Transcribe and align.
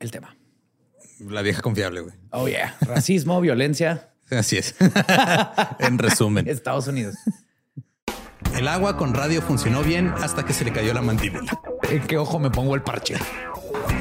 el 0.00 0.10
tema. 0.10 0.36
La 1.20 1.42
vieja 1.42 1.62
confiable, 1.62 2.00
güey. 2.00 2.14
Oh, 2.30 2.48
yeah. 2.48 2.76
Racismo, 2.82 3.40
violencia. 3.42 4.10
Así 4.30 4.58
es. 4.58 4.74
en 5.78 5.98
resumen. 5.98 6.48
Estados 6.48 6.88
Unidos. 6.88 7.16
El 8.54 8.68
agua 8.68 8.96
con 8.96 9.14
radio 9.14 9.42
funcionó 9.42 9.82
bien 9.82 10.12
hasta 10.22 10.44
que 10.44 10.52
se 10.52 10.64
le 10.64 10.72
cayó 10.72 10.94
la 10.94 11.02
mandíbula. 11.02 11.58
¿En 11.90 12.06
qué 12.06 12.16
ojo 12.16 12.38
me 12.38 12.50
pongo 12.50 12.74
el 12.74 12.82
parche? 12.82 13.16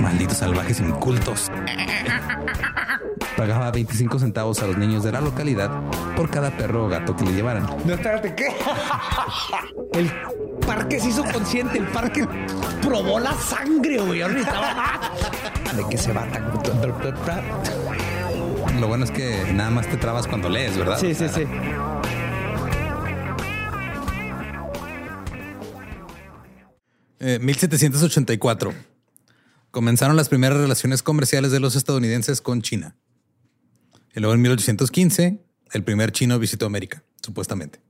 Malditos 0.02 0.38
salvajes 0.38 0.80
incultos. 0.80 1.52
Pagaba 3.38 3.70
25 3.72 4.20
centavos 4.20 4.62
a 4.62 4.68
los 4.68 4.78
niños 4.78 5.04
de 5.04 5.12
la 5.12 5.22
localidad 5.22 5.70
por 6.16 6.30
cada 6.30 6.56
perro 6.56 6.86
o 6.86 6.88
gato 6.88 7.16
que 7.16 7.26
le 7.26 7.34
llevaran. 7.34 7.66
No, 7.86 7.94
espérate, 7.94 8.34
¿qué? 8.34 8.48
El 9.94 10.12
parque 10.66 11.00
se 11.00 11.10
hizo 11.10 11.24
consciente, 11.24 11.78
el 11.78 11.88
parque 11.88 12.28
probó 12.82 13.20
la 13.20 13.34
sangre, 13.34 13.98
güey. 14.00 14.22
Ahorita 14.22 15.12
¿De 15.76 15.86
qué 15.90 15.98
se 15.98 16.14
va 16.14 16.26
tan? 16.32 16.52
Lo 18.80 18.88
bueno 18.88 19.06
es 19.06 19.12
que 19.12 19.52
nada 19.54 19.70
más 19.70 19.88
te 19.88 19.98
trabas 19.98 20.28
cuando 20.28 20.50
lees, 20.50 20.78
¿verdad? 20.78 20.98
Sí, 21.00 21.14
sí, 21.14 21.28
sí. 21.30 21.44
Eh, 27.20 27.40
1784. 27.40 28.74
Comenzaron 29.72 30.16
las 30.16 30.30
primeras 30.30 30.58
relaciones 30.58 31.04
comerciales 31.04 31.52
de 31.52 31.60
los 31.60 31.76
estadounidenses 31.76 32.42
con 32.42 32.62
China. 32.62 32.96
Y 34.16 34.20
luego 34.20 34.34
en 34.34 34.42
1815, 34.42 35.46
el 35.74 35.84
primer 35.84 36.12
chino 36.12 36.40
visitó 36.40 36.66
América, 36.66 37.04
supuestamente. 37.22 37.82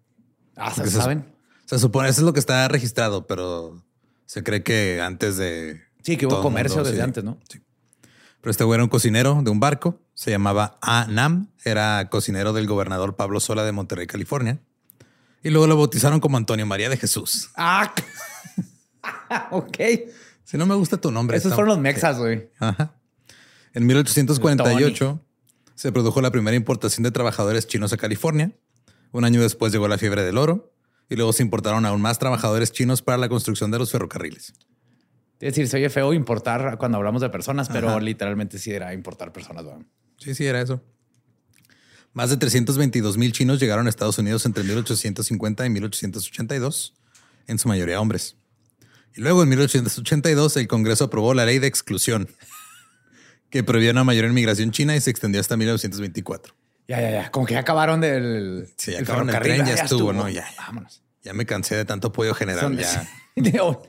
Ah, 0.55 0.73
¿se 0.73 0.89
saben? 0.89 1.25
Se 1.65 1.79
supone, 1.79 2.09
eso 2.09 2.21
es 2.21 2.25
lo 2.25 2.33
que 2.33 2.39
está 2.39 2.67
registrado, 2.67 3.27
pero 3.27 3.83
se 4.25 4.43
cree 4.43 4.63
que 4.63 5.01
antes 5.01 5.37
de... 5.37 5.81
Sí, 6.03 6.17
que 6.17 6.25
hubo 6.27 6.41
comercio 6.41 6.77
mundo, 6.77 6.89
desde 6.89 7.01
sí. 7.01 7.03
antes, 7.03 7.23
¿no? 7.23 7.39
Sí. 7.49 7.61
Pero 8.41 8.51
este 8.51 8.63
güey 8.63 8.77
era 8.77 8.83
un 8.83 8.89
cocinero 8.89 9.41
de 9.43 9.49
un 9.49 9.59
barco, 9.59 9.99
se 10.13 10.29
llamaba 10.31 10.77
A. 10.81 11.07
Nam, 11.09 11.49
era 11.63 12.09
cocinero 12.09 12.53
del 12.53 12.67
gobernador 12.67 13.15
Pablo 13.15 13.39
Sola 13.39 13.63
de 13.63 13.71
Monterrey, 13.71 14.05
California. 14.07 14.59
Y 15.43 15.49
luego 15.49 15.67
lo 15.67 15.77
bautizaron 15.77 16.19
como 16.19 16.37
Antonio 16.37 16.65
María 16.65 16.89
de 16.89 16.97
Jesús. 16.97 17.49
Ah, 17.55 17.93
ok. 19.51 19.77
Si 20.43 20.57
no 20.57 20.65
me 20.67 20.75
gusta 20.75 20.97
tu 20.97 21.11
nombre. 21.11 21.37
Esos 21.37 21.47
está- 21.47 21.55
fueron 21.55 21.69
los 21.69 21.79
mexas, 21.79 22.17
güey. 22.19 22.49
Ajá. 22.59 22.93
En 23.73 23.85
1848 23.87 25.24
se 25.75 25.91
produjo 25.91 26.21
la 26.21 26.31
primera 26.31 26.55
importación 26.57 27.03
de 27.03 27.11
trabajadores 27.11 27.67
chinos 27.67 27.93
a 27.93 27.97
California. 27.97 28.51
Un 29.11 29.25
año 29.25 29.41
después 29.41 29.71
llegó 29.71 29.87
la 29.87 29.97
fiebre 29.97 30.23
del 30.23 30.37
oro 30.37 30.73
y 31.09 31.15
luego 31.15 31.33
se 31.33 31.43
importaron 31.43 31.85
aún 31.85 32.01
más 32.01 32.17
trabajadores 32.19 32.71
chinos 32.71 33.01
para 33.01 33.17
la 33.17 33.29
construcción 33.29 33.71
de 33.71 33.79
los 33.79 33.91
ferrocarriles. 33.91 34.53
Es 35.39 35.53
decir, 35.53 35.67
se 35.67 35.77
oye 35.77 35.89
feo 35.89 36.13
importar 36.13 36.77
cuando 36.77 36.97
hablamos 36.97 37.21
de 37.21 37.29
personas, 37.29 37.69
pero 37.69 37.89
Ajá. 37.89 37.99
literalmente 37.99 38.57
sí 38.57 38.71
era 38.71 38.93
importar 38.93 39.31
personas. 39.33 39.65
güey. 39.65 39.77
Sí, 40.17 40.33
sí, 40.33 40.45
era 40.45 40.61
eso. 40.61 40.81
Más 42.13 42.29
de 42.29 42.37
322 42.37 43.17
mil 43.17 43.33
chinos 43.33 43.59
llegaron 43.59 43.87
a 43.87 43.89
Estados 43.89 44.17
Unidos 44.17 44.45
entre 44.45 44.63
1850 44.63 45.65
y 45.65 45.69
1882, 45.69 46.93
en 47.47 47.59
su 47.59 47.67
mayoría 47.67 47.99
hombres. 47.99 48.37
Y 49.15 49.21
luego 49.21 49.43
en 49.43 49.49
1882 49.49 50.55
el 50.57 50.67
Congreso 50.67 51.03
aprobó 51.05 51.33
la 51.33 51.45
ley 51.45 51.59
de 51.59 51.67
exclusión, 51.67 52.29
que 53.49 53.63
prohibía 53.63 53.91
una 53.91 54.03
mayor 54.03 54.25
inmigración 54.25 54.71
china 54.71 54.95
y 54.95 55.01
se 55.01 55.09
extendió 55.11 55.39
hasta 55.41 55.55
1924. 55.57 56.53
Ya, 56.87 57.01
ya, 57.01 57.09
ya. 57.11 57.31
Como 57.31 57.45
que 57.45 57.53
ya 57.53 57.61
acabaron 57.61 58.01
del. 58.01 58.67
Sí, 58.77 58.91
ya 58.91 58.97
del 58.97 59.05
acabaron 59.05 59.29
el 59.29 59.35
tren, 59.41 59.65
ya 59.65 59.73
Ah, 59.73 59.83
estuvo, 59.85 60.13
¿no? 60.13 60.29
Ya. 60.29 60.45
Vámonos. 60.57 61.01
Ya 61.23 61.33
me 61.33 61.45
cansé 61.45 61.75
de 61.75 61.85
tanto 61.85 62.09
apoyo 62.09 62.33
general. 62.35 62.61
Son- 62.61 62.77
ya. 62.77 63.07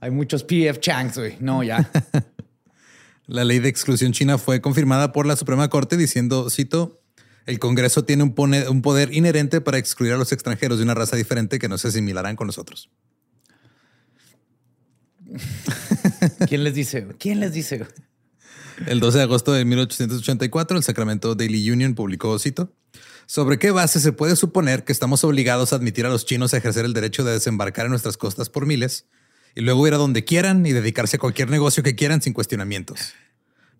Hay 0.00 0.10
muchos 0.10 0.44
PF 0.44 0.78
Changs, 0.78 1.18
güey. 1.18 1.36
No, 1.40 1.62
ya. 1.62 1.90
La 3.26 3.42
ley 3.44 3.58
de 3.58 3.68
exclusión 3.68 4.12
china 4.12 4.38
fue 4.38 4.60
confirmada 4.60 5.10
por 5.12 5.26
la 5.26 5.34
Suprema 5.34 5.68
Corte 5.68 5.96
diciendo, 5.96 6.48
cito, 6.48 7.00
el 7.46 7.58
Congreso 7.58 8.04
tiene 8.04 8.22
un, 8.22 8.34
pone- 8.36 8.68
un 8.68 8.82
poder 8.82 9.12
inherente 9.12 9.60
para 9.60 9.78
excluir 9.78 10.12
a 10.12 10.16
los 10.16 10.30
extranjeros 10.30 10.78
de 10.78 10.84
una 10.84 10.94
raza 10.94 11.16
diferente 11.16 11.58
que 11.58 11.68
no 11.68 11.76
se 11.78 11.88
asimilarán 11.88 12.36
con 12.36 12.46
nosotros. 12.46 12.88
¿Quién 16.46 16.62
les 16.64 16.74
dice? 16.74 17.06
¿Quién 17.18 17.40
les 17.40 17.52
dice? 17.52 17.86
El 18.86 19.00
12 19.00 19.18
de 19.18 19.24
agosto 19.24 19.52
de 19.52 19.64
1884, 19.64 20.76
el 20.76 20.82
Sacramento 20.82 21.34
Daily 21.34 21.70
Union 21.70 21.94
publicó, 21.94 22.38
cito, 22.38 22.72
¿Sobre 23.26 23.58
qué 23.58 23.72
base 23.72 23.98
se 23.98 24.12
puede 24.12 24.36
suponer 24.36 24.84
que 24.84 24.92
estamos 24.92 25.24
obligados 25.24 25.72
a 25.72 25.76
admitir 25.76 26.06
a 26.06 26.10
los 26.10 26.26
chinos 26.26 26.54
a 26.54 26.58
ejercer 26.58 26.84
el 26.84 26.92
derecho 26.92 27.24
de 27.24 27.32
desembarcar 27.32 27.86
en 27.86 27.90
nuestras 27.90 28.16
costas 28.16 28.50
por 28.50 28.66
miles 28.66 29.06
y 29.56 29.62
luego 29.62 29.86
ir 29.88 29.94
a 29.94 29.96
donde 29.96 30.24
quieran 30.24 30.64
y 30.64 30.72
dedicarse 30.72 31.16
a 31.16 31.18
cualquier 31.18 31.50
negocio 31.50 31.82
que 31.82 31.96
quieran 31.96 32.22
sin 32.22 32.34
cuestionamientos? 32.34 33.14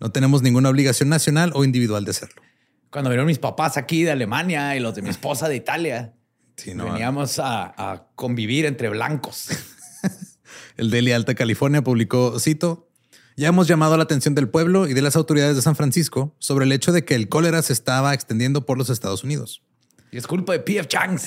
No 0.01 0.11
tenemos 0.11 0.43
ninguna 0.43 0.69
obligación 0.69 1.09
nacional 1.09 1.53
o 1.55 1.63
individual 1.63 2.05
de 2.05 2.11
hacerlo. 2.11 2.43
Cuando 2.91 3.11
vinieron 3.11 3.27
mis 3.27 3.39
papás 3.39 3.77
aquí 3.77 4.03
de 4.03 4.11
Alemania 4.11 4.75
y 4.75 4.81
los 4.81 4.97
de 4.97 5.03
mi 5.03 5.11
esposa 5.11 5.49
de 5.49 5.57
Italia, 5.57 6.13
Sí, 6.57 6.75
no, 6.75 6.87
veníamos 6.87 7.39
a, 7.39 7.75
a 7.77 8.09
convivir 8.15 8.65
entre 8.65 8.89
blancos. 8.89 9.49
El 10.77 10.91
Daily 10.91 11.13
Alta 11.13 11.35
California 11.35 11.83
publicó, 11.83 12.39
cito, 12.41 12.86
ya 13.37 13.49
hemos 13.49 13.69
llamado 13.69 13.97
la 13.97 14.05
atención 14.05 14.35
del 14.35 14.49
pueblo 14.49 14.89
y 14.89 14.95
de 14.95 15.03
las 15.03 15.15
autoridades 15.15 15.57
de 15.57 15.63
San 15.63 15.77
Francisco 15.77 16.35
sobre 16.39 16.65
el 16.65 16.73
hecho 16.73 16.93
de 16.93 17.05
que 17.05 17.15
el 17.15 17.29
cólera 17.29 17.61
se 17.63 17.73
estaba 17.73 18.15
extendiendo 18.15 18.65
por 18.65 18.79
los 18.79 18.89
Estados 18.89 19.25
Unidos. 19.25 19.63
Y 20.11 20.17
es 20.17 20.27
culpa 20.27 20.55
de 20.55 20.61
PF 20.61 20.89
Changs. 20.89 21.27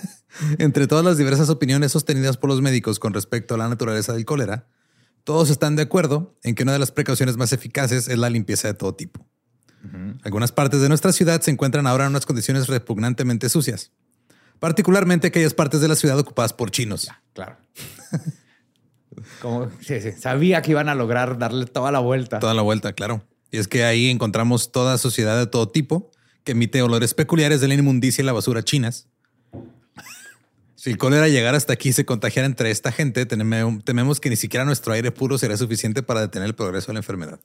Entre 0.58 0.86
todas 0.86 1.04
las 1.04 1.18
diversas 1.18 1.50
opiniones 1.50 1.92
sostenidas 1.92 2.36
por 2.36 2.48
los 2.48 2.62
médicos 2.62 2.98
con 2.98 3.12
respecto 3.12 3.54
a 3.54 3.58
la 3.58 3.68
naturaleza 3.68 4.12
del 4.12 4.24
cólera, 4.24 4.68
todos 5.24 5.50
están 5.50 5.76
de 5.76 5.82
acuerdo 5.82 6.36
en 6.44 6.54
que 6.54 6.62
una 6.62 6.72
de 6.72 6.78
las 6.78 6.92
precauciones 6.92 7.36
más 7.36 7.52
eficaces 7.52 8.08
es 8.08 8.18
la 8.18 8.30
limpieza 8.30 8.68
de 8.68 8.74
todo 8.74 8.94
tipo. 8.94 9.26
Algunas 10.22 10.52
partes 10.52 10.82
de 10.82 10.88
nuestra 10.88 11.12
ciudad 11.12 11.40
se 11.40 11.50
encuentran 11.50 11.86
ahora 11.86 12.04
en 12.04 12.10
unas 12.10 12.26
condiciones 12.26 12.68
repugnantemente 12.68 13.48
sucias, 13.48 13.92
particularmente 14.58 15.28
aquellas 15.28 15.54
partes 15.54 15.80
de 15.80 15.88
la 15.88 15.96
ciudad 15.96 16.18
ocupadas 16.18 16.52
por 16.52 16.70
chinos. 16.70 17.08
Claro. 17.32 17.56
Como, 19.40 19.70
sí, 19.80 20.00
sí. 20.00 20.12
Sabía 20.12 20.62
que 20.62 20.70
iban 20.72 20.88
a 20.88 20.94
lograr 20.94 21.38
darle 21.38 21.66
toda 21.66 21.90
la 21.92 21.98
vuelta. 21.98 22.38
Toda 22.38 22.54
la 22.54 22.62
vuelta, 22.62 22.92
claro. 22.92 23.24
Y 23.50 23.58
es 23.58 23.66
que 23.68 23.84
ahí 23.84 24.08
encontramos 24.08 24.70
toda 24.72 24.96
sociedad 24.98 25.38
de 25.38 25.46
todo 25.46 25.68
tipo 25.68 26.10
que 26.44 26.52
emite 26.52 26.80
olores 26.82 27.14
peculiares 27.14 27.60
de 27.60 27.68
la 27.68 27.74
inmundicia 27.74 28.22
y 28.22 28.24
la 28.26 28.32
basura 28.32 28.62
chinas. 28.62 29.08
Si 30.76 30.88
el 30.90 30.96
cólera 30.96 31.28
llegara 31.28 31.58
hasta 31.58 31.74
aquí 31.74 31.90
y 31.90 31.92
se 31.92 32.06
contagiara 32.06 32.46
entre 32.46 32.70
esta 32.70 32.90
gente, 32.92 33.28
temem- 33.28 33.82
tememos 33.84 34.18
que 34.20 34.30
ni 34.30 34.36
siquiera 34.36 34.64
nuestro 34.64 34.92
aire 34.94 35.10
puro 35.10 35.36
será 35.36 35.56
suficiente 35.58 36.02
para 36.02 36.20
detener 36.22 36.46
el 36.46 36.54
progreso 36.54 36.86
de 36.86 36.94
la 36.94 37.00
enfermedad. 37.00 37.40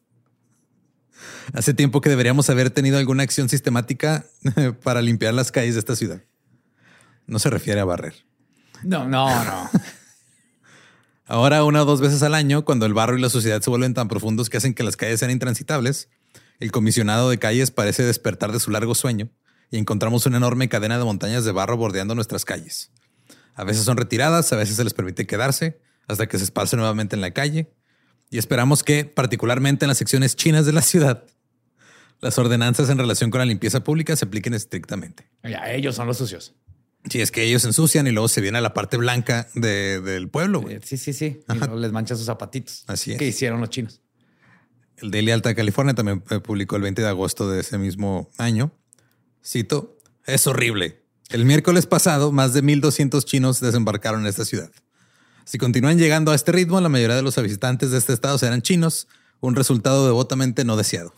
Hace 1.53 1.73
tiempo 1.73 1.99
que 1.99 2.09
deberíamos 2.09 2.49
haber 2.49 2.69
tenido 2.69 2.97
alguna 2.97 3.23
acción 3.23 3.49
sistemática 3.49 4.25
para 4.83 5.01
limpiar 5.01 5.33
las 5.33 5.51
calles 5.51 5.73
de 5.75 5.79
esta 5.79 5.95
ciudad. 5.97 6.21
No 7.27 7.39
se 7.39 7.49
refiere 7.49 7.81
a 7.81 7.85
barrer. 7.85 8.13
No, 8.83 9.07
no, 9.07 9.27
no. 9.43 9.69
Ahora, 11.27 11.63
una 11.63 11.81
o 11.81 11.85
dos 11.85 12.01
veces 12.01 12.21
al 12.21 12.35
año, 12.35 12.65
cuando 12.65 12.85
el 12.85 12.93
barro 12.93 13.17
y 13.17 13.21
la 13.21 13.29
sociedad 13.29 13.59
se 13.59 13.69
vuelven 13.71 13.95
tan 13.95 14.07
profundos 14.07 14.49
que 14.49 14.57
hacen 14.57 14.75
que 14.75 14.83
las 14.83 14.95
calles 14.95 15.19
sean 15.19 15.31
intransitables, 15.31 16.09
el 16.59 16.71
comisionado 16.71 17.29
de 17.29 17.39
calles 17.39 17.71
parece 17.71 18.03
despertar 18.03 18.51
de 18.51 18.59
su 18.59 18.69
largo 18.69 18.93
sueño 18.93 19.29
y 19.71 19.77
encontramos 19.77 20.25
una 20.27 20.37
enorme 20.37 20.69
cadena 20.69 20.99
de 20.99 21.03
montañas 21.03 21.43
de 21.43 21.51
barro 21.51 21.77
bordeando 21.77 22.13
nuestras 22.13 22.45
calles. 22.45 22.91
A 23.55 23.63
veces 23.63 23.85
son 23.85 23.97
retiradas, 23.97 24.53
a 24.53 24.55
veces 24.55 24.75
se 24.75 24.83
les 24.83 24.93
permite 24.93 25.25
quedarse 25.25 25.79
hasta 26.07 26.27
que 26.27 26.37
se 26.37 26.43
esparce 26.43 26.77
nuevamente 26.77 27.15
en 27.15 27.21
la 27.21 27.31
calle 27.31 27.73
y 28.29 28.37
esperamos 28.37 28.83
que, 28.83 29.05
particularmente 29.05 29.85
en 29.85 29.89
las 29.89 29.97
secciones 29.97 30.35
chinas 30.35 30.67
de 30.67 30.73
la 30.73 30.81
ciudad, 30.81 31.25
las 32.21 32.37
ordenanzas 32.37 32.89
en 32.89 32.97
relación 32.97 33.31
con 33.31 33.39
la 33.39 33.45
limpieza 33.45 33.83
pública 33.83 34.15
se 34.15 34.25
apliquen 34.25 34.53
estrictamente. 34.53 35.27
Ya, 35.43 35.71
ellos 35.71 35.95
son 35.95 36.07
los 36.07 36.17
sucios. 36.17 36.53
Si 37.09 37.21
es 37.21 37.31
que 37.31 37.43
ellos 37.43 37.61
se 37.61 37.67
ensucian 37.69 38.07
y 38.07 38.11
luego 38.11 38.27
se 38.27 38.41
viene 38.41 38.57
a 38.57 38.61
la 38.61 38.73
parte 38.73 38.97
blanca 38.97 39.47
de- 39.53 40.01
del 40.01 40.27
pueblo. 40.29 40.61
güey. 40.61 40.79
Sí, 40.83 40.97
sí, 40.97 41.13
sí. 41.13 41.41
Y 41.47 41.53
luego 41.57 41.75
les 41.77 41.91
mancha 41.91 42.15
sus 42.15 42.25
zapatitos. 42.25 42.83
Así 42.87 43.11
es. 43.11 43.17
Que 43.19 43.27
hicieron 43.27 43.61
los 43.61 43.69
chinos. 43.69 44.01
El 44.97 45.11
Daily 45.11 45.31
Alta 45.31 45.53
California 45.53 45.93
también 45.93 46.23
eh, 46.29 46.39
publicó 46.39 46.77
el 46.77 46.81
20 46.81 47.01
de 47.01 47.07
agosto 47.07 47.49
de 47.49 47.59
ese 47.61 47.77
mismo 47.77 48.29
año. 48.37 48.71
Cito, 49.45 49.97
es 50.25 50.47
horrible. 50.47 51.03
El 51.29 51.45
miércoles 51.45 51.85
pasado, 51.85 52.31
más 52.31 52.53
de 52.53 52.63
1.200 52.63 53.23
chinos 53.25 53.59
desembarcaron 53.59 54.21
en 54.21 54.27
esta 54.27 54.45
ciudad. 54.45 54.71
Si 55.43 55.57
continúan 55.57 55.97
llegando 55.99 56.31
a 56.31 56.35
este 56.35 56.51
ritmo, 56.51 56.79
la 56.81 56.89
mayoría 56.89 57.15
de 57.15 57.21
los 57.21 57.35
visitantes 57.41 57.91
de 57.91 57.97
este 57.99 58.13
estado 58.13 58.37
serán 58.37 58.61
chinos, 58.63 59.07
un 59.41 59.55
resultado 59.55 60.05
devotamente 60.05 60.63
no 60.65 60.75
deseado. 60.77 61.13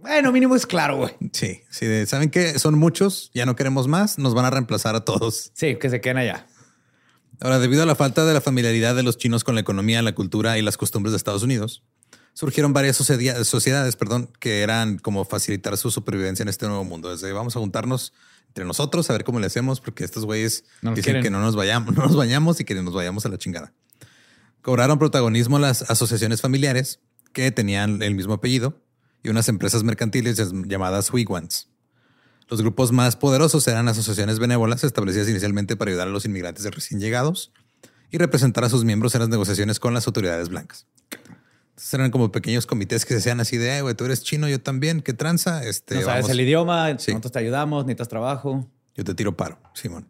Bueno, 0.00 0.30
mínimo 0.32 0.54
es 0.56 0.66
claro, 0.66 0.96
güey. 0.98 1.10
Sí, 1.32 1.62
sí, 1.70 1.86
de- 1.86 2.06
saben 2.06 2.30
que 2.30 2.58
son 2.58 2.78
muchos, 2.78 3.30
ya 3.34 3.44
no 3.46 3.56
queremos 3.56 3.88
más, 3.88 4.18
nos 4.18 4.34
van 4.34 4.44
a 4.44 4.50
reemplazar 4.50 4.94
a 4.94 5.04
todos. 5.04 5.50
Sí, 5.54 5.76
que 5.76 5.90
se 5.90 6.00
queden 6.00 6.18
allá. 6.18 6.46
Ahora, 7.40 7.58
debido 7.58 7.82
a 7.82 7.86
la 7.86 7.94
falta 7.94 8.24
de 8.24 8.34
la 8.34 8.40
familiaridad 8.40 8.94
de 8.96 9.02
los 9.02 9.16
chinos 9.18 9.44
con 9.44 9.54
la 9.54 9.60
economía, 9.60 10.02
la 10.02 10.14
cultura 10.14 10.58
y 10.58 10.62
las 10.62 10.76
costumbres 10.76 11.12
de 11.12 11.16
Estados 11.18 11.42
Unidos, 11.42 11.82
surgieron 12.34 12.72
varias 12.72 12.96
sociedades 12.96 13.96
perdón, 13.96 14.30
que 14.38 14.62
eran 14.62 14.98
como 14.98 15.24
facilitar 15.24 15.76
su 15.76 15.90
supervivencia 15.90 16.42
en 16.44 16.48
este 16.48 16.66
nuevo 16.66 16.84
mundo. 16.84 17.10
Desde 17.10 17.32
vamos 17.32 17.56
a 17.56 17.60
juntarnos 17.60 18.12
entre 18.48 18.64
nosotros 18.64 19.08
a 19.10 19.12
ver 19.12 19.24
cómo 19.24 19.40
le 19.40 19.46
hacemos, 19.46 19.80
porque 19.80 20.04
estos 20.04 20.24
güeyes 20.24 20.64
No 20.82 20.90
dicen 20.90 21.02
quieren. 21.04 21.22
que 21.22 21.30
no 21.30 21.40
nos 21.40 21.54
vayamos, 21.56 21.94
no 21.94 22.04
nos 22.06 22.16
vayamos 22.16 22.60
y 22.60 22.64
que 22.64 22.74
nos 22.76 22.94
vayamos 22.94 23.26
a 23.26 23.28
la 23.28 23.38
chingada. 23.38 23.72
Cobraron 24.62 24.98
protagonismo 24.98 25.58
las 25.58 25.88
asociaciones 25.90 26.40
familiares 26.40 27.00
que 27.32 27.50
tenían 27.52 28.02
el 28.02 28.14
mismo 28.14 28.34
apellido 28.34 28.80
y 29.22 29.28
unas 29.30 29.48
empresas 29.48 29.82
mercantiles 29.84 30.36
llamadas 30.66 31.12
wigwams. 31.12 31.68
Los 32.48 32.62
grupos 32.62 32.92
más 32.92 33.16
poderosos 33.16 33.66
eran 33.68 33.88
asociaciones 33.88 34.38
benévolas 34.38 34.82
establecidas 34.84 35.28
inicialmente 35.28 35.76
para 35.76 35.90
ayudar 35.90 36.08
a 36.08 36.10
los 36.10 36.24
inmigrantes 36.24 36.64
de 36.64 36.70
recién 36.70 36.98
llegados 37.00 37.52
y 38.10 38.16
representar 38.18 38.64
a 38.64 38.70
sus 38.70 38.84
miembros 38.84 39.14
en 39.14 39.20
las 39.20 39.28
negociaciones 39.28 39.78
con 39.80 39.92
las 39.92 40.06
autoridades 40.06 40.48
blancas. 40.48 40.86
Entonces 41.70 41.94
eran 41.94 42.10
como 42.10 42.32
pequeños 42.32 42.66
comités 42.66 43.04
que 43.04 43.14
se 43.14 43.18
hacían 43.20 43.40
así 43.40 43.56
de, 43.58 43.70
"Ay, 43.70 43.82
güey, 43.82 43.94
tú 43.94 44.04
eres 44.04 44.22
chino, 44.22 44.48
yo 44.48 44.60
también, 44.60 45.00
¿qué 45.02 45.12
tranza? 45.12 45.62
Este, 45.64 45.96
No 45.96 46.00
sabes 46.02 46.22
vamos, 46.22 46.30
el 46.30 46.40
idioma, 46.40 46.88
Sí. 46.98 47.12
nosotros 47.12 47.32
te 47.32 47.38
ayudamos, 47.38 47.84
necesitas 47.84 48.08
trabajo. 48.08 48.66
yo 48.96 49.04
te 49.04 49.14
tiro 49.14 49.36
paro, 49.36 49.60
Simón. 49.74 50.08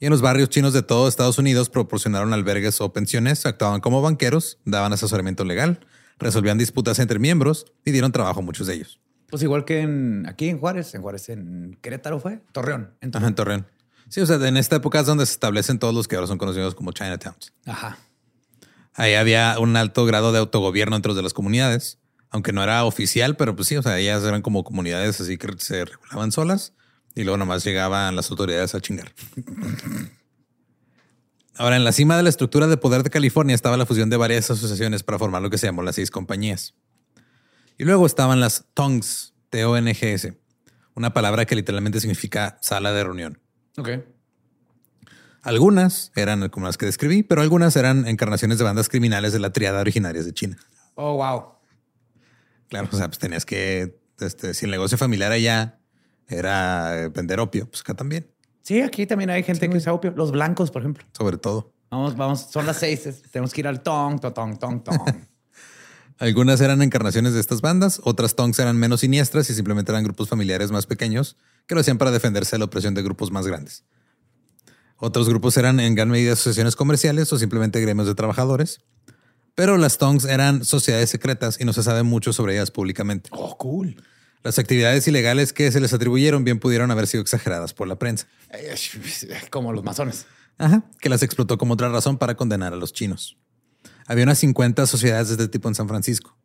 Y 0.00 0.06
en 0.06 0.10
los 0.10 0.22
barrios 0.22 0.48
chinos 0.48 0.72
de 0.72 0.82
todo 0.82 1.06
Estados 1.06 1.38
Unidos 1.38 1.68
proporcionaron 1.70 2.32
albergues 2.32 2.80
o 2.80 2.92
pensiones, 2.92 3.46
actuaban 3.46 3.80
como 3.80 4.02
banqueros, 4.02 4.58
daban 4.64 4.92
asesoramiento 4.92 5.44
legal, 5.44 5.86
resolvían 6.18 6.58
disputas 6.58 6.98
entre 6.98 7.18
miembros 7.18 7.66
y 7.84 7.90
dieron 7.90 8.12
trabajo 8.12 8.40
a 8.40 8.42
muchos 8.42 8.66
de 8.66 8.74
ellos. 8.74 9.00
Pues 9.28 9.42
igual 9.42 9.64
que 9.64 9.80
en, 9.80 10.26
aquí 10.28 10.48
en 10.48 10.58
Juárez, 10.58 10.94
en 10.94 11.02
Juárez, 11.02 11.28
en 11.28 11.78
Querétaro 11.82 12.20
fue, 12.20 12.40
Torreón. 12.52 12.94
En 13.00 13.08
Ajá, 13.08 13.10
Torreón. 13.10 13.28
en 13.28 13.34
Torreón. 13.34 13.66
Sí, 14.08 14.20
o 14.20 14.26
sea, 14.26 14.36
en 14.46 14.56
esta 14.56 14.76
época 14.76 15.00
es 15.00 15.06
donde 15.06 15.26
se 15.26 15.32
establecen 15.32 15.78
todos 15.78 15.94
los 15.94 16.06
que 16.06 16.14
ahora 16.14 16.26
son 16.28 16.38
conocidos 16.38 16.74
como 16.74 16.92
Chinatowns. 16.92 17.52
Ajá. 17.66 17.98
Ahí 18.94 19.14
había 19.14 19.58
un 19.58 19.76
alto 19.76 20.04
grado 20.04 20.30
de 20.30 20.38
autogobierno 20.38 20.94
dentro 20.94 21.14
de 21.14 21.22
las 21.22 21.32
comunidades, 21.32 21.98
aunque 22.30 22.52
no 22.52 22.62
era 22.62 22.84
oficial, 22.84 23.36
pero 23.36 23.56
pues 23.56 23.66
sí, 23.68 23.76
o 23.76 23.82
sea, 23.82 23.98
ellas 23.98 24.22
eran 24.22 24.42
como 24.42 24.62
comunidades 24.62 25.20
así 25.20 25.36
que 25.36 25.48
se 25.58 25.84
regulaban 25.84 26.30
solas 26.30 26.74
y 27.16 27.24
luego 27.24 27.36
nomás 27.38 27.64
llegaban 27.64 28.14
las 28.14 28.30
autoridades 28.30 28.74
a 28.74 28.80
chingar. 28.80 29.12
Ahora, 31.56 31.76
en 31.76 31.84
la 31.84 31.92
cima 31.92 32.16
de 32.16 32.24
la 32.24 32.30
estructura 32.30 32.66
de 32.66 32.76
poder 32.76 33.04
de 33.04 33.10
California 33.10 33.54
estaba 33.54 33.76
la 33.76 33.86
fusión 33.86 34.10
de 34.10 34.16
varias 34.16 34.50
asociaciones 34.50 35.02
para 35.04 35.18
formar 35.18 35.40
lo 35.40 35.50
que 35.50 35.58
se 35.58 35.66
llamó 35.66 35.82
las 35.82 35.94
seis 35.94 36.10
compañías. 36.10 36.74
Y 37.78 37.84
luego 37.84 38.06
estaban 38.06 38.40
las 38.40 38.66
TONGs, 38.74 39.34
T-O-N-G-S, 39.50 40.36
una 40.94 41.12
palabra 41.12 41.44
que 41.44 41.54
literalmente 41.54 42.00
significa 42.00 42.58
sala 42.60 42.92
de 42.92 43.04
reunión. 43.04 43.40
Ok. 43.76 43.88
Algunas 45.42 46.10
eran 46.16 46.48
como 46.48 46.66
las 46.66 46.76
que 46.76 46.86
describí, 46.86 47.22
pero 47.22 47.42
algunas 47.42 47.76
eran 47.76 48.08
encarnaciones 48.08 48.58
de 48.58 48.64
bandas 48.64 48.88
criminales 48.88 49.32
de 49.32 49.38
la 49.38 49.52
triada 49.52 49.80
originarias 49.80 50.24
de 50.24 50.32
China. 50.32 50.56
Oh, 50.94 51.16
wow. 51.16 51.54
Claro, 52.68 52.88
o 52.90 52.96
sea, 52.96 53.08
pues 53.08 53.18
tenías 53.18 53.44
que, 53.44 54.00
este, 54.20 54.54
si 54.54 54.64
el 54.64 54.70
negocio 54.70 54.98
familiar 54.98 55.30
allá 55.30 55.78
era 56.28 57.08
vender 57.14 57.40
opio, 57.40 57.68
pues 57.68 57.82
acá 57.82 57.94
también, 57.94 58.33
Sí, 58.64 58.80
aquí 58.80 59.06
también 59.06 59.28
hay 59.28 59.42
gente 59.42 59.68
que 59.68 59.76
usa 59.76 59.92
opio. 59.92 60.12
Los 60.16 60.32
blancos, 60.32 60.70
por 60.70 60.82
ejemplo. 60.82 61.04
sobre 61.12 61.36
todo. 61.36 61.70
Vamos, 61.90 62.16
vamos, 62.16 62.48
son 62.50 62.64
las 62.66 62.78
seis. 62.78 63.06
Tenemos 63.30 63.52
que 63.52 63.60
ir 63.60 63.68
al 63.68 63.82
tong, 63.82 64.18
to, 64.18 64.32
tong, 64.32 64.58
tong, 64.58 64.82
tong. 64.82 64.98
Algunas 66.18 66.60
eran 66.62 66.80
encarnaciones 66.80 67.34
de 67.34 67.40
estas 67.40 67.60
bandas, 67.60 68.00
otras 68.04 68.34
tongs 68.36 68.58
eran 68.58 68.76
menos 68.78 69.00
siniestras 69.00 69.50
y 69.50 69.54
simplemente 69.54 69.92
eran 69.92 70.02
grupos 70.02 70.28
familiares 70.28 70.70
más 70.70 70.86
pequeños 70.86 71.36
que 71.66 71.74
lo 71.74 71.82
hacían 71.82 71.98
para 71.98 72.10
defenderse 72.10 72.56
de 72.56 72.60
la 72.60 72.64
opresión 72.66 72.94
de 72.94 73.02
grupos 73.02 73.30
más 73.30 73.46
grandes. 73.46 73.84
Otros 74.96 75.28
grupos 75.28 75.56
eran 75.56 75.78
en 75.80 75.94
gran 75.94 76.08
medida 76.08 76.32
asociaciones 76.32 76.76
comerciales 76.76 77.32
o 77.32 77.38
simplemente 77.38 77.80
gremios 77.80 78.06
de 78.06 78.14
trabajadores. 78.14 78.80
Pero 79.54 79.76
las 79.76 79.98
tongs 79.98 80.24
eran 80.24 80.64
sociedades 80.64 81.10
secretas 81.10 81.60
y 81.60 81.64
no 81.64 81.72
se 81.72 81.82
sabe 81.82 82.02
mucho 82.02 82.32
sobre 82.32 82.54
ellas 82.54 82.70
públicamente. 82.70 83.28
oh, 83.32 83.56
cool. 83.58 83.96
Las 84.44 84.58
actividades 84.58 85.08
ilegales 85.08 85.54
que 85.54 85.72
se 85.72 85.80
les 85.80 85.94
atribuyeron 85.94 86.44
bien 86.44 86.60
pudieron 86.60 86.90
haber 86.90 87.06
sido 87.06 87.22
exageradas 87.22 87.72
por 87.72 87.88
la 87.88 87.98
prensa. 87.98 88.28
Como 89.50 89.72
los 89.72 89.82
masones. 89.82 90.26
Ajá, 90.58 90.84
que 91.00 91.08
las 91.08 91.22
explotó 91.24 91.58
como 91.58 91.74
otra 91.74 91.88
razón 91.88 92.16
para 92.16 92.36
condenar 92.36 92.72
a 92.72 92.76
los 92.76 92.92
chinos. 92.92 93.36
Había 94.06 94.22
unas 94.22 94.38
50 94.38 94.86
sociedades 94.86 95.28
de 95.28 95.34
este 95.34 95.48
tipo 95.48 95.66
en 95.68 95.74
San 95.74 95.88
Francisco, 95.88 96.36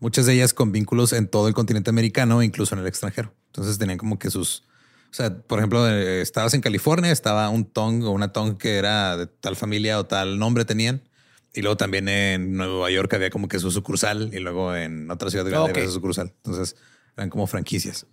muchas 0.00 0.26
de 0.26 0.32
ellas 0.32 0.52
con 0.54 0.72
vínculos 0.72 1.12
en 1.12 1.28
todo 1.28 1.46
el 1.46 1.54
continente 1.54 1.90
americano 1.90 2.42
e 2.42 2.46
incluso 2.46 2.74
en 2.74 2.80
el 2.80 2.86
extranjero. 2.88 3.32
Entonces 3.46 3.78
tenían 3.78 3.98
como 3.98 4.18
que 4.18 4.30
sus, 4.30 4.64
o 5.10 5.14
sea, 5.14 5.38
por 5.38 5.60
ejemplo, 5.60 5.88
eh, 5.88 6.20
estabas 6.20 6.54
en 6.54 6.62
California, 6.62 7.12
estaba 7.12 7.48
un 7.50 7.64
tong 7.64 8.02
o 8.02 8.10
una 8.10 8.32
tong 8.32 8.56
que 8.56 8.76
era 8.76 9.16
de 9.16 9.26
tal 9.28 9.54
familia 9.54 10.00
o 10.00 10.06
tal 10.06 10.38
nombre 10.38 10.64
tenían. 10.64 11.08
Y 11.52 11.62
luego 11.62 11.76
también 11.76 12.08
en 12.08 12.54
Nueva 12.54 12.90
York 12.90 13.12
había 13.14 13.30
como 13.30 13.46
que 13.46 13.60
su 13.60 13.70
sucursal 13.70 14.30
y 14.32 14.40
luego 14.40 14.74
en 14.74 15.08
otra 15.12 15.30
ciudad 15.30 15.44
grande 15.44 15.70
Ok. 15.70 15.76
había 15.76 15.88
su 15.88 15.94
sucursal. 15.94 16.32
Entonces 16.42 16.74
eran 17.16 17.30
como 17.30 17.46
franquicias. 17.46 18.06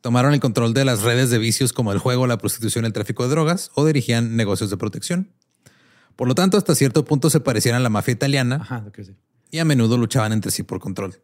Tomaron 0.00 0.32
el 0.32 0.40
control 0.40 0.74
de 0.74 0.84
las 0.84 1.02
redes 1.02 1.30
de 1.30 1.38
vicios 1.38 1.72
como 1.72 1.92
el 1.92 1.98
juego, 1.98 2.26
la 2.26 2.38
prostitución, 2.38 2.84
el 2.84 2.92
tráfico 2.92 3.24
de 3.24 3.30
drogas 3.30 3.70
o 3.74 3.84
dirigían 3.84 4.36
negocios 4.36 4.70
de 4.70 4.76
protección. 4.76 5.32
Por 6.16 6.28
lo 6.28 6.34
tanto, 6.34 6.56
hasta 6.56 6.74
cierto 6.74 7.04
punto 7.04 7.30
se 7.30 7.40
parecían 7.40 7.74
a 7.76 7.80
la 7.80 7.88
mafia 7.90 8.12
italiana 8.12 8.58
Ajá, 8.62 8.80
lo 8.80 8.92
que 8.92 9.04
sí. 9.04 9.16
y 9.50 9.58
a 9.58 9.64
menudo 9.64 9.98
luchaban 9.98 10.32
entre 10.32 10.50
sí 10.50 10.62
por 10.62 10.80
control. 10.80 11.20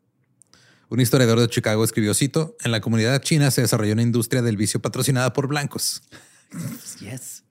Un 0.90 1.00
historiador 1.00 1.40
de 1.40 1.48
Chicago 1.48 1.82
escribió, 1.82 2.14
cito, 2.14 2.56
en 2.62 2.70
la 2.70 2.80
comunidad 2.80 3.20
china 3.22 3.50
se 3.50 3.62
desarrolló 3.62 3.94
una 3.94 4.02
industria 4.02 4.42
del 4.42 4.56
vicio 4.56 4.80
patrocinada 4.80 5.32
por 5.32 5.48
blancos 5.48 6.02
Yes. 7.00 7.44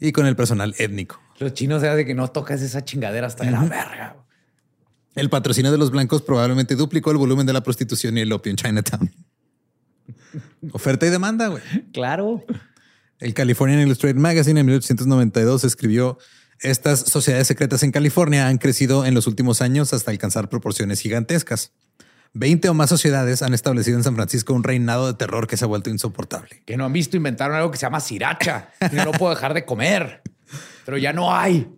y 0.00 0.12
con 0.12 0.26
el 0.26 0.36
personal 0.36 0.74
étnico. 0.78 1.20
Los 1.38 1.54
chinos 1.54 1.82
era 1.82 1.94
de 1.94 2.04
que 2.04 2.14
no 2.14 2.28
tocas 2.28 2.60
esa 2.62 2.84
chingadera 2.84 3.26
hasta 3.26 3.44
de 3.44 3.50
la 3.52 3.60
verga. 3.64 4.16
El 5.14 5.30
patrocinio 5.30 5.70
de 5.70 5.78
los 5.78 5.90
blancos 5.90 6.22
probablemente 6.22 6.74
duplicó 6.74 7.10
el 7.10 7.16
volumen 7.16 7.46
de 7.46 7.52
la 7.52 7.62
prostitución 7.62 8.18
y 8.18 8.22
el 8.22 8.32
opio 8.32 8.50
en 8.50 8.56
Chinatown. 8.56 9.10
Oferta 10.72 11.06
y 11.06 11.10
demanda, 11.10 11.48
güey. 11.48 11.62
Claro. 11.92 12.44
El 13.20 13.32
Californian 13.34 13.80
Illustrated 13.80 14.16
Magazine 14.16 14.60
en 14.60 14.66
1892 14.66 15.64
escribió, 15.64 16.18
estas 16.60 17.00
sociedades 17.00 17.46
secretas 17.46 17.82
en 17.82 17.92
California 17.92 18.48
han 18.48 18.58
crecido 18.58 19.04
en 19.06 19.14
los 19.14 19.26
últimos 19.26 19.60
años 19.60 19.92
hasta 19.92 20.10
alcanzar 20.10 20.48
proporciones 20.48 21.00
gigantescas. 21.00 21.72
Veinte 22.32 22.68
o 22.68 22.74
más 22.74 22.88
sociedades 22.90 23.42
han 23.42 23.54
establecido 23.54 23.96
en 23.96 24.02
San 24.02 24.16
Francisco 24.16 24.54
un 24.54 24.64
reinado 24.64 25.06
de 25.06 25.14
terror 25.14 25.46
que 25.46 25.56
se 25.56 25.64
ha 25.64 25.68
vuelto 25.68 25.90
insoportable. 25.90 26.62
Que 26.66 26.76
no 26.76 26.84
han 26.84 26.92
visto, 26.92 27.16
inventaron 27.16 27.56
algo 27.56 27.70
que 27.70 27.76
se 27.76 27.86
llama 27.86 28.00
sriracha. 28.00 28.70
Y 28.90 28.96
no 28.96 29.12
puedo 29.12 29.32
dejar 29.32 29.54
de 29.54 29.64
comer. 29.64 30.22
Pero 30.84 30.98
ya 30.98 31.12
no 31.12 31.32
hay. 31.32 31.68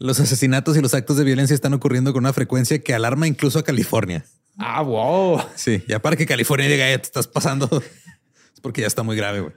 Los 0.00 0.18
asesinatos 0.18 0.78
y 0.78 0.80
los 0.80 0.94
actos 0.94 1.18
de 1.18 1.24
violencia 1.24 1.52
están 1.52 1.74
ocurriendo 1.74 2.14
con 2.14 2.24
una 2.24 2.32
frecuencia 2.32 2.78
que 2.78 2.94
alarma 2.94 3.26
incluso 3.28 3.58
a 3.58 3.62
California. 3.62 4.24
Ah, 4.56 4.80
wow. 4.80 5.42
Sí, 5.56 5.84
ya 5.86 6.00
para 6.00 6.16
que 6.16 6.24
California 6.24 6.66
diga, 6.68 6.90
"Eh, 6.90 6.98
te 6.98 7.04
estás 7.04 7.28
pasando, 7.28 7.68
es 8.54 8.60
porque 8.62 8.80
ya 8.80 8.86
está 8.86 9.02
muy 9.02 9.14
grave, 9.14 9.40
güey. 9.40 9.52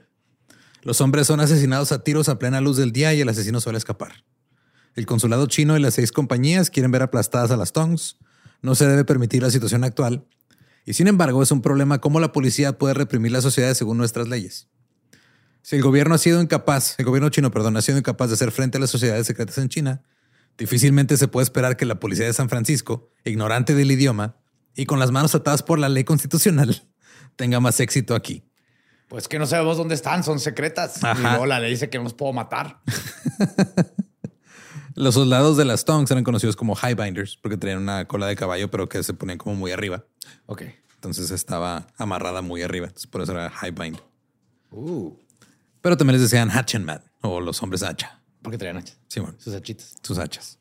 Los 0.82 1.00
hombres 1.00 1.26
son 1.26 1.40
asesinados 1.40 1.92
a 1.92 2.04
tiros 2.04 2.28
a 2.28 2.38
plena 2.38 2.60
luz 2.60 2.76
del 2.76 2.92
día 2.92 3.14
y 3.14 3.22
el 3.22 3.28
asesino 3.30 3.58
suele 3.58 3.78
escapar. 3.78 4.22
El 4.94 5.06
consulado 5.06 5.46
chino 5.46 5.78
y 5.78 5.80
las 5.80 5.94
seis 5.94 6.12
compañías 6.12 6.68
quieren 6.68 6.90
ver 6.92 7.00
aplastadas 7.02 7.50
a 7.50 7.56
las 7.56 7.72
Tongs. 7.72 8.18
No 8.60 8.74
se 8.74 8.86
debe 8.86 9.06
permitir 9.06 9.42
la 9.42 9.50
situación 9.50 9.82
actual. 9.82 10.26
Y 10.84 10.92
sin 10.92 11.08
embargo, 11.08 11.42
es 11.42 11.50
un 11.52 11.62
problema 11.62 12.02
cómo 12.02 12.20
la 12.20 12.32
policía 12.32 12.76
puede 12.76 12.92
reprimir 12.92 13.32
las 13.32 13.42
sociedades 13.44 13.78
según 13.78 13.96
nuestras 13.96 14.28
leyes. 14.28 14.68
Si 15.62 15.76
el 15.76 15.82
gobierno 15.82 16.14
ha 16.14 16.18
sido 16.18 16.42
incapaz, 16.42 16.96
el 16.98 17.06
gobierno 17.06 17.30
chino, 17.30 17.50
perdón, 17.50 17.78
ha 17.78 17.82
sido 17.82 17.96
incapaz 17.96 18.28
de 18.28 18.34
hacer 18.34 18.50
frente 18.52 18.76
a 18.76 18.80
las 18.82 18.90
sociedades 18.90 19.26
secretas 19.26 19.56
en 19.56 19.70
China, 19.70 20.02
difícilmente 20.58 21.16
se 21.16 21.28
puede 21.28 21.44
esperar 21.44 21.76
que 21.76 21.84
la 21.84 22.00
policía 22.00 22.26
de 22.26 22.32
San 22.32 22.48
Francisco, 22.48 23.10
ignorante 23.24 23.74
del 23.74 23.90
idioma 23.90 24.36
y 24.74 24.86
con 24.86 24.98
las 24.98 25.10
manos 25.10 25.34
atadas 25.34 25.62
por 25.62 25.78
la 25.78 25.88
ley 25.88 26.04
constitucional, 26.04 26.82
tenga 27.36 27.60
más 27.60 27.80
éxito 27.80 28.14
aquí. 28.14 28.44
Pues 29.08 29.28
que 29.28 29.38
no 29.38 29.46
sabemos 29.46 29.76
dónde 29.76 29.94
están, 29.94 30.24
son 30.24 30.40
secretas. 30.40 31.04
Ajá. 31.04 31.18
Y 31.18 31.22
luego 31.22 31.46
la 31.46 31.60
ley 31.60 31.70
dice 31.70 31.90
que 31.90 31.98
no 31.98 32.04
los 32.04 32.14
puedo 32.14 32.32
matar. 32.32 32.80
Los 34.96 35.14
soldados 35.14 35.56
de 35.56 35.64
las 35.64 35.84
Tongs 35.84 36.08
eran 36.12 36.22
conocidos 36.22 36.54
como 36.54 36.76
highbinders 36.76 37.36
porque 37.36 37.56
tenían 37.56 37.78
una 37.78 38.06
cola 38.06 38.28
de 38.28 38.36
caballo, 38.36 38.70
pero 38.70 38.88
que 38.88 39.02
se 39.02 39.12
ponían 39.12 39.38
como 39.38 39.56
muy 39.56 39.72
arriba. 39.72 40.04
Ok. 40.46 40.62
Entonces 40.94 41.32
estaba 41.32 41.88
amarrada 41.98 42.42
muy 42.42 42.62
arriba. 42.62 42.86
Entonces, 42.86 43.08
por 43.08 43.20
eso 43.22 43.32
era 43.32 43.52
highbind. 43.60 43.98
Uh, 44.70 45.12
Pero 45.80 45.96
también 45.96 46.20
les 46.20 46.22
decían 46.30 46.48
hatchenman 46.48 47.02
o 47.22 47.40
los 47.40 47.60
hombres 47.62 47.82
hacha. 47.82 48.22
porque 48.40 48.56
traían 48.56 48.76
Simón, 49.14 49.36
Sus 49.38 49.54
hachitas. 49.54 49.94
sus 50.02 50.18
hachas. 50.18 50.58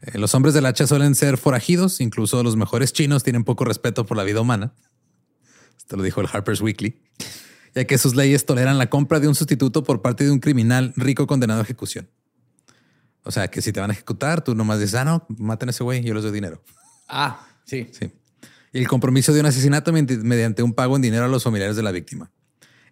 Eh, 0.00 0.18
los 0.18 0.34
hombres 0.34 0.54
del 0.54 0.66
hacha 0.66 0.86
suelen 0.86 1.14
ser 1.14 1.36
forajidos. 1.38 2.00
Incluso 2.00 2.42
los 2.42 2.56
mejores 2.56 2.92
chinos 2.92 3.22
tienen 3.22 3.44
poco 3.44 3.64
respeto 3.64 4.06
por 4.06 4.16
la 4.16 4.24
vida 4.24 4.40
humana. 4.40 4.74
Esto 5.76 5.96
lo 5.96 6.02
dijo 6.02 6.20
el 6.20 6.28
Harper's 6.32 6.60
Weekly. 6.60 7.00
Ya 7.74 7.84
que 7.86 7.98
sus 7.98 8.14
leyes 8.14 8.46
toleran 8.46 8.78
la 8.78 8.88
compra 8.88 9.20
de 9.20 9.28
un 9.28 9.34
sustituto 9.34 9.82
por 9.84 10.00
parte 10.00 10.24
de 10.24 10.30
un 10.30 10.38
criminal 10.40 10.92
rico 10.96 11.26
condenado 11.26 11.60
a 11.60 11.62
ejecución. 11.64 12.08
O 13.22 13.30
sea, 13.30 13.48
que 13.48 13.60
si 13.62 13.72
te 13.72 13.80
van 13.80 13.90
a 13.90 13.92
ejecutar, 13.94 14.42
tú 14.44 14.54
nomás 14.54 14.78
dices, 14.78 14.94
ah, 14.96 15.04
no, 15.04 15.26
maten 15.38 15.68
a 15.68 15.70
ese 15.70 15.82
güey, 15.82 16.02
yo 16.04 16.14
les 16.14 16.22
doy 16.22 16.32
dinero. 16.32 16.62
Ah, 17.08 17.46
sí. 17.64 17.88
Sí. 17.92 18.10
Y 18.72 18.78
el 18.78 18.88
compromiso 18.88 19.32
de 19.32 19.40
un 19.40 19.46
asesinato 19.46 19.92
medi- 19.92 20.18
mediante 20.22 20.62
un 20.62 20.72
pago 20.74 20.96
en 20.96 21.02
dinero 21.02 21.24
a 21.24 21.28
los 21.28 21.42
familiares 21.44 21.76
de 21.76 21.82
la 21.82 21.90
víctima. 21.92 22.30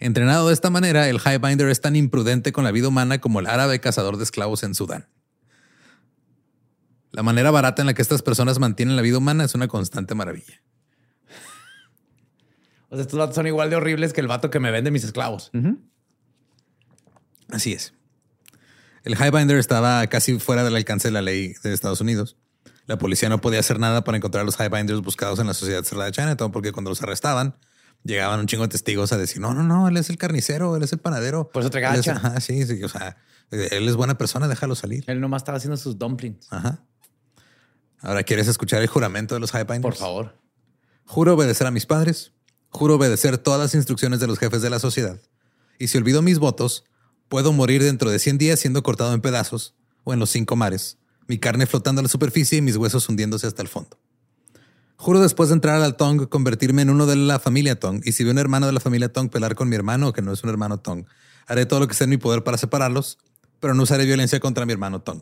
Entrenado 0.02 0.48
de 0.48 0.52
esta 0.52 0.68
manera, 0.68 1.08
el 1.08 1.20
highbinder 1.20 1.68
es 1.68 1.80
tan 1.80 1.94
imprudente 1.94 2.50
con 2.50 2.64
la 2.64 2.72
vida 2.72 2.88
humana 2.88 3.20
como 3.20 3.38
el 3.38 3.46
árabe 3.46 3.78
cazador 3.78 4.16
de 4.16 4.24
esclavos 4.24 4.64
en 4.64 4.74
Sudán. 4.74 5.06
La 7.12 7.22
manera 7.22 7.52
barata 7.52 7.82
en 7.82 7.86
la 7.86 7.94
que 7.94 8.02
estas 8.02 8.20
personas 8.20 8.58
mantienen 8.58 8.96
la 8.96 9.02
vida 9.02 9.18
humana 9.18 9.44
es 9.44 9.54
una 9.54 9.68
constante 9.68 10.16
maravilla. 10.16 10.60
O 12.88 12.96
sea, 12.96 13.02
estos 13.02 13.16
vatos 13.16 13.36
son 13.36 13.46
igual 13.46 13.70
de 13.70 13.76
horribles 13.76 14.12
que 14.12 14.20
el 14.20 14.26
vato 14.26 14.50
que 14.50 14.58
me 14.58 14.72
vende 14.72 14.90
mis 14.90 15.04
esclavos. 15.04 15.52
Así 17.50 17.72
es. 17.72 17.94
El 19.04 19.12
highbinder 19.14 19.56
estaba 19.56 20.04
casi 20.08 20.36
fuera 20.40 20.64
del 20.64 20.74
alcance 20.74 21.06
de 21.06 21.12
la 21.12 21.22
ley 21.22 21.54
de 21.62 21.72
Estados 21.72 22.00
Unidos. 22.00 22.36
La 22.86 22.98
policía 22.98 23.28
no 23.28 23.40
podía 23.40 23.60
hacer 23.60 23.78
nada 23.78 24.02
para 24.02 24.16
encontrar 24.16 24.42
a 24.42 24.46
los 24.46 24.58
highbinders 24.58 25.00
buscados 25.00 25.38
en 25.38 25.46
la 25.46 25.54
sociedad 25.54 25.84
cerrada 25.84 26.06
de 26.06 26.12
Chinatown 26.12 26.50
porque 26.50 26.72
cuando 26.72 26.90
los 26.90 27.00
arrestaban 27.04 27.54
llegaban 28.04 28.40
un 28.40 28.46
chingo 28.46 28.64
de 28.64 28.68
testigos 28.68 29.12
a 29.12 29.18
decir, 29.18 29.40
no, 29.40 29.54
no, 29.54 29.62
no, 29.62 29.88
él 29.88 29.96
es 29.96 30.10
el 30.10 30.18
carnicero, 30.18 30.76
él 30.76 30.82
es 30.82 30.92
el 30.92 30.98
panadero. 30.98 31.50
Por 31.50 31.64
eso 31.64 31.70
hacha. 31.86 32.12
Ajá, 32.12 32.40
sí, 32.40 32.66
sí, 32.66 32.82
o 32.82 32.88
sea, 32.88 33.16
él 33.50 33.88
es 33.88 33.96
buena 33.96 34.18
persona, 34.18 34.48
déjalo 34.48 34.74
salir. 34.74 35.04
Él 35.06 35.20
nomás 35.20 35.42
estaba 35.42 35.58
haciendo 35.58 35.76
sus 35.76 35.98
dumplings. 35.98 36.46
Ajá. 36.50 36.84
Ahora, 38.00 38.24
¿quieres 38.24 38.48
escuchar 38.48 38.82
el 38.82 38.88
juramento 38.88 39.34
de 39.34 39.40
los 39.40 39.52
highbinders? 39.54 39.82
Por 39.82 39.94
favor. 39.94 40.34
Juro 41.04 41.34
obedecer 41.34 41.66
a 41.66 41.70
mis 41.70 41.86
padres. 41.86 42.32
Juro 42.70 42.96
obedecer 42.96 43.38
todas 43.38 43.60
las 43.60 43.74
instrucciones 43.74 44.18
de 44.18 44.26
los 44.26 44.38
jefes 44.38 44.62
de 44.62 44.70
la 44.70 44.78
sociedad. 44.78 45.20
Y 45.78 45.88
si 45.88 45.98
olvido 45.98 46.22
mis 46.22 46.38
votos, 46.38 46.84
puedo 47.28 47.52
morir 47.52 47.82
dentro 47.82 48.10
de 48.10 48.18
100 48.18 48.38
días 48.38 48.58
siendo 48.58 48.82
cortado 48.82 49.12
en 49.14 49.20
pedazos 49.20 49.74
o 50.04 50.12
en 50.12 50.18
los 50.18 50.30
cinco 50.30 50.56
mares, 50.56 50.98
mi 51.28 51.38
carne 51.38 51.66
flotando 51.66 52.00
a 52.00 52.02
la 52.02 52.08
superficie 52.08 52.58
y 52.58 52.62
mis 52.62 52.76
huesos 52.76 53.08
hundiéndose 53.08 53.46
hasta 53.46 53.62
el 53.62 53.68
fondo. 53.68 53.98
Juro 55.02 55.18
después 55.18 55.48
de 55.48 55.56
entrar 55.56 55.82
al 55.82 55.96
Tong 55.96 56.28
convertirme 56.28 56.82
en 56.82 56.88
uno 56.88 57.06
de 57.06 57.16
la 57.16 57.40
familia 57.40 57.76
Tong 57.76 58.02
y 58.04 58.12
si 58.12 58.22
veo 58.22 58.32
un 58.32 58.38
hermano 58.38 58.66
de 58.66 58.72
la 58.72 58.78
familia 58.78 59.12
Tong 59.12 59.30
pelar 59.30 59.56
con 59.56 59.68
mi 59.68 59.74
hermano 59.74 60.12
que 60.12 60.22
no 60.22 60.32
es 60.32 60.44
un 60.44 60.50
hermano 60.50 60.78
Tong, 60.78 61.06
haré 61.48 61.66
todo 61.66 61.80
lo 61.80 61.88
que 61.88 61.92
esté 61.92 62.04
en 62.04 62.10
mi 62.10 62.18
poder 62.18 62.44
para 62.44 62.56
separarlos, 62.56 63.18
pero 63.58 63.74
no 63.74 63.82
usaré 63.82 64.04
violencia 64.04 64.38
contra 64.38 64.64
mi 64.64 64.72
hermano 64.72 65.02
Tong. 65.02 65.20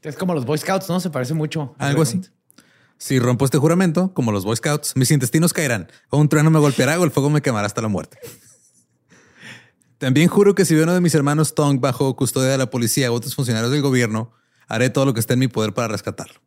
Es 0.00 0.16
como 0.16 0.32
los 0.32 0.46
Boy 0.46 0.56
Scouts, 0.56 0.88
¿no? 0.88 0.98
Se 0.98 1.10
parece 1.10 1.34
mucho. 1.34 1.74
Algo 1.76 2.00
así. 2.00 2.22
Si 2.96 3.18
rompo 3.18 3.44
este 3.44 3.58
juramento, 3.58 4.14
como 4.14 4.32
los 4.32 4.46
Boy 4.46 4.56
Scouts, 4.56 4.96
mis 4.96 5.10
intestinos 5.10 5.52
caerán, 5.52 5.88
o 6.08 6.16
un 6.16 6.30
trueno 6.30 6.50
me 6.50 6.58
golpeará 6.58 6.98
o 6.98 7.04
el 7.04 7.10
fuego 7.10 7.28
me 7.28 7.42
quemará 7.42 7.66
hasta 7.66 7.82
la 7.82 7.88
muerte. 7.88 8.18
También 9.98 10.28
juro 10.28 10.54
que 10.54 10.64
si 10.64 10.74
veo 10.74 10.84
uno 10.84 10.94
de 10.94 11.02
mis 11.02 11.14
hermanos 11.14 11.54
Tong 11.54 11.80
bajo 11.80 12.16
custodia 12.16 12.48
de 12.48 12.56
la 12.56 12.70
policía 12.70 13.12
u 13.12 13.14
otros 13.14 13.34
funcionarios 13.34 13.70
del 13.72 13.82
gobierno, 13.82 14.32
haré 14.68 14.88
todo 14.88 15.04
lo 15.04 15.12
que 15.12 15.20
esté 15.20 15.34
en 15.34 15.40
mi 15.40 15.48
poder 15.48 15.74
para 15.74 15.88
rescatarlo. 15.88 16.45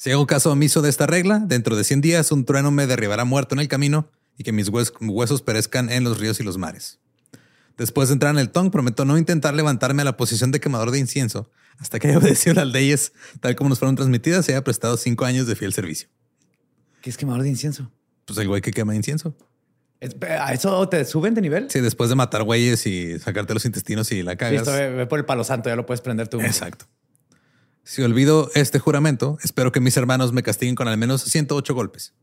Si 0.00 0.10
hago 0.10 0.26
caso 0.26 0.50
omiso 0.50 0.80
de 0.80 0.88
esta 0.88 1.06
regla, 1.06 1.42
dentro 1.44 1.76
de 1.76 1.84
100 1.84 2.00
días 2.00 2.32
un 2.32 2.46
trueno 2.46 2.70
me 2.70 2.86
derribará 2.86 3.26
muerto 3.26 3.54
en 3.54 3.60
el 3.60 3.68
camino 3.68 4.08
y 4.38 4.44
que 4.44 4.50
mis 4.50 4.70
hues- 4.70 4.94
huesos 4.98 5.42
perezcan 5.42 5.90
en 5.90 6.04
los 6.04 6.18
ríos 6.18 6.40
y 6.40 6.42
los 6.42 6.56
mares. 6.56 6.98
Después 7.76 8.08
de 8.08 8.14
entrar 8.14 8.32
en 8.32 8.38
el 8.38 8.48
Tong, 8.48 8.70
prometo 8.70 9.04
no 9.04 9.18
intentar 9.18 9.52
levantarme 9.54 10.00
a 10.00 10.06
la 10.06 10.16
posición 10.16 10.52
de 10.52 10.60
quemador 10.60 10.90
de 10.90 11.00
incienso 11.00 11.50
hasta 11.76 11.98
que 11.98 12.08
haya 12.08 12.16
obedecido 12.18 12.54
las 12.54 12.68
leyes 12.68 13.12
tal 13.40 13.54
como 13.56 13.68
nos 13.68 13.78
fueron 13.78 13.94
transmitidas 13.94 14.48
y 14.48 14.52
haya 14.52 14.64
prestado 14.64 14.96
cinco 14.96 15.26
años 15.26 15.46
de 15.46 15.54
fiel 15.54 15.74
servicio. 15.74 16.08
¿Qué 17.02 17.10
es 17.10 17.18
quemador 17.18 17.42
de 17.42 17.50
incienso? 17.50 17.92
Pues 18.24 18.38
el 18.38 18.48
güey 18.48 18.62
que 18.62 18.70
quema 18.70 18.96
incienso. 18.96 19.36
¿A 20.40 20.54
eso 20.54 20.88
te 20.88 21.04
suben 21.04 21.34
de 21.34 21.42
nivel? 21.42 21.70
Sí, 21.70 21.80
después 21.80 22.08
de 22.08 22.16
matar 22.16 22.42
güeyes 22.44 22.86
y 22.86 23.18
sacarte 23.18 23.52
los 23.52 23.66
intestinos 23.66 24.10
y 24.12 24.22
la 24.22 24.36
cagas. 24.36 24.62
Listo, 24.62 24.72
ve, 24.72 24.88
ve 24.94 25.06
por 25.06 25.18
el 25.18 25.26
palo 25.26 25.44
santo, 25.44 25.68
ya 25.68 25.76
lo 25.76 25.84
puedes 25.84 26.00
prender 26.00 26.28
tú. 26.28 26.40
Exacto. 26.40 26.86
Si 27.90 28.02
olvido 28.02 28.52
este 28.54 28.78
juramento, 28.78 29.36
espero 29.42 29.72
que 29.72 29.80
mis 29.80 29.96
hermanos 29.96 30.32
me 30.32 30.44
castiguen 30.44 30.76
con 30.76 30.86
al 30.86 30.96
menos 30.96 31.22
108 31.22 31.74
golpes. 31.74 32.14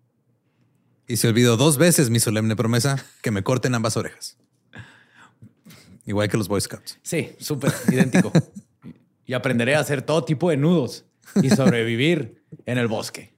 Y 1.10 1.18
si 1.18 1.28
olvido 1.28 1.58
dos 1.58 1.78
veces 1.78 2.10
mi 2.10 2.22
solemne 2.22 2.56
promesa, 2.56 3.06
que 3.22 3.32
me 3.32 3.44
corten 3.44 3.76
ambas 3.76 3.98
orejas. 3.98 4.38
Igual 6.06 6.30
que 6.30 6.38
los 6.38 6.48
Boy 6.48 6.62
Scouts. 6.62 7.00
Sí, 7.02 7.32
súper 7.38 7.74
idéntico. 7.92 8.32
y 9.26 9.34
aprenderé 9.34 9.76
a 9.76 9.82
hacer 9.82 10.04
todo 10.04 10.24
tipo 10.24 10.50
de 10.50 10.56
nudos 10.56 11.04
y 11.44 11.50
sobrevivir 11.50 12.46
en 12.66 12.78
el 12.78 12.88
bosque. 12.88 13.34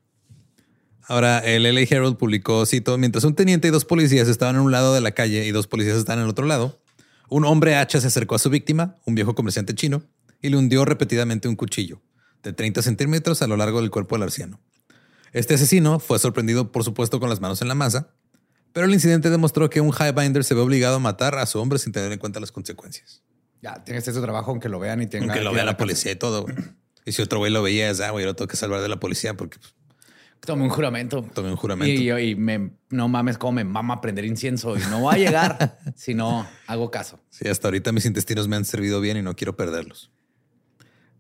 Ahora, 1.08 1.40
el 1.40 1.64
LA 1.64 1.82
Herald 1.90 2.18
publicó, 2.18 2.64
cito, 2.68 3.00
mientras 3.00 3.24
un 3.24 3.34
teniente 3.34 3.70
y 3.70 3.72
dos 3.72 3.86
policías 3.86 4.28
estaban 4.28 4.56
en 4.56 4.62
un 4.62 4.72
lado 4.72 4.94
de 4.94 5.02
la 5.02 5.14
calle 5.14 5.48
y 5.48 5.52
dos 5.52 5.66
policías 5.66 5.98
estaban 5.98 6.20
en 6.20 6.26
el 6.26 6.30
otro 6.30 6.46
lado, 6.46 6.80
un 7.28 7.44
hombre 7.44 7.76
hacha 7.76 8.00
se 8.00 8.06
acercó 8.06 8.36
a 8.36 8.40
su 8.40 8.52
víctima, 8.52 8.98
un 9.08 9.16
viejo 9.16 9.34
comerciante 9.34 9.74
chino, 9.74 10.04
y 10.44 10.50
le 10.50 10.58
hundió 10.58 10.86
repetidamente 10.86 11.48
un 11.48 11.56
cuchillo 11.56 12.04
de 12.44 12.54
30 12.54 12.82
centímetros 12.82 13.42
a 13.42 13.48
lo 13.48 13.58
largo 13.58 13.82
del 13.82 13.92
cuerpo 13.92 14.16
del 14.16 14.24
arciano. 14.24 14.60
Este 15.32 15.54
asesino 15.54 16.00
fue 16.00 16.20
sorprendido, 16.20 16.72
por 16.72 16.84
supuesto, 16.84 17.20
con 17.20 17.30
las 17.30 17.40
manos 17.40 17.62
en 17.62 17.68
la 17.68 17.76
masa, 17.76 18.14
pero 18.74 18.86
el 18.86 18.94
incidente 18.94 19.30
demostró 19.30 19.70
que 19.70 19.82
un 19.82 19.92
highbinder 19.92 20.44
se 20.44 20.54
ve 20.54 20.62
obligado 20.62 20.96
a 20.96 21.00
matar 21.00 21.36
a 21.36 21.46
su 21.46 21.60
hombre 21.60 21.80
sin 21.80 21.92
tener 21.92 22.12
en 22.12 22.20
cuenta 22.20 22.40
las 22.40 22.52
consecuencias. 22.52 23.24
Ya, 23.62 23.84
tiene 23.84 23.98
que 23.98 24.04
hacer 24.04 24.14
su 24.14 24.22
trabajo 24.22 24.52
aunque 24.52 24.70
lo 24.70 24.80
vean 24.80 25.02
y 25.02 25.08
tenga. 25.08 25.26
Aunque 25.26 25.44
lo 25.44 25.52
vea 25.52 25.66
la 25.66 25.78
policía 25.78 26.12
y 26.12 26.16
todo. 26.16 26.44
güey. 26.44 26.56
Y 27.06 27.12
si 27.12 27.22
otro 27.22 27.40
güey 27.40 27.52
lo 27.52 27.62
veía, 27.62 27.90
es, 27.90 28.00
ah, 28.02 28.12
güey, 28.12 28.26
lo 28.26 28.36
tengo 28.36 28.48
que 28.48 28.56
salvar 28.56 28.82
de 28.82 28.88
la 28.88 29.00
policía 29.00 29.34
porque 29.36 29.58
pues, 29.60 29.74
Tomé 30.46 30.64
un 30.64 30.70
juramento. 30.70 31.24
tomé 31.34 31.50
un 31.50 31.58
juramento. 31.58 32.20
Y, 32.20 32.36
me, 32.36 32.72
no 32.90 33.08
mames, 33.08 33.38
cómo 33.38 33.54
me 33.54 33.64
mama 33.66 34.00
prender 34.00 34.26
incienso 34.26 34.78
y 34.78 34.82
no 34.90 35.04
va 35.04 35.14
a 35.14 35.18
llegar 35.18 35.80
si 35.96 36.14
no 36.14 36.48
hago 36.68 36.90
caso. 36.92 37.20
Sí, 37.30 37.48
hasta 37.48 37.68
ahorita 37.68 37.92
mis 37.92 38.06
intestinos 38.06 38.48
me 38.48 38.56
han 38.56 38.66
servido 38.66 39.02
bien 39.02 39.18
y 39.18 39.22
no 39.22 39.36
quiero 39.36 39.56
perderlos. 39.58 40.12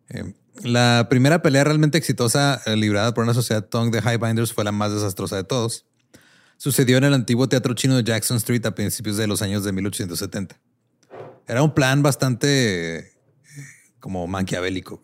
Eh, 0.09 0.33
la 0.63 1.07
primera 1.09 1.41
pelea 1.41 1.63
realmente 1.63 1.97
exitosa 1.97 2.61
eh, 2.65 2.75
librada 2.75 3.13
por 3.13 3.23
una 3.23 3.33
sociedad 3.33 3.63
Tong 3.63 3.91
de 3.91 3.99
Highbinders 3.99 4.53
fue 4.53 4.63
la 4.63 4.71
más 4.71 4.93
desastrosa 4.93 5.35
de 5.35 5.43
todos. 5.43 5.85
Sucedió 6.57 6.97
en 6.97 7.05
el 7.05 7.13
antiguo 7.13 7.47
teatro 7.47 7.73
chino 7.73 7.95
de 7.95 8.03
Jackson 8.03 8.37
Street 8.37 8.65
a 8.65 8.75
principios 8.75 9.15
de 9.17 9.27
los 9.27 9.41
años 9.41 9.63
de 9.63 9.71
1870. 9.71 10.59
Era 11.47 11.63
un 11.63 11.73
plan 11.73 12.03
bastante 12.03 12.99
eh, 12.99 13.11
como 13.99 14.27
maquiavélico. 14.27 15.01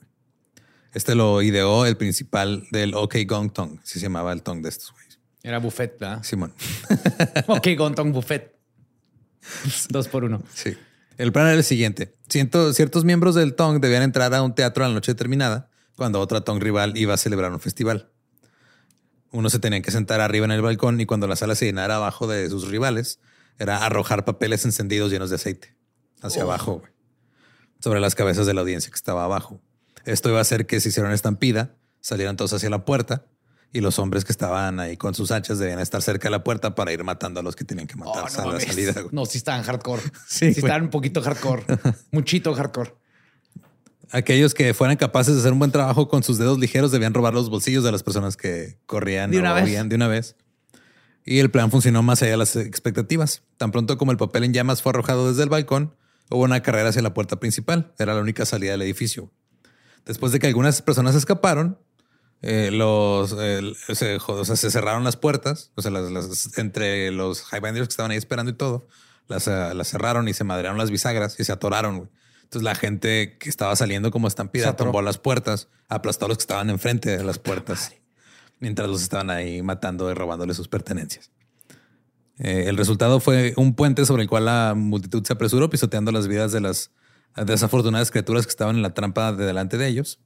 Este 0.93 1.15
lo 1.15 1.41
ideó 1.41 1.85
el 1.85 1.97
principal 1.97 2.67
del 2.71 2.93
OK 2.93 3.15
Gong 3.25 3.51
Tong, 3.51 3.79
así 3.81 4.00
se 4.00 4.05
llamaba 4.05 4.33
el 4.33 4.41
Tong 4.43 4.62
de 4.62 4.69
estos 4.69 4.91
güeyes. 4.91 5.05
Era 5.45 5.59
buffet, 5.59 6.00
¿verdad? 6.00 6.24
Simón. 6.24 6.55
ok, 7.47 7.67
Gontong 7.77 8.12
buffet. 8.12 8.55
Dos 9.89 10.07
por 10.07 10.24
uno. 10.24 10.41
Sí. 10.51 10.75
El 11.17 11.31
plan 11.31 11.48
era 11.48 11.55
el 11.55 11.63
siguiente. 11.63 12.15
Ciento- 12.29 12.74
ciertos 12.74 13.05
miembros 13.05 13.36
del 13.36 13.55
Tong 13.55 13.79
debían 13.79 14.03
entrar 14.03 14.34
a 14.34 14.41
un 14.43 14.53
teatro 14.55 14.84
a 14.84 14.88
la 14.88 14.93
noche 14.93 15.13
determinada, 15.13 15.69
cuando 15.95 16.19
otra 16.19 16.41
Tong 16.41 16.62
rival 16.62 16.98
iba 16.98 17.13
a 17.13 17.17
celebrar 17.17 17.51
un 17.51 17.60
festival. 17.60 18.12
Uno 19.31 19.50
se 19.50 19.60
tenía 19.60 19.81
que 19.81 19.91
sentar 19.91 20.22
arriba 20.22 20.45
en 20.45 20.51
el 20.51 20.62
balcón 20.62 21.00
y 21.00 21.05
cuando 21.05 21.27
la 21.27 21.36
sala 21.36 21.55
se 21.55 21.65
llenara 21.65 21.98
abajo 21.98 22.27
de 22.27 22.50
sus 22.50 22.67
rivales, 22.67 23.19
era 23.57 23.86
arrojar 23.86 24.25
papeles 24.25 24.65
encendidos 24.65 25.12
llenos 25.12 25.29
de 25.29 25.36
aceite 25.38 25.75
hacia 26.22 26.43
abajo, 26.43 26.79
güey, 26.79 26.91
sobre 27.79 28.00
las 28.00 28.15
cabezas 28.15 28.45
de 28.45 28.53
la 28.53 28.62
audiencia 28.62 28.89
que 28.89 28.95
estaba 28.95 29.24
abajo. 29.24 29.62
Esto 30.05 30.29
iba 30.29 30.39
a 30.39 30.41
hacer 30.41 30.65
que 30.65 30.79
se 30.79 30.89
hiciera 30.89 31.07
una 31.07 31.15
estampida, 31.15 31.75
salieran 32.01 32.36
todos 32.38 32.53
hacia 32.53 32.69
la 32.69 32.86
puerta 32.86 33.25
y 33.75 33.82
los 33.82 34.00
hombres 34.00 34.24
que 34.24 34.32
estaban 34.32 34.79
ahí 34.79 34.96
con 34.98 35.13
sus 35.13 35.32
hachas 35.32 35.60
debían 35.60 35.79
estar 35.79 36.01
cerca 36.01 36.27
de 36.27 36.32
la 36.32 36.44
puerta 36.44 36.75
para 36.75 36.94
ir 36.94 37.03
matando 37.03 37.41
a 37.41 37.44
los 37.44 37.55
que 37.55 37.65
tenían 37.65 37.88
que 37.88 37.96
Oh, 37.96 38.05
matar 38.15 38.32
no 38.46 38.50
a 38.51 38.53
la 38.53 38.60
salida. 38.62 38.94
No, 39.12 39.25
sí 39.25 39.38
estaban 39.38 39.63
hardcore. 39.63 40.01
Sí, 40.27 40.53
Sí, 40.53 40.60
estaban 40.62 40.84
un 40.84 40.89
poquito 40.89 41.22
hardcore. 41.22 41.63
Muchito 42.12 42.53
hardcore. 42.53 42.96
Aquellos 44.12 44.53
que 44.53 44.74
fueran 44.74 44.98
capaces 44.98 45.34
de 45.34 45.41
hacer 45.41 45.51
un 45.51 45.60
buen 45.60 45.72
trabajo 45.72 46.08
con 46.08 46.24
sus 46.24 46.38
dedos 46.38 46.60
ligeros 46.60 46.91
debían 46.91 47.13
robar 47.13 47.34
los 47.34 47.50
bolsillos 47.50 47.84
de 47.84 47.91
las 47.91 48.03
personas 48.03 48.38
que 48.38 48.77
corrían 48.86 49.32
De 49.32 49.38
o 49.38 49.39
una 49.41 49.53
vez. 49.53 49.65
huían 49.65 49.89
de 49.89 49.96
una 49.96 50.08
vez. 50.08 50.36
Y 51.25 51.39
el 51.39 51.50
plan 51.50 51.72
funcionó 51.72 52.03
más 52.03 52.22
allá 52.22 52.32
de 52.32 52.38
las 52.38 52.55
expectativas. 52.55 53.41
Tan 53.58 53.72
pronto 53.72 53.98
como 53.98 54.12
el 54.12 54.17
papel 54.17 54.44
en 54.44 54.53
llamas 54.53 54.82
fue 54.82 54.91
arrojado 54.91 55.27
desde 55.27 55.44
el 55.44 55.50
balcón, 55.50 55.96
hubo 56.29 56.44
una 56.44 56.62
carrera 56.62 56.89
hacia 56.89 57.01
la 57.01 57.13
puerta 57.13 57.39
principal. 57.39 57.94
Era 57.98 58.13
la 58.13 58.22
única 58.22 58.46
salida 58.46 58.72
del 58.72 58.84
edificio. 58.84 59.32
Después 60.05 60.32
de 60.32 60.39
que 60.39 60.48
algunas 60.48 60.84
personas 60.84 61.15
escaparon, 61.15 61.79
eh, 62.45 62.69
los 62.71 63.31
el- 63.33 63.75
se, 63.93 64.17
o 64.25 64.45
sea, 64.45 64.55
se 64.55 64.71
cerraron 64.71 65.03
las 65.03 65.17
puertas, 65.17 65.71
o 65.75 65.81
sea, 65.81 65.91
las, 65.91 66.11
las- 66.11 66.57
entre 66.57 67.11
los 67.11 67.43
highbinders 67.51 67.87
que 67.87 67.91
estaban 67.91 68.11
ahí 68.11 68.17
esperando 68.17 68.51
y 68.51 68.55
todo, 68.55 68.87
las, 69.27 69.47
eh, 69.47 69.73
las 69.73 69.87
cerraron 69.89 70.27
y 70.27 70.33
se 70.33 70.43
madrearon 70.43 70.77
las 70.77 70.91
bisagras 70.91 71.39
y 71.39 71.43
se 71.43 71.51
atoraron. 71.51 71.97
güey. 71.97 72.10
Entonces 72.43 72.63
la 72.63 72.75
gente 72.75 73.38
que 73.39 73.49
estaba 73.49 73.75
saliendo 73.75 74.12
como 74.12 74.27
estampida 74.27 74.65
tumbó 74.86 75.01
las 75.01 75.17
puertas, 75.17 75.67
aplastó 75.89 76.25
a 76.25 76.27
los 76.29 76.38
que 76.38 76.43
estaban 76.43 76.69
enfrente 76.69 77.17
de 77.17 77.23
las 77.23 77.39
puertas, 77.39 77.93
mientras 78.60 78.88
los 78.88 79.01
estaban 79.01 79.29
ahí 79.31 79.62
matando 79.63 80.10
y 80.12 80.13
robándole 80.13 80.53
sus 80.53 80.67
pertenencias. 80.67 81.31
Eh, 82.38 82.65
el 82.67 82.77
resultado 82.77 83.19
fue 83.19 83.53
un 83.58 83.75
puente 83.75 84.05
sobre 84.05 84.23
el 84.23 84.29
cual 84.29 84.45
la 84.45 84.73
multitud 84.75 85.23
se 85.25 85.34
apresuró, 85.34 85.69
pisoteando 85.69 86.12
las 86.12 86.27
vidas 86.27 86.51
de 86.51 86.62
las 86.62 86.91
desafortunadas 87.36 88.12
criaturas 88.12 88.45
que 88.45 88.49
estaban 88.51 88.75
en 88.75 88.81
la 88.81 88.93
trampa 88.93 89.34
de 89.34 89.45
delante 89.45 89.77
de 89.77 89.88
ellos. 89.88 90.19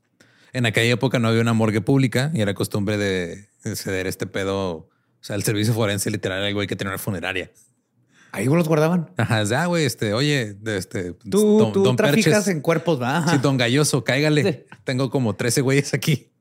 En 0.53 0.65
aquella 0.65 0.93
época 0.93 1.19
no 1.19 1.27
había 1.27 1.41
una 1.41 1.53
morgue 1.53 1.81
pública 1.81 2.31
y 2.33 2.41
era 2.41 2.53
costumbre 2.53 2.97
de 2.97 3.47
ceder 3.75 4.07
este 4.07 4.25
pedo. 4.27 4.71
O 4.71 4.89
sea, 5.21 5.35
el 5.35 5.43
servicio 5.43 5.73
forense 5.73 6.09
literal 6.09 6.39
era 6.41 6.51
güey 6.53 6.67
que 6.67 6.75
tenía 6.75 6.91
una 6.91 6.97
funeraria. 6.97 7.51
Ahí 8.31 8.45
los 8.45 8.67
guardaban. 8.67 9.11
Ajá, 9.17 9.43
de, 9.43 9.55
ah, 9.55 9.65
güey, 9.65 9.85
este, 9.85 10.13
oye, 10.13 10.55
este, 10.65 11.13
Tú, 11.13 11.57
don- 11.57 11.71
tú 11.73 11.83
don 11.83 11.95
traficas 11.95 12.25
Perches. 12.33 12.47
en 12.49 12.61
cuerpos, 12.61 12.99
¿verdad? 12.99 13.25
Sí, 13.29 13.37
don 13.39 13.57
Galloso, 13.57 14.03
cáigale. 14.03 14.53
Sí. 14.53 14.75
Tengo 14.83 15.09
como 15.09 15.35
13 15.35 15.61
güeyes 15.61 15.93
aquí. 15.95 16.31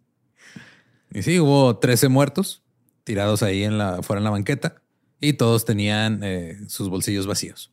Y 1.13 1.23
sí, 1.23 1.41
hubo 1.41 1.79
13 1.79 2.09
muertos 2.09 2.63
tirados 3.05 3.43
ahí 3.43 3.65
en 3.65 3.79
la, 3.79 4.03
fuera 4.03 4.19
en 4.21 4.25
la 4.25 4.31
banqueta 4.31 4.83
y 5.19 5.33
todos 5.33 5.65
tenían 5.65 6.21
eh, 6.23 6.59
sus 6.69 6.91
bolsillos 6.91 7.27
vacíos. 7.27 7.73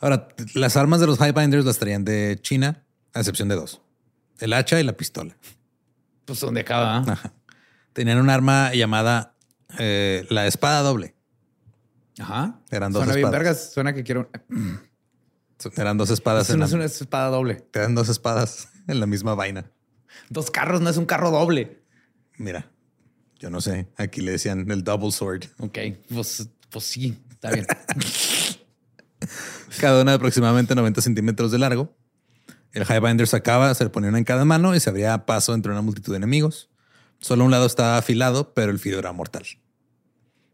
Ahora, 0.00 0.28
las 0.54 0.76
armas 0.76 1.00
de 1.00 1.06
los 1.06 1.18
Highbinders 1.20 1.64
las 1.64 1.78
traían 1.78 2.04
de 2.04 2.38
China, 2.40 2.84
a 3.14 3.20
excepción 3.20 3.48
de 3.48 3.54
dos: 3.56 3.80
el 4.40 4.52
hacha 4.52 4.80
y 4.80 4.84
la 4.84 4.96
pistola. 4.96 5.36
Pues 6.24 6.40
donde 6.40 6.60
acaba. 6.60 6.98
Ajá. 6.98 7.32
Tenían 7.92 8.18
un 8.18 8.30
arma 8.30 8.72
llamada 8.74 9.34
eh, 9.78 10.26
la 10.30 10.46
espada 10.46 10.82
doble. 10.82 11.14
Ajá. 12.20 12.60
Eran 12.70 12.92
dos 12.92 13.00
Suena 13.00 13.14
bien, 13.14 13.26
espadas. 13.26 13.38
vergas. 13.40 13.72
Suena 13.72 13.94
que 13.94 14.04
quiero. 14.04 14.30
Eran 15.76 15.96
dos 15.96 16.10
espadas. 16.10 16.44
Es 16.44 16.50
en 16.50 16.56
una, 16.56 16.64
la- 16.64 16.68
es 16.68 16.72
una 16.74 16.84
espada 16.84 17.28
doble. 17.30 17.66
Eran 17.72 17.94
dos 17.94 18.08
espadas 18.08 18.68
en 18.86 19.00
la 19.00 19.06
misma 19.06 19.34
vaina. 19.34 19.70
Dos 20.30 20.50
carros 20.50 20.80
no 20.80 20.90
es 20.90 20.96
un 20.96 21.06
carro 21.06 21.30
doble. 21.30 21.82
Mira, 22.36 22.70
yo 23.38 23.50
no 23.50 23.60
sé. 23.60 23.88
Aquí 23.96 24.20
le 24.20 24.32
decían 24.32 24.70
el 24.70 24.84
double 24.84 25.10
sword. 25.10 25.44
Ok, 25.58 25.78
pues, 26.08 26.48
pues 26.70 26.84
sí, 26.84 27.18
está 27.30 27.50
bien. 27.50 27.66
Cada 29.80 30.02
una 30.02 30.12
de 30.12 30.16
aproximadamente 30.16 30.74
90 30.74 31.00
centímetros 31.00 31.50
de 31.50 31.58
largo. 31.58 31.96
El 32.72 32.84
Highbinder 32.84 33.26
sacaba, 33.26 33.74
se 33.74 33.84
le 33.84 33.90
ponía 33.90 34.10
una 34.10 34.18
en 34.18 34.24
cada 34.24 34.44
mano 34.44 34.74
y 34.74 34.80
se 34.80 34.90
abría 34.90 35.26
paso 35.26 35.54
entre 35.54 35.72
una 35.72 35.82
multitud 35.82 36.12
de 36.12 36.18
enemigos. 36.18 36.68
Solo 37.18 37.44
un 37.44 37.50
lado 37.50 37.66
estaba 37.66 37.96
afilado, 37.96 38.54
pero 38.54 38.70
el 38.70 38.78
filo 38.78 38.98
era 38.98 39.12
mortal. 39.12 39.44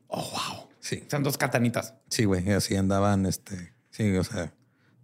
Oh, 0.08 0.22
wow. 0.22 0.68
Sí, 0.80 1.02
Son 1.10 1.22
dos 1.22 1.38
katanitas. 1.38 1.94
sí, 2.08 2.24
güey. 2.24 2.50
Así 2.52 2.76
andaban, 2.76 3.26
este, 3.26 3.74
sí, 3.90 4.16
o 4.16 4.24
sea, 4.24 4.52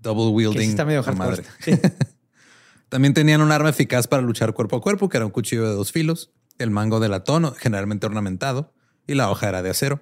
double 0.01 0.29
wielding. 0.29 0.61
sí 0.61 0.71
está 0.71 0.85
medio 0.85 1.03
con 1.03 1.17
hardcore. 1.17 1.43
madre. 1.67 1.83
También 2.91 3.15
tenían 3.15 3.41
un 3.41 3.53
arma 3.53 3.71
eficaz 3.71 4.07
para 4.07 4.23
luchar 4.23 4.53
cuerpo 4.53 4.77
a 4.77 4.81
cuerpo, 4.81 5.09
que 5.09 5.17
era 5.17 5.27
un 5.27 5.33
cuchillo 5.33 5.67
de 5.67 5.75
dos 5.75 5.93
filos, 5.93 6.33
el 6.59 6.71
mango 6.71 7.01
de 7.01 7.09
latón, 7.09 7.55
generalmente 7.57 8.07
ornamentado, 8.07 8.75
y 9.07 9.15
la 9.15 9.31
hoja 9.31 9.49
era 9.49 9.63
de 9.63 9.71
acero. 9.71 10.01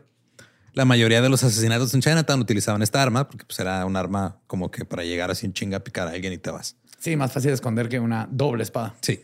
La 0.72 0.84
mayoría 0.84 1.20
de 1.22 1.28
los 1.28 1.44
asesinatos 1.44 1.92
en 1.94 2.00
Chinatown 2.00 2.40
utilizaban 2.40 2.82
esta 2.82 3.02
arma 3.02 3.28
porque 3.28 3.44
pues, 3.44 3.58
era 3.60 3.84
un 3.84 3.96
arma 3.96 4.40
como 4.46 4.70
que 4.70 4.84
para 4.84 5.04
llegar 5.04 5.30
así 5.30 5.46
en 5.46 5.52
chinga 5.52 5.78
a 5.78 5.84
picar 5.84 6.08
a 6.08 6.12
alguien 6.12 6.32
y 6.32 6.38
te 6.38 6.50
vas. 6.50 6.76
Sí, 6.98 7.16
más 7.16 7.32
fácil 7.32 7.48
de 7.50 7.54
esconder 7.54 7.88
que 7.88 8.00
una 8.00 8.28
doble 8.30 8.62
espada. 8.62 8.94
Sí. 9.00 9.20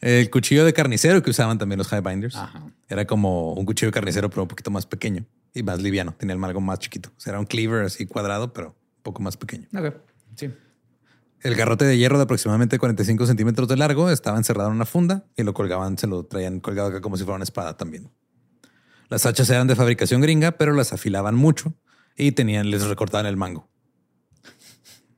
El 0.00 0.28
cuchillo 0.30 0.64
de 0.64 0.72
carnicero 0.72 1.22
que 1.22 1.30
usaban 1.30 1.58
también 1.58 1.78
los 1.78 1.90
Highbinders 1.90 2.36
Ajá. 2.36 2.62
era 2.88 3.06
como 3.06 3.54
un 3.54 3.64
cuchillo 3.64 3.88
de 3.88 3.92
carnicero, 3.92 4.28
pero 4.28 4.42
un 4.42 4.48
poquito 4.48 4.70
más 4.70 4.86
pequeño 4.86 5.24
y 5.54 5.62
más 5.62 5.80
liviano. 5.80 6.14
Tenía 6.18 6.34
el 6.34 6.38
mango 6.38 6.60
más 6.60 6.78
chiquito. 6.78 7.10
O 7.16 7.20
sea, 7.20 7.32
era 7.32 7.40
un 7.40 7.46
cleaver 7.46 7.84
así 7.84 8.06
cuadrado, 8.06 8.52
pero 8.52 8.68
un 8.68 9.02
poco 9.02 9.22
más 9.22 9.36
pequeño. 9.36 9.68
Ok, 9.74 9.94
sí. 10.34 10.50
El 11.40 11.54
garrote 11.54 11.84
de 11.84 11.96
hierro 11.96 12.18
de 12.18 12.24
aproximadamente 12.24 12.78
45 12.78 13.26
centímetros 13.26 13.68
de 13.68 13.76
largo 13.76 14.10
estaba 14.10 14.36
encerrado 14.36 14.68
en 14.70 14.76
una 14.76 14.86
funda 14.86 15.26
y 15.36 15.44
lo 15.44 15.54
colgaban, 15.54 15.96
se 15.96 16.06
lo 16.06 16.24
traían 16.24 16.60
colgado 16.60 16.88
acá 16.88 17.00
como 17.00 17.16
si 17.16 17.24
fuera 17.24 17.36
una 17.36 17.44
espada 17.44 17.76
también. 17.76 18.10
Las 19.08 19.26
hachas 19.26 19.48
eran 19.50 19.66
de 19.66 19.76
fabricación 19.76 20.20
gringa, 20.20 20.52
pero 20.52 20.72
las 20.72 20.92
afilaban 20.92 21.36
mucho 21.36 21.74
y 22.16 22.32
tenían, 22.32 22.70
les 22.70 22.84
recortaban 22.86 23.26
el 23.26 23.36
mango. 23.36 23.68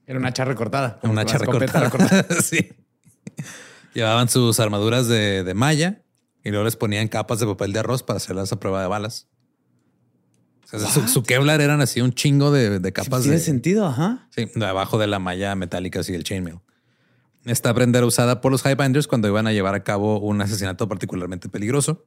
Era 0.08 0.18
una 0.18 0.28
hacha 0.28 0.44
recortada. 0.44 0.98
Una 1.04 1.20
hacha 1.22 1.36
escopeta 1.36 1.80
recortada. 1.80 2.26
sí. 2.42 2.70
Llevaban 3.94 4.28
sus 4.28 4.58
armaduras 4.58 5.06
de, 5.06 5.44
de 5.44 5.54
malla 5.54 6.02
y 6.42 6.48
luego 6.50 6.64
les 6.64 6.76
ponían 6.76 7.08
capas 7.08 7.40
de 7.40 7.46
papel 7.46 7.72
de 7.72 7.80
arroz 7.80 8.02
para 8.02 8.16
hacerlas 8.16 8.50
a 8.52 8.58
prueba 8.58 8.80
de 8.82 8.88
balas. 8.88 9.28
O 10.72 10.78
sea, 10.78 10.88
su, 10.88 11.06
su 11.08 11.22
Kevlar 11.22 11.60
eran 11.60 11.80
así 11.80 12.00
un 12.00 12.12
chingo 12.12 12.50
de, 12.50 12.78
de 12.80 12.92
capas 12.92 13.22
Tiene 13.22 13.36
de, 13.38 13.42
sentido, 13.42 13.86
ajá. 13.86 14.28
Sí, 14.34 14.50
de 14.54 14.66
abajo 14.66 14.98
de 14.98 15.06
la 15.06 15.18
malla 15.18 15.54
metálica 15.54 16.00
y 16.06 16.12
el 16.14 16.24
chainmail. 16.24 16.58
Esta 17.44 17.72
prenda 17.72 17.98
era 17.98 18.06
usada 18.06 18.40
por 18.40 18.50
los 18.52 18.64
Highbinders 18.64 19.06
cuando 19.06 19.28
iban 19.28 19.46
a 19.46 19.52
llevar 19.52 19.74
a 19.74 19.82
cabo 19.84 20.20
un 20.20 20.40
asesinato 20.42 20.88
particularmente 20.88 21.48
peligroso. 21.48 22.04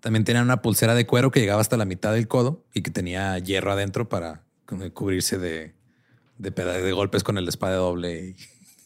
También 0.00 0.24
tenían 0.24 0.44
una 0.44 0.62
pulsera 0.62 0.94
de 0.94 1.06
cuero 1.06 1.30
que 1.30 1.40
llegaba 1.40 1.60
hasta 1.60 1.76
la 1.76 1.84
mitad 1.84 2.12
del 2.12 2.28
codo 2.28 2.64
y 2.74 2.82
que 2.82 2.90
tenía 2.90 3.38
hierro 3.38 3.72
adentro 3.72 4.08
para 4.08 4.42
cu- 4.66 4.90
cubrirse 4.94 5.38
de, 5.38 5.74
de, 6.42 6.52
peda- 6.52 6.78
de 6.78 6.92
golpes 6.92 7.22
con 7.24 7.38
el 7.38 7.48
espada 7.48 7.76
doble. 7.76 8.28
y- 8.30 8.36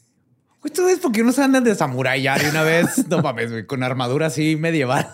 ¿Ustedes 0.65 0.99
por 0.99 1.13
qué 1.13 1.23
no 1.23 1.33
se 1.33 1.43
andan 1.43 1.65
de 1.65 1.75
samurái 1.75 2.23
ya 2.23 2.39
de 2.39 2.51
una 2.51 2.63
vez? 2.63 3.07
No 3.09 3.23
mames, 3.23 3.51
güey, 3.51 3.67
con 3.67 3.83
armadura 3.83 4.27
así 4.27 4.57
medieval. 4.57 5.09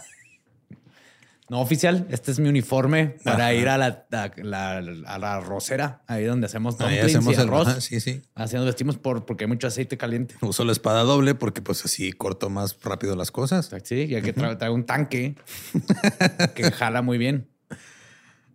No, 1.49 1.61
oficial, 1.61 2.07
este 2.11 2.31
es 2.31 2.39
mi 2.39 2.49
uniforme 2.49 3.17
para 3.25 3.49
Ajá. 3.49 3.55
ir 3.55 3.69
a 3.69 3.77
la, 3.77 4.07
a, 4.11 4.31
la, 4.39 4.79
a 4.79 5.19
la 5.19 5.41
rosera, 5.41 6.03
ahí 6.07 6.25
donde 6.25 6.47
hacemos 6.47 6.81
Ahí 6.81 6.99
hacemos 6.99 7.31
y 7.33 7.35
el 7.35 7.41
arroz. 7.43 7.69
ajá, 7.69 7.81
Sí, 7.83 8.01
sí. 8.01 8.23
Así 8.35 8.57
nos 8.57 8.65
vestimos 8.65 8.97
por, 8.97 9.27
porque 9.27 9.45
hay 9.45 9.49
mucho 9.49 9.67
aceite 9.67 9.99
caliente. 9.99 10.35
Uso 10.41 10.65
la 10.65 10.73
espada 10.73 11.03
doble 11.03 11.35
porque 11.35 11.61
pues 11.61 11.85
así 11.85 12.11
corto 12.13 12.49
más 12.49 12.79
rápido 12.83 13.17
las 13.17 13.31
cosas. 13.31 13.71
Sí, 13.85 14.07
y 14.09 14.15
hay 14.15 14.23
que 14.23 14.35
tra- 14.35 14.57
traer 14.57 14.73
un 14.73 14.87
tanque 14.87 15.37
que 16.55 16.71
jala 16.73 17.03
muy 17.03 17.19
bien. 17.19 17.51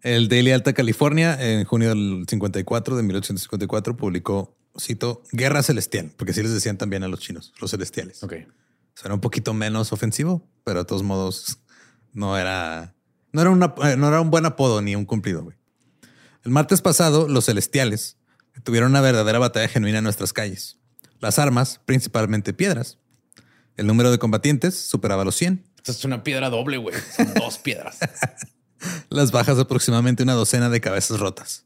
El 0.03 0.29
Daily 0.29 0.51
Alta 0.51 0.73
California, 0.73 1.37
en 1.39 1.63
junio 1.65 1.89
del 1.89 2.25
54, 2.29 2.95
de 2.95 3.03
1854, 3.03 3.97
publicó, 3.97 4.55
cito, 4.79 5.23
Guerra 5.31 5.63
Celestial, 5.63 6.11
porque 6.17 6.31
así 6.31 6.41
les 6.43 6.53
decían 6.53 6.77
también 6.77 7.03
a 7.03 7.07
los 7.07 7.19
chinos, 7.19 7.53
los 7.59 7.71
celestiales. 7.71 8.23
Ok. 8.23 8.33
Suena 8.93 9.15
un 9.15 9.21
poquito 9.21 9.53
menos 9.53 9.91
ofensivo, 9.93 10.47
pero 10.63 10.79
de 10.79 10.85
todos 10.85 11.03
modos 11.03 11.59
no 12.13 12.37
era, 12.37 12.95
no 13.31 13.41
era, 13.41 13.49
una- 13.49 13.73
eh, 13.83 13.95
no 13.97 14.07
era 14.07 14.21
un 14.21 14.29
buen 14.29 14.45
apodo 14.45 14.81
ni 14.81 14.95
un 14.95 15.05
cumplido. 15.05 15.43
güey. 15.43 15.57
El 16.43 16.51
martes 16.51 16.81
pasado, 16.81 17.27
los 17.27 17.45
celestiales 17.45 18.17
tuvieron 18.63 18.91
una 18.91 19.01
verdadera 19.01 19.39
batalla 19.39 19.67
genuina 19.67 19.97
en 19.99 20.03
nuestras 20.03 20.31
calles. 20.33 20.77
Las 21.19 21.39
armas, 21.39 21.81
principalmente 21.85 22.53
piedras. 22.53 22.99
El 23.75 23.85
número 23.87 24.09
de 24.11 24.17
combatientes 24.19 24.75
superaba 24.75 25.23
los 25.25 25.35
100. 25.35 25.63
Esto 25.77 25.91
es 25.91 26.05
una 26.05 26.23
piedra 26.23 26.49
doble, 26.49 26.77
güey. 26.77 26.95
Son 27.15 27.33
dos 27.35 27.57
piedras. 27.59 27.97
Las 29.09 29.31
bajas 29.31 29.57
aproximadamente 29.59 30.23
una 30.23 30.33
docena 30.33 30.69
de 30.69 30.81
cabezas 30.81 31.19
rotas. 31.19 31.65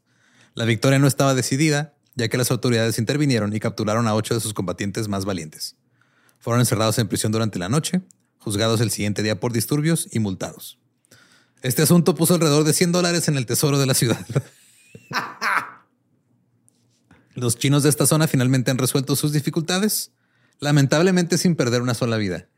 La 0.54 0.64
victoria 0.64 0.98
no 0.98 1.06
estaba 1.06 1.34
decidida, 1.34 1.94
ya 2.14 2.28
que 2.28 2.36
las 2.36 2.50
autoridades 2.50 2.98
intervinieron 2.98 3.54
y 3.54 3.60
capturaron 3.60 4.06
a 4.06 4.14
ocho 4.14 4.34
de 4.34 4.40
sus 4.40 4.54
combatientes 4.54 5.08
más 5.08 5.24
valientes. 5.24 5.76
Fueron 6.38 6.60
encerrados 6.60 6.98
en 6.98 7.08
prisión 7.08 7.32
durante 7.32 7.58
la 7.58 7.68
noche, 7.68 8.02
juzgados 8.38 8.80
el 8.80 8.90
siguiente 8.90 9.22
día 9.22 9.40
por 9.40 9.52
disturbios 9.52 10.08
y 10.10 10.18
multados. 10.18 10.78
Este 11.62 11.82
asunto 11.82 12.14
puso 12.14 12.34
alrededor 12.34 12.64
de 12.64 12.72
100 12.72 12.92
dólares 12.92 13.28
en 13.28 13.36
el 13.36 13.46
tesoro 13.46 13.78
de 13.78 13.86
la 13.86 13.94
ciudad. 13.94 14.26
Los 17.34 17.56
chinos 17.56 17.82
de 17.82 17.88
esta 17.88 18.04
zona 18.06 18.26
finalmente 18.26 18.70
han 18.70 18.78
resuelto 18.78 19.16
sus 19.16 19.32
dificultades, 19.32 20.10
lamentablemente 20.58 21.38
sin 21.38 21.56
perder 21.56 21.80
una 21.80 21.94
sola 21.94 22.16
vida. 22.16 22.48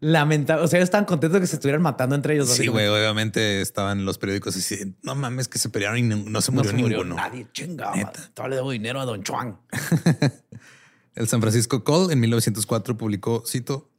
Lamentable. 0.00 0.64
O 0.64 0.68
sea, 0.68 0.78
ellos 0.78 0.86
estaban 0.86 1.04
contentos 1.06 1.34
de 1.34 1.40
que 1.40 1.46
se 1.48 1.56
estuvieran 1.56 1.82
matando 1.82 2.14
entre 2.14 2.34
ellos. 2.34 2.48
Sí, 2.50 2.68
güey, 2.68 2.86
obviamente 2.86 3.60
estaban 3.60 4.04
los 4.04 4.16
periódicos 4.18 4.56
así, 4.56 4.94
no 5.02 5.14
mames 5.16 5.48
que 5.48 5.58
se 5.58 5.68
pelearon 5.70 5.98
y 5.98 6.02
no, 6.02 6.16
no 6.16 6.40
se 6.40 6.52
No 6.52 6.56
murió 6.58 6.70
se 6.70 6.76
murió 6.76 6.98
ninguno. 6.98 7.16
nadie. 7.16 7.48
Chinga. 7.52 7.92
Todavía 8.34 8.50
le 8.50 8.56
debo 8.56 8.70
dinero 8.70 9.00
a 9.00 9.04
Don 9.04 9.22
Chuan. 9.22 9.58
El 11.14 11.26
San 11.26 11.40
Francisco 11.40 11.82
Call 11.82 12.12
en 12.12 12.20
1904 12.20 12.96
publicó, 12.96 13.42
cito, 13.44 13.90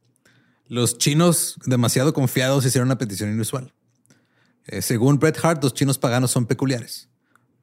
los 0.68 0.96
chinos 0.96 1.56
demasiado 1.66 2.14
confiados 2.14 2.64
hicieron 2.64 2.88
una 2.88 2.96
petición 2.96 3.30
inusual. 3.30 3.74
Eh, 4.66 4.80
según 4.80 5.18
Bret 5.18 5.38
Hart, 5.42 5.62
los 5.62 5.74
chinos 5.74 5.98
paganos 5.98 6.30
son 6.30 6.46
peculiares. 6.46 7.08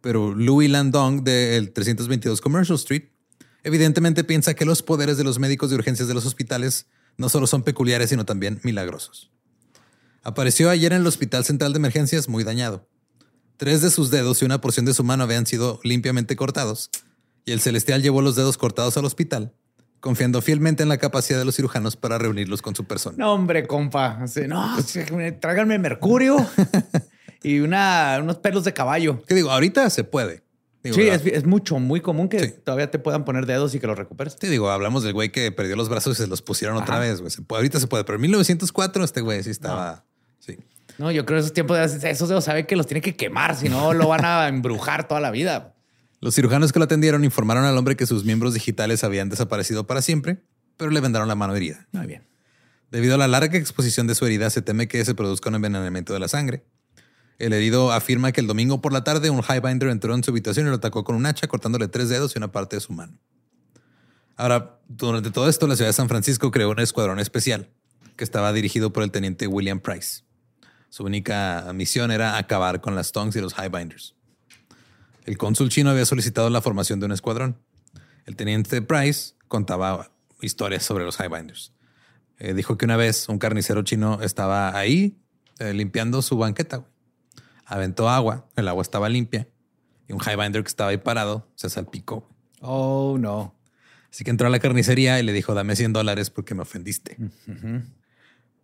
Pero 0.02 0.36
Louis 0.36 0.70
Landong 0.70 1.24
del 1.24 1.72
322 1.72 2.40
Commercial 2.42 2.76
Street 2.76 3.06
evidentemente 3.64 4.24
piensa 4.24 4.54
que 4.54 4.64
los 4.66 4.84
poderes 4.84 5.18
de 5.18 5.24
los 5.24 5.40
médicos 5.40 5.72
de 5.72 5.76
urgencias 5.76 6.08
de 6.08 6.14
los 6.14 6.26
hospitales 6.26 6.86
no 7.18 7.30
solo 7.30 7.48
son 7.48 7.64
peculiares, 7.64 8.10
sino 8.10 8.26
también 8.26 8.60
milagrosos. 8.64 9.32
Apareció 10.24 10.70
ayer 10.70 10.94
en 10.94 11.02
el 11.02 11.08
Hospital 11.08 11.46
Central 11.46 11.74
de 11.74 11.78
Emergencias 11.78 12.30
muy 12.30 12.44
dañado. 12.44 12.88
Tres 13.58 13.82
de 13.82 13.90
sus 13.90 14.12
dedos 14.12 14.42
y 14.42 14.46
una 14.46 14.62
porción 14.62 14.86
de 14.86 14.94
su 14.94 15.04
mano 15.04 15.24
habían 15.24 15.46
sido 15.46 15.80
limpiamente 15.84 16.36
cortados 16.36 16.92
y 17.46 17.54
el 17.54 17.62
celestial 17.62 18.04
llevó 18.04 18.22
los 18.22 18.36
dedos 18.36 18.58
cortados 18.58 18.98
al 18.98 19.06
hospital, 19.06 19.54
confiando 20.02 20.42
fielmente 20.42 20.84
en 20.84 20.90
la 20.90 20.98
capacidad 20.98 21.40
de 21.40 21.46
los 21.46 21.56
cirujanos 21.56 21.96
para 21.96 22.18
reunirlos 22.18 22.62
con 22.62 22.76
su 22.76 22.84
persona. 22.84 23.16
No, 23.18 23.34
hombre, 23.34 23.66
compa. 23.66 24.20
No, 24.48 24.76
tráiganme 25.40 25.80
mercurio 25.80 26.46
y 27.44 27.60
una, 27.60 28.20
unos 28.22 28.38
pelos 28.38 28.66
de 28.66 28.74
caballo. 28.74 29.24
¿Qué 29.26 29.34
digo? 29.34 29.50
Ahorita 29.50 29.90
se 29.90 30.04
puede. 30.04 30.44
Digo, 30.92 30.96
Sí, 30.96 31.08
es, 31.10 31.26
es 31.26 31.46
mucho, 31.46 31.80
muy 31.80 32.02
común 32.02 32.30
que 32.30 32.40
Sí. 32.40 32.54
todavía 32.64 32.90
te 32.92 33.00
puedan 33.00 33.26
poner 33.26 33.46
dedos 33.46 33.74
y 33.76 33.80
que 33.80 33.88
los 33.88 33.98
recuperes. 33.98 34.36
Te 34.38 34.50
digo, 34.50 34.70
hablamos 34.70 35.04
del 35.04 35.14
güey 35.14 35.32
que 35.32 35.52
perdió 35.52 35.76
los 35.76 35.90
brazos 35.90 36.20
y 36.20 36.24
se 36.24 36.28
los 36.28 36.42
pusieron 36.42 36.78
otra 36.78 37.00
vez. 37.00 37.20
güey. 37.22 37.32
Se 37.32 37.42
puede- 37.42 37.60
ahorita 37.60 37.80
se 37.80 37.88
puede, 37.88 38.04
pero 38.04 38.16
en 38.16 38.22
1904 38.22 39.04
este 39.04 39.22
güey 39.22 39.44
sí 39.44 39.50
estaba. 39.50 40.06
Sí. 40.40 40.58
No, 40.98 41.12
yo 41.12 41.26
creo 41.26 41.38
que 41.38 41.42
esos 41.42 41.54
tiempos, 41.54 41.78
de 42.02 42.10
esos 42.10 42.30
dedos 42.30 42.44
sabe 42.46 42.66
que 42.66 42.76
los 42.76 42.88
tiene 42.88 43.02
que 43.02 43.16
quemar, 43.16 43.56
si 43.56 43.70
no 43.70 43.94
lo 43.94 44.08
van 44.08 44.26
a 44.26 44.48
embrujar 44.48 45.08
toda 45.08 45.20
la 45.22 45.32
vida. 45.32 45.76
Los 46.20 46.34
cirujanos 46.34 46.74
que 46.74 46.80
lo 46.80 46.86
atendieron 46.86 47.24
informaron 47.24 47.66
al 47.66 47.78
hombre 47.78 47.96
que 47.96 48.08
sus 48.08 48.26
miembros 48.26 48.54
digitales 48.56 49.04
habían 49.04 49.30
desaparecido 49.30 49.86
para 49.86 50.02
siempre, 50.02 50.42
pero 50.76 50.90
le 50.90 51.00
vendaron 51.00 51.28
la 51.28 51.36
mano 51.36 51.56
herida. 51.56 51.88
Muy 51.92 52.08
bien. 52.08 52.24
Debido 52.90 53.16
a 53.16 53.18
la 53.18 53.28
larga 53.28 53.58
exposición 53.58 54.08
de 54.08 54.16
su 54.16 54.26
herida, 54.26 54.50
se 54.50 54.62
teme 54.62 54.88
que 54.88 55.04
se 55.06 55.14
produzca 55.14 55.50
un 55.50 55.56
envenenamiento 55.56 56.14
de 56.14 56.20
la 56.20 56.28
sangre. 56.28 56.64
El 57.40 57.54
herido 57.54 57.92
afirma 57.92 58.32
que 58.32 58.42
el 58.42 58.48
domingo 58.48 58.82
por 58.82 58.94
la 58.94 59.04
tarde 59.04 59.30
un 59.30 59.44
highbinder 59.44 59.90
entró 59.90 60.16
en 60.16 60.24
su 60.24 60.32
habitación 60.32 60.66
y 60.66 60.70
lo 60.70 60.78
atacó 60.78 61.04
con 61.04 61.16
un 61.16 61.26
hacha, 61.26 61.48
cortándole 61.48 61.88
tres 61.88 62.10
dedos 62.10 62.36
y 62.36 62.40
una 62.40 62.52
parte 62.52 62.78
de 62.78 62.80
su 62.80 62.94
mano. 62.94 63.20
Ahora, 64.36 64.80
durante 64.88 65.32
todo 65.32 65.48
esto, 65.50 65.68
la 65.68 65.76
ciudad 65.76 65.90
de 65.90 65.94
San 65.94 66.10
Francisco 66.10 66.52
creó 66.52 66.72
un 66.72 66.80
escuadrón 66.80 67.20
especial 67.20 67.70
que 68.16 68.24
estaba 68.24 68.54
dirigido 68.54 68.92
por 68.92 69.04
el 69.04 69.12
teniente 69.12 69.48
William 69.48 69.80
Price. 69.80 70.24
Su 70.90 71.04
única 71.04 71.70
misión 71.74 72.12
era 72.12 72.38
acabar 72.38 72.82
con 72.82 72.96
las 72.96 73.12
tongs 73.12 73.36
y 73.36 73.42
los 73.42 73.54
highbinders. 73.54 74.16
El 75.26 75.38
cónsul 75.38 75.70
chino 75.70 75.90
había 75.90 76.06
solicitado 76.06 76.50
la 76.50 76.62
formación 76.62 77.00
de 77.00 77.06
un 77.06 77.12
escuadrón. 77.12 77.60
El 78.26 78.36
teniente 78.36 78.82
Price 78.82 79.34
contaba 79.48 80.12
historias 80.42 80.84
sobre 80.84 81.04
los 81.04 81.20
highbinders. 81.20 81.74
Eh, 82.40 82.54
dijo 82.54 82.78
que 82.78 82.86
una 82.86 82.98
vez 82.98 83.28
un 83.30 83.40
carnicero 83.40 83.84
chino 83.84 84.22
estaba 84.22 84.78
ahí 84.78 85.18
eh, 85.60 85.74
limpiando 85.74 86.22
su 86.22 86.38
banqueta. 86.38 86.86
Aventó 87.70 88.10
agua, 88.10 88.48
el 88.56 88.68
agua 88.70 88.82
estaba 88.82 89.10
limpia 89.10 89.50
y 90.08 90.14
un 90.14 90.22
highbinder 90.22 90.64
que 90.64 90.70
estaba 90.70 90.92
ahí 90.92 90.98
parado 90.98 91.52
se 91.56 91.70
salpicó. 91.70 92.28
Oh, 92.62 93.18
no. 93.20 93.54
Así 94.10 94.24
que 94.24 94.32
entró 94.32 94.48
a 94.48 94.50
la 94.50 94.60
carnicería 94.60 95.20
y 95.20 95.24
le 95.24 95.34
dijo, 95.34 95.54
dame 95.54 95.76
100 95.76 95.92
dólares 95.92 96.30
porque 96.30 96.56
me 96.56 96.62
ofendiste. 96.62 97.18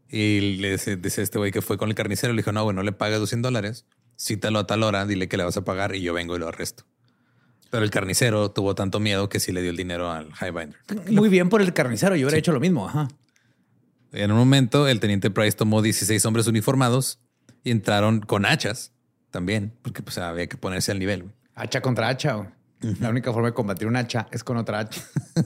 Y 0.09 0.57
le 0.57 0.71
dice, 0.71 0.95
dice 0.95 1.21
este 1.21 1.37
güey 1.37 1.51
que 1.51 1.61
fue 1.61 1.77
con 1.77 1.89
el 1.89 1.95
carnicero, 1.95 2.31
le 2.31 2.37
dijo, 2.37 2.53
no, 2.53 2.63
güey, 2.63 2.73
no 2.73 2.81
le 2.81 2.93
pagues 2.93 3.19
los 3.19 3.27
100 3.27 3.41
dólares, 3.41 3.85
cítalo 4.17 4.59
a 4.59 4.67
tal 4.67 4.83
hora, 4.83 5.05
dile 5.05 5.27
que 5.27 5.35
le 5.35 5.43
vas 5.43 5.57
a 5.57 5.65
pagar 5.65 5.95
y 5.95 6.01
yo 6.01 6.13
vengo 6.13 6.37
y 6.37 6.39
lo 6.39 6.47
arresto. 6.47 6.85
Pero 7.71 7.83
el 7.83 7.91
carnicero 7.91 8.51
tuvo 8.51 8.73
tanto 8.73 9.01
miedo 9.01 9.27
que 9.27 9.41
sí 9.41 9.51
le 9.51 9.61
dio 9.61 9.71
el 9.71 9.77
dinero 9.77 10.09
al 10.09 10.29
highbinder. 10.39 10.79
Muy 11.11 11.27
bien 11.27 11.49
por 11.49 11.61
el 11.61 11.73
carnicero. 11.73 12.15
Yo 12.15 12.27
hubiera 12.27 12.37
hecho 12.37 12.53
lo 12.53 12.61
mismo. 12.61 12.87
Ajá. 12.87 13.09
En 14.13 14.31
un 14.31 14.37
momento, 14.37 14.87
el 14.87 14.99
teniente 15.01 15.29
Price 15.29 15.57
tomó 15.57 15.81
16 15.81 16.23
hombres 16.25 16.47
uniformados 16.47 17.19
y 17.63 17.71
entraron 17.71 18.21
con 18.21 18.45
hachas 18.45 18.92
también, 19.33 19.73
porque 19.81 20.01
pues 20.03 20.17
había 20.19 20.47
que 20.47 20.55
ponerse 20.55 20.91
al 20.91 20.99
nivel. 20.99 21.23
güey. 21.23 21.35
Hacha 21.55 21.81
contra 21.81 22.07
hacha. 22.07 22.35
güey. 22.35 22.49
La 22.99 23.09
única 23.09 23.33
forma 23.33 23.49
de 23.49 23.53
combatir 23.53 23.87
un 23.87 23.95
hacha 23.95 24.27
es 24.31 24.43
con 24.43 24.55
otra 24.55 24.79
hacha. 24.79 25.01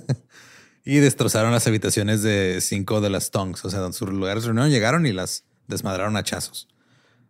Y 0.90 1.00
destrozaron 1.00 1.52
las 1.52 1.68
habitaciones 1.68 2.22
de 2.24 2.60
cinco 2.62 3.02
de 3.02 3.10
las 3.10 3.30
tongs, 3.30 3.66
o 3.66 3.70
sea, 3.70 3.80
donde 3.82 3.98
sus 3.98 4.08
lugares 4.10 4.44
de 4.44 4.48
reunión 4.48 4.70
llegaron 4.70 5.06
y 5.06 5.12
las 5.12 5.44
desmadraron 5.68 6.16
a 6.16 6.20
hachazos. 6.20 6.70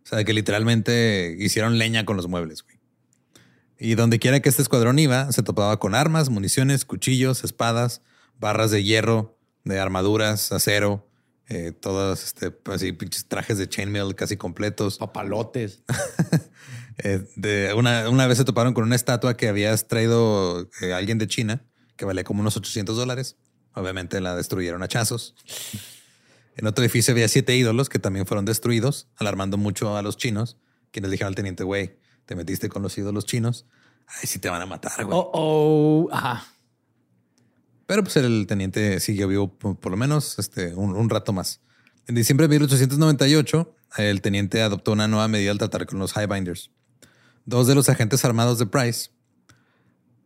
O 0.04 0.06
sea, 0.06 0.22
que 0.22 0.32
literalmente 0.32 1.34
hicieron 1.40 1.76
leña 1.76 2.04
con 2.04 2.16
los 2.16 2.28
muebles. 2.28 2.62
güey. 2.62 2.78
Y 3.76 3.96
donde 3.96 4.20
quiera 4.20 4.38
que 4.38 4.48
este 4.48 4.62
escuadrón 4.62 5.00
iba, 5.00 5.32
se 5.32 5.42
topaba 5.42 5.80
con 5.80 5.96
armas, 5.96 6.30
municiones, 6.30 6.84
cuchillos, 6.84 7.42
espadas, 7.42 8.00
barras 8.38 8.70
de 8.70 8.84
hierro, 8.84 9.36
de 9.64 9.80
armaduras, 9.80 10.52
acero, 10.52 11.07
eh, 11.48 11.72
todos 11.72 12.24
este, 12.24 12.54
así 12.66 12.92
pinches 12.92 13.26
trajes 13.26 13.56
de 13.56 13.68
chainmail 13.68 14.14
casi 14.14 14.36
completos. 14.36 14.98
Papalotes. 14.98 15.82
Eh, 17.04 17.24
de 17.36 17.74
una, 17.74 18.08
una 18.08 18.26
vez 18.26 18.38
se 18.38 18.44
toparon 18.44 18.74
con 18.74 18.82
una 18.82 18.96
estatua 18.96 19.36
que 19.36 19.46
habías 19.46 19.86
traído 19.86 20.68
eh, 20.80 20.92
alguien 20.92 21.16
de 21.16 21.28
China, 21.28 21.62
que 21.94 22.04
valía 22.04 22.24
como 22.24 22.40
unos 22.40 22.56
800 22.56 22.96
dólares. 22.96 23.36
Obviamente 23.72 24.20
la 24.20 24.34
destruyeron 24.34 24.82
a 24.82 24.86
hachazos. 24.86 25.36
En 26.56 26.66
otro 26.66 26.82
edificio 26.84 27.12
había 27.12 27.28
siete 27.28 27.54
ídolos 27.54 27.88
que 27.88 28.00
también 28.00 28.26
fueron 28.26 28.44
destruidos, 28.44 29.06
alarmando 29.14 29.56
mucho 29.56 29.96
a 29.96 30.02
los 30.02 30.16
chinos, 30.16 30.56
quienes 30.90 31.12
dijeron 31.12 31.28
al 31.28 31.34
teniente, 31.36 31.62
güey, 31.62 32.00
te 32.26 32.34
metiste 32.34 32.68
con 32.68 32.82
los 32.82 32.98
ídolos 32.98 33.26
chinos. 33.26 33.64
Ay, 34.08 34.26
sí 34.26 34.40
te 34.40 34.48
van 34.48 34.62
a 34.62 34.66
matar, 34.66 35.04
güey. 35.04 35.16
Oh, 35.16 35.30
oh. 35.32 36.08
Ajá. 36.10 36.48
Pero 37.88 38.02
pues 38.04 38.16
el 38.18 38.46
teniente 38.46 39.00
siguió 39.00 39.26
vivo 39.28 39.48
por, 39.48 39.76
por 39.78 39.90
lo 39.90 39.96
menos 39.96 40.38
este, 40.38 40.74
un, 40.74 40.94
un 40.94 41.08
rato 41.08 41.32
más. 41.32 41.60
En 42.06 42.14
diciembre 42.14 42.46
de 42.46 42.50
1898, 42.58 43.74
el 43.96 44.20
teniente 44.20 44.60
adoptó 44.60 44.92
una 44.92 45.08
nueva 45.08 45.26
medida 45.26 45.50
al 45.52 45.58
tratar 45.58 45.86
con 45.86 45.98
los 45.98 46.14
highbinders. 46.14 46.70
Dos 47.46 47.66
de 47.66 47.74
los 47.74 47.88
agentes 47.88 48.22
armados 48.26 48.58
de 48.58 48.66
Price 48.66 49.08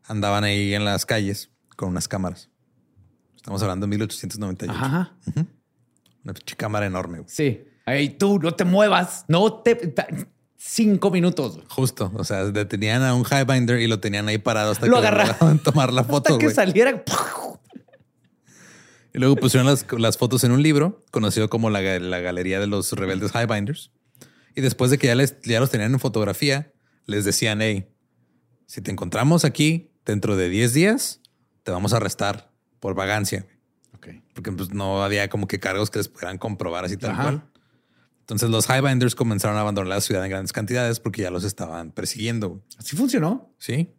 andaban 0.09 0.42
ahí 0.42 0.75
en 0.75 0.85
las 0.85 1.07
calles 1.07 1.51
con 1.77 1.90
unas 1.90 2.09
cámaras. 2.09 2.51
Estamos 3.37 3.62
hablando 3.62 3.87
de 3.87 3.90
1898. 3.90 4.72
Ajá. 4.77 5.14
Una 6.25 6.35
pinche 6.35 6.57
cámara 6.57 6.87
enorme. 6.87 7.18
güey. 7.18 7.31
Sí. 7.31 7.64
Ay, 7.87 8.09
tú 8.11 8.40
no 8.40 8.55
te 8.55 8.64
muevas. 8.64 9.25
No 9.29 9.53
te. 9.62 9.94
Cinco 10.57 11.11
minutos. 11.12 11.61
Justo. 11.68 12.12
O 12.16 12.25
sea, 12.25 12.44
detenían 12.44 13.03
a 13.03 13.14
un 13.14 13.25
highbinder 13.25 13.81
y 13.81 13.87
lo 13.88 13.98
tenían 14.01 14.27
ahí 14.29 14.38
parado 14.38 14.72
hasta 14.72 14.87
Lo 14.87 15.01
que 15.01 15.07
agarra- 15.07 15.27
lograban 15.27 15.59
tomar 15.61 15.92
la 15.92 16.05
foto. 16.05 16.35
Hasta 16.35 16.44
que 16.46 16.53
saliera. 16.55 17.03
Y 19.14 19.18
luego 19.18 19.37
pusieron 19.37 19.66
las, 19.66 19.87
las 19.98 20.16
fotos 20.16 20.42
en 20.44 20.53
un 20.53 20.62
libro 20.62 21.05
conocido 21.11 21.51
como 21.51 21.70
la, 21.70 21.81
la 21.98 22.20
Galería 22.20 22.61
de 22.61 22.66
los 22.66 22.92
Rebeldes 22.92 23.33
Highbinders. 23.35 23.90
Y 24.55 24.61
después 24.61 24.90
de 24.90 24.98
que 24.98 25.09
ya, 25.09 25.14
les, 25.14 25.40
ya 25.42 25.61
los 25.61 25.70
tenían 25.70 25.92
en 25.92 26.01
fotografía, 26.01 26.72
les 27.07 27.25
decían, 27.25 27.61
hey, 27.61 27.88
si 28.66 28.81
te 28.81 28.90
encontramos 28.90 29.44
aquí 29.44 29.90
dentro 30.05 30.37
de 30.37 30.48
10 30.48 30.72
días, 30.72 31.20
te 31.62 31.72
vamos 31.72 31.92
a 31.92 31.96
arrestar 31.96 32.53
por 32.81 32.94
vagancia. 32.94 33.46
Ok. 33.94 34.09
Porque 34.35 34.53
pues, 34.53 34.72
no 34.72 35.03
había 35.03 35.29
como 35.29 35.46
que 35.46 35.61
cargos 35.61 35.90
que 35.90 35.98
les 35.98 36.09
pudieran 36.09 36.38
comprobar 36.38 36.85
así 36.85 36.96
tal 36.96 37.12
Ajá. 37.12 37.22
cual. 37.22 37.42
Entonces 38.20 38.51
los 38.51 38.68
Highbinders 38.68 39.14
comenzaron 39.14 39.57
a 39.57 39.61
abandonar 39.61 39.88
la 39.88 40.01
ciudad 40.01 40.25
en 40.25 40.31
grandes 40.31 40.53
cantidades 40.53 41.01
porque 41.01 41.22
ya 41.22 41.31
los 41.31 41.44
estaban 41.44 41.90
persiguiendo. 41.90 42.62
Así 42.79 42.96
funcionó. 42.96 43.53
Sí. 43.59 43.92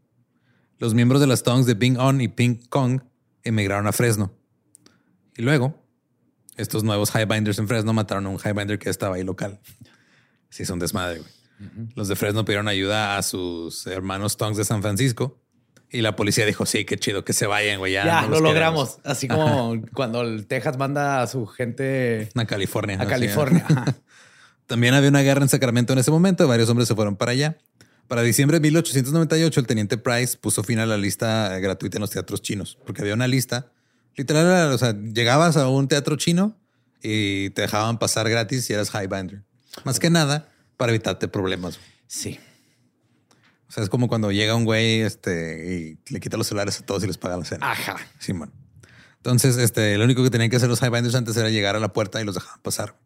Los 0.80 0.94
miembros 0.94 1.22
de 1.22 1.28
las 1.28 1.44
Tongs 1.44 1.66
de 1.66 1.76
Bing 1.76 1.98
On 1.98 2.20
y 2.20 2.30
Ping 2.30 2.56
Kong 2.70 3.02
emigraron 3.44 3.86
a 3.86 3.92
Fresno. 3.92 4.34
Y 5.36 5.42
luego, 5.42 5.82
estos 6.58 6.84
nuevos 6.84 7.14
Highbinders 7.16 7.60
en 7.60 7.68
Fresno 7.68 7.94
mataron 7.94 8.26
a 8.26 8.30
un 8.30 8.40
Highbinder 8.40 8.78
que 8.80 8.90
estaba 8.90 9.16
ahí 9.16 9.24
local. 9.24 9.60
Sí, 10.50 10.64
es 10.64 10.70
un 10.70 10.80
desmadre, 10.80 11.20
güey. 11.20 11.32
Los 11.96 12.08
de 12.08 12.16
Fresno 12.16 12.44
pidieron 12.46 12.68
ayuda 12.68 13.18
a 13.18 13.24
sus 13.24 13.88
hermanos 13.88 14.38
Tongs 14.38 14.58
de 14.58 14.66
San 14.66 14.82
Francisco. 14.82 15.40
Y 15.90 16.02
la 16.02 16.16
policía 16.16 16.46
dijo, 16.46 16.66
sí, 16.66 16.86
qué 16.86 16.98
chido, 16.98 17.24
que 17.24 17.34
se 17.34 17.46
vayan, 17.46 17.78
güey. 17.78 17.94
Ya, 17.94 18.06
Ya, 18.06 18.22
no 18.24 18.30
lo 18.30 18.40
logramos. 18.42 18.98
Así 19.04 19.28
como 19.28 19.76
cuando 19.94 20.22
el 20.22 20.48
Texas 20.48 20.78
manda 20.78 21.22
a 21.22 21.28
su 21.28 21.46
gente 21.46 22.30
queremos". 22.34 22.36
A 22.36 22.46
California. 22.46 22.98
a 23.00 23.06
California. 23.06 23.66
También 24.68 24.96
había 24.96 25.10
una 25.10 25.22
guerra 25.22 25.44
en 25.44 25.50
Sacramento 25.50 25.94
en 25.94 26.00
ese 26.00 26.10
momento. 26.10 26.48
Varios 26.48 26.70
hombres 26.70 26.88
se 26.88 26.96
fueron 26.96 27.16
para 27.16 27.32
allá. 27.32 27.58
Para 28.08 28.22
diciembre 28.24 28.58
de 28.60 28.62
1898, 28.62 29.60
el 29.60 29.68
teniente 29.68 29.98
Price 29.98 30.38
puso 30.38 30.64
fin 30.64 30.80
a 30.80 30.86
la 30.86 30.98
lista 30.98 31.58
gratuita 31.60 31.98
en 31.98 32.02
los 32.02 32.10
teatros 32.10 32.42
chinos, 32.42 32.78
porque 32.86 33.02
había 33.02 33.14
una 33.14 33.28
lista. 33.28 33.72
Literal, 34.16 34.46
era, 34.46 34.74
o 34.74 34.78
sea, 34.78 34.94
llegabas 34.94 35.58
a 35.58 35.68
un 35.70 35.88
teatro 35.88 36.16
chino 36.16 36.58
y 37.02 37.50
te 37.52 37.64
dejaban 37.64 38.00
pasar 38.00 38.30
gratis 38.30 38.66
si 38.66 38.74
eras 38.74 38.92
highbinder. 38.94 39.44
Más 39.84 40.00
que 40.00 40.10
nada 40.10 40.50
para 40.78 40.92
evitarte 40.92 41.28
problemas. 41.28 41.80
Sí. 42.08 42.40
O 43.68 43.72
sea, 43.72 43.84
es 43.84 43.90
como 43.90 44.08
cuando 44.08 44.32
llega 44.32 44.56
un 44.56 44.66
güey 44.66 45.02
este, 45.02 45.98
y 46.08 46.14
le 46.14 46.20
quita 46.20 46.38
los 46.38 46.48
celulares 46.48 46.80
a 46.80 46.86
todos 46.86 47.04
y 47.04 47.08
les 47.08 47.18
paga 47.18 47.38
la 47.38 47.46
cena. 47.46 47.72
Ajá. 47.72 47.98
Simón. 48.20 48.54
Entonces, 49.18 49.58
este, 49.58 49.98
lo 49.98 50.04
único 50.04 50.22
que 50.22 50.30
tenían 50.30 50.50
que 50.50 50.58
hacer 50.58 50.70
los 50.70 50.82
highbinders 50.82 51.16
antes 51.16 51.36
era 51.38 51.50
llegar 51.50 51.76
a 51.76 51.80
la 51.80 51.92
puerta 51.94 52.22
y 52.22 52.26
los 52.26 52.36
dejaban 52.36 52.62
pasar. 52.62 53.00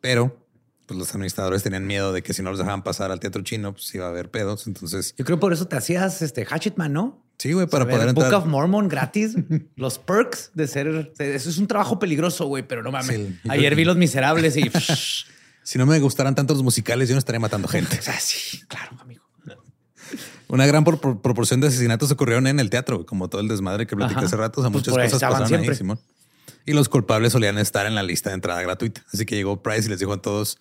Pero, 0.00 0.47
pues 0.88 0.98
los 0.98 1.10
administradores 1.10 1.62
tenían 1.62 1.86
miedo 1.86 2.12
de 2.12 2.22
que 2.24 2.32
si 2.34 2.42
no 2.42 2.50
los 2.50 2.58
dejaban 2.58 2.82
pasar 2.82 3.12
al 3.12 3.20
teatro 3.20 3.42
chino, 3.42 3.74
pues 3.74 3.94
iba 3.94 4.06
a 4.06 4.08
haber 4.08 4.30
pedos. 4.30 4.66
Entonces, 4.66 5.14
Yo 5.16 5.24
creo 5.24 5.38
por 5.38 5.52
eso 5.52 5.68
te 5.68 5.76
hacías 5.76 6.22
este 6.22 6.44
Hatchetman, 6.44 6.92
¿no? 6.92 7.24
sí, 7.38 7.52
güey, 7.52 7.68
para 7.68 7.84
Saber 7.84 7.94
poder 8.00 8.14
Book 8.14 8.24
entrar. 8.24 8.40
of 8.42 8.48
Mormon 8.48 8.88
gratis. 8.88 9.36
los 9.76 9.98
perks 10.00 10.50
de 10.54 10.66
ser. 10.66 11.12
Eso 11.18 11.50
es 11.50 11.58
un 11.58 11.68
trabajo 11.68 12.00
peligroso, 12.00 12.46
güey, 12.46 12.66
pero 12.66 12.82
no 12.82 12.90
mames. 12.90 13.14
Sí. 13.16 13.38
Ayer 13.48 13.76
vi 13.76 13.84
Los 13.84 13.96
Miserables 13.96 14.56
y. 14.56 14.68
Si 15.62 15.76
no 15.76 15.84
me 15.84 16.00
gustaran 16.00 16.34
tanto 16.34 16.54
los 16.54 16.62
musicales, 16.62 17.10
yo 17.10 17.14
no 17.14 17.18
estaría 17.18 17.38
matando 17.40 17.68
gente. 17.68 17.98
o 17.98 18.02
sea, 18.02 18.18
sí, 18.18 18.62
claro, 18.68 18.96
amigo. 19.02 19.22
Una 20.48 20.66
gran 20.66 20.82
por- 20.82 20.98
por- 20.98 21.20
proporción 21.20 21.60
de 21.60 21.66
asesinatos 21.66 22.10
ocurrieron 22.10 22.46
en 22.46 22.58
el 22.58 22.70
teatro, 22.70 23.04
como 23.04 23.28
todo 23.28 23.42
el 23.42 23.48
desmadre 23.48 23.86
que 23.86 23.94
platiqué 23.94 24.18
Ajá. 24.20 24.26
hace 24.26 24.36
rato. 24.36 24.60
O 24.62 24.64
sea, 24.64 24.70
Pues 24.70 24.86
muchas 24.86 24.96
ahí 24.96 25.10
cosas 25.10 25.20
pasaron 25.20 25.42
ahí, 25.42 25.48
siempre. 25.48 25.74
Simón. 25.74 26.00
Y 26.64 26.72
los 26.72 26.88
culpables 26.88 27.32
solían 27.32 27.58
estar 27.58 27.84
en 27.84 27.94
la 27.94 28.02
lista 28.02 28.30
de 28.30 28.36
entrada 28.36 28.62
gratuita. 28.62 29.04
Así 29.12 29.26
que 29.26 29.34
llegó 29.36 29.62
Price 29.62 29.86
y 29.86 29.90
les 29.90 29.98
dijo 29.98 30.14
a 30.14 30.22
todos, 30.22 30.58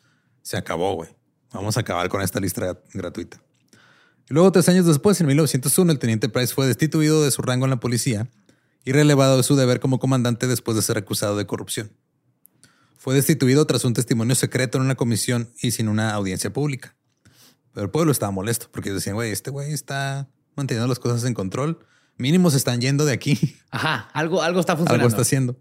se 0.48 0.56
acabó, 0.56 0.94
güey. 0.96 1.10
Vamos 1.52 1.76
a 1.76 1.82
acabar 1.82 2.08
con 2.08 2.22
esta 2.22 2.40
lista 2.40 2.62
gra- 2.62 2.80
gratuita. 2.94 3.42
Y 4.30 4.34
luego, 4.34 4.50
tres 4.54 4.70
años 4.70 4.86
después, 4.86 5.20
en 5.20 5.28
1901, 5.28 5.92
el 5.92 6.00
teniente 6.00 6.30
Price 6.30 6.54
fue 6.54 6.68
destituido 6.68 7.22
de 7.22 7.32
su 7.32 7.42
rango 7.42 7.66
en 7.66 7.70
la 7.72 7.80
policía 7.82 8.30
y 8.86 8.94
relevado 8.94 9.36
de 9.36 9.44
su 9.44 9.58
deber 9.58 9.82
como 9.82 10.00
comandante 10.00 10.48
después 10.48 10.76
de 10.78 10.82
ser 10.84 10.98
acusado 10.98 11.36
de 11.36 11.46
corrupción. 11.46 11.92
Fue 12.98 13.14
destituido 13.14 13.66
tras 13.68 13.84
un 13.84 13.94
testimonio 13.94 14.36
secreto 14.36 14.78
en 14.78 14.86
una 14.86 14.96
comisión 14.96 15.50
y 15.62 15.72
sin 15.72 15.90
una 15.90 16.12
audiencia 16.14 16.52
pública. 16.54 16.96
Pero 17.74 17.84
el 17.86 17.92
pueblo 17.92 18.14
estaba 18.14 18.32
molesto 18.32 18.68
porque 18.72 18.92
decían, 18.94 19.16
güey, 19.16 19.32
este 19.34 19.52
güey 19.52 19.74
está 19.74 20.30
manteniendo 20.56 20.88
las 20.88 21.00
cosas 21.00 21.26
en 21.26 21.34
control. 21.34 21.80
Mínimo 22.18 22.50
se 22.52 22.58
están 22.58 22.80
yendo 22.80 23.04
de 23.04 23.12
aquí. 23.14 23.38
Ajá, 23.70 24.10
algo, 24.14 24.42
algo 24.42 24.62
está 24.62 24.78
funcionando. 24.78 25.04
Algo 25.04 25.10
está 25.10 25.22
haciendo. 25.24 25.60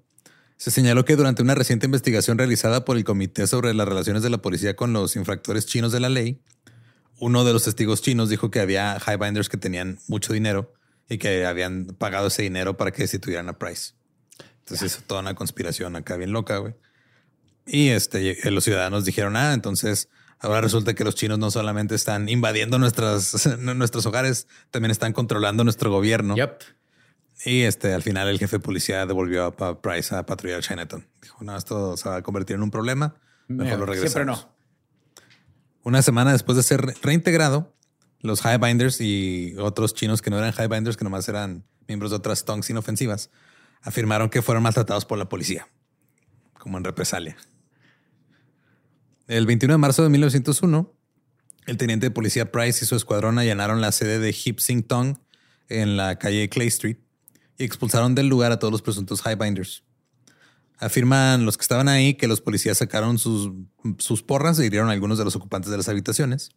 Se 0.57 0.71
señaló 0.71 1.05
que 1.05 1.17
durante 1.17 1.43
una 1.43 1.55
reciente 1.55 1.87
investigación 1.87 2.39
realizada 2.39 2.85
por 2.85 2.97
el 2.97 3.05
Comité 3.05 3.47
sobre 3.47 3.75
las 3.75 3.87
relaciones 3.87 4.23
de 4.23 4.31
la 4.31 4.39
policía 4.39 4.75
con 4.75 4.93
los 4.93 5.17
infractores 5.17 5.67
chinos 5.67 5.93
de 5.93 6.01
la 6.01 6.09
ley, 6.09 6.41
uno 7.19 7.45
de 7.45 7.53
los 7.53 7.65
testigos 7.65 8.03
chinos 8.03 8.29
dijo 8.29 8.51
que 8.51 8.61
había 8.61 8.99
highbinders 9.07 9.49
que 9.49 9.57
tenían 9.57 9.99
mucho 10.09 10.33
dinero 10.33 10.73
y 11.09 11.19
que 11.19 11.47
habían 11.47 11.87
pagado 11.87 12.29
ese 12.29 12.43
dinero 12.43 12.77
para 12.77 12.91
que 12.91 13.03
destituyeran 13.03 13.49
a 13.49 13.59
Price. 13.59 13.93
Entonces 14.61 14.93
hizo 14.93 15.03
toda 15.07 15.21
una 15.21 15.35
conspiración 15.35 15.95
acá 15.95 16.17
bien 16.17 16.33
loca, 16.33 16.59
güey. 16.59 16.75
Y 17.67 17.89
este, 17.89 18.51
los 18.51 18.65
ciudadanos 18.65 19.05
dijeron, 19.05 19.37
ah, 19.37 19.53
entonces 19.53 20.09
ahora 20.39 20.61
resulta 20.61 20.95
que 20.95 21.05
los 21.05 21.15
chinos 21.15 21.39
no 21.39 21.51
solamente 21.51 21.95
están 21.95 22.29
invadiendo 22.29 22.79
nuestras, 22.79 23.47
nuestros 23.59 24.07
hogares, 24.07 24.47
también 24.71 24.91
están 24.91 25.13
controlando 25.13 25.65
nuestro 25.65 25.91
gobierno. 25.91 26.37
Yep. 26.37 26.63
Y 27.45 27.63
este, 27.63 27.93
al 27.93 28.03
final 28.03 28.29
el 28.29 28.39
jefe 28.39 28.57
de 28.57 28.61
policía 28.61 29.05
devolvió 29.07 29.45
a 29.45 29.81
Price 29.81 30.15
a 30.15 30.25
patrullar 30.25 30.63
Chinatown. 30.63 31.07
Dijo, 31.21 31.45
no, 31.45 31.57
esto 31.57 31.97
se 31.97 32.09
va 32.09 32.17
a 32.17 32.23
convertir 32.23 32.57
en 32.57 32.63
un 32.63 32.71
problema. 32.71 33.17
Mejor 33.49 33.79
lo 33.79 33.87
regresamos. 33.87 34.13
Siempre 34.13 34.25
no. 34.25 34.57
Una 35.83 36.03
semana 36.03 36.33
después 36.33 36.57
de 36.57 36.63
ser 36.63 36.81
reintegrado, 37.03 37.77
los 38.21 38.45
Highbinders 38.45 39.01
y 39.01 39.55
otros 39.59 39.95
chinos 39.95 40.23
que 40.23 40.31
no 40.31 40.39
eran 40.39 40.53
Highbinders, 40.53 40.97
que 40.97 41.05
nomás 41.05 41.29
eran 41.29 41.65
miembros 41.87 42.11
de 42.11 42.17
otras 42.17 42.45
tongs 42.45 42.69
inofensivas, 42.71 43.31
afirmaron 43.83 44.31
que 44.31 44.43
fueron 44.43 44.65
maltratados 44.65 45.05
por 45.05 45.19
la 45.19 45.29
policía, 45.29 45.69
como 46.59 46.79
en 46.79 46.85
represalia. 46.85 47.37
El 49.29 49.47
21 49.47 49.75
de 49.75 49.79
marzo 49.79 50.03
de 50.03 50.09
1901, 50.09 50.93
el 51.67 51.77
teniente 51.77 52.07
de 52.07 52.11
policía 52.11 52.51
Price 52.51 52.85
y 52.85 52.89
su 52.89 52.97
escuadrón 52.97 53.39
allanaron 53.39 53.81
la 53.81 53.93
sede 53.93 54.19
de 54.19 54.35
Hip 54.45 54.59
Sing 54.59 54.83
Tong 54.83 55.19
en 55.69 55.97
la 55.97 56.19
calle 56.19 56.49
Clay 56.49 56.69
Street 56.69 56.99
y 57.59 57.65
expulsaron 57.65 58.15
del 58.15 58.29
lugar 58.29 58.53
a 58.53 58.59
todos 58.59 58.73
los 58.73 58.83
presuntos 58.83 59.23
Highbinders. 59.25 59.83
Afirman 60.79 61.47
los 61.47 61.57
que 61.57 61.63
estaban 61.63 61.89
ahí 61.89 62.15
que 62.15 62.29
los 62.29 62.41
policías 62.43 62.77
sacaron 62.79 63.19
sus, 63.19 63.51
sus 63.99 64.23
porras 64.23 64.59
e 64.59 64.67
hirieron 64.67 64.91
a 64.91 64.93
algunos 64.93 65.17
de 65.17 65.25
los 65.25 65.35
ocupantes 65.35 65.71
de 65.71 65.77
las 65.79 65.89
habitaciones. 65.89 66.51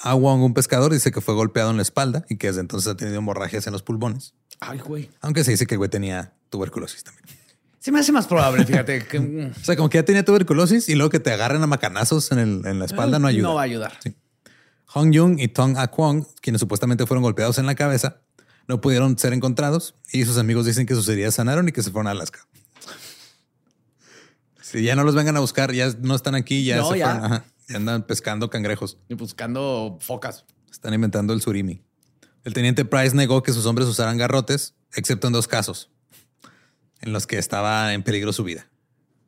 A 0.00 0.14
Wong, 0.14 0.42
un 0.42 0.52
pescador, 0.52 0.92
dice 0.92 1.12
que 1.12 1.20
fue 1.20 1.34
golpeado 1.34 1.70
en 1.70 1.76
la 1.76 1.82
espalda 1.82 2.24
y 2.28 2.36
que 2.36 2.48
desde 2.48 2.60
entonces 2.60 2.90
ha 2.92 2.96
tenido 2.96 3.16
hemorragias 3.18 3.66
en 3.68 3.72
los 3.72 3.82
pulmones. 3.82 4.34
Ay, 4.60 4.78
güey. 4.80 5.10
Aunque 5.20 5.44
se 5.44 5.52
dice 5.52 5.66
que 5.66 5.74
el 5.74 5.78
güey 5.78 5.88
tenía 5.90 6.34
tuberculosis 6.50 7.04
también. 7.04 7.24
Se 7.78 7.92
me 7.92 8.00
hace 8.00 8.10
más 8.10 8.26
probable, 8.26 8.64
fíjate, 8.66 9.04
que 9.10 9.20
mm, 9.20 9.52
O 9.60 9.64
sea, 9.64 9.76
como 9.76 9.88
que 9.88 9.98
ya 9.98 10.04
tenía 10.04 10.24
tuberculosis 10.24 10.88
y 10.88 10.96
luego 10.96 11.10
que 11.10 11.20
te 11.20 11.30
agarren 11.32 11.62
a 11.62 11.66
macanazos 11.68 12.32
en, 12.32 12.40
el- 12.40 12.66
en 12.66 12.80
la 12.80 12.84
espalda 12.86 13.20
no 13.20 13.28
ayuda. 13.28 13.48
No 13.48 13.54
va 13.54 13.60
a 13.60 13.64
ayudar. 13.64 13.96
Hong 14.86 15.12
Jung 15.14 15.38
y 15.38 15.48
Tong 15.48 15.78
A 15.78 15.86
Kwong, 15.88 16.24
quienes 16.40 16.60
supuestamente 16.60 17.06
fueron 17.06 17.22
golpeados 17.22 17.58
en 17.58 17.66
la 17.66 17.74
cabeza, 17.76 18.22
no 18.68 18.80
pudieron 18.80 19.18
ser 19.18 19.32
encontrados 19.32 19.94
y 20.12 20.24
sus 20.24 20.38
amigos 20.38 20.66
dicen 20.66 20.86
que 20.86 20.94
sus 20.94 21.08
heridas 21.08 21.34
sanaron 21.34 21.68
y 21.68 21.72
que 21.72 21.82
se 21.82 21.90
fueron 21.90 22.08
a 22.08 22.10
Alaska. 22.12 22.46
Si 24.62 24.82
ya 24.82 24.96
no 24.96 25.04
los 25.04 25.14
vengan 25.14 25.36
a 25.36 25.40
buscar, 25.40 25.72
ya 25.72 25.90
no 26.00 26.14
están 26.14 26.34
aquí, 26.34 26.64
ya 26.64 26.76
No, 26.78 26.92
se 26.92 26.98
ya. 26.98 27.10
fueron. 27.10 27.24
Ajá. 27.32 27.44
Ya 27.68 27.76
andan 27.76 28.02
pescando 28.04 28.50
cangrejos. 28.50 28.98
Y 29.08 29.14
buscando 29.14 29.98
focas. 30.00 30.44
Están 30.70 30.94
inventando 30.94 31.32
el 31.32 31.40
surimi. 31.40 31.82
El 32.44 32.52
teniente 32.52 32.84
Price 32.84 33.14
negó 33.14 33.42
que 33.42 33.52
sus 33.52 33.66
hombres 33.66 33.88
usaran 33.88 34.16
garrotes, 34.18 34.74
excepto 34.94 35.26
en 35.26 35.32
dos 35.32 35.48
casos, 35.48 35.90
en 37.00 37.12
los 37.12 37.26
que 37.26 37.38
estaba 37.38 37.92
en 37.92 38.02
peligro 38.04 38.32
su 38.32 38.44
vida. 38.44 38.68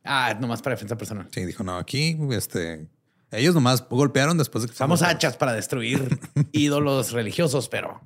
Ah, 0.04 0.36
nomás 0.40 0.62
para 0.62 0.74
defensa 0.76 0.96
personal. 0.96 1.28
Sí, 1.32 1.44
dijo, 1.44 1.64
no, 1.64 1.76
aquí, 1.78 2.16
este, 2.30 2.86
ellos 3.32 3.54
nomás 3.54 3.84
golpearon 3.88 4.38
después 4.38 4.62
de 4.62 4.68
que 4.68 4.74
Usamos 4.74 5.02
hachas 5.02 5.36
para 5.36 5.52
destruir 5.52 6.20
ídolos 6.52 7.10
religiosos, 7.10 7.68
pero 7.68 8.00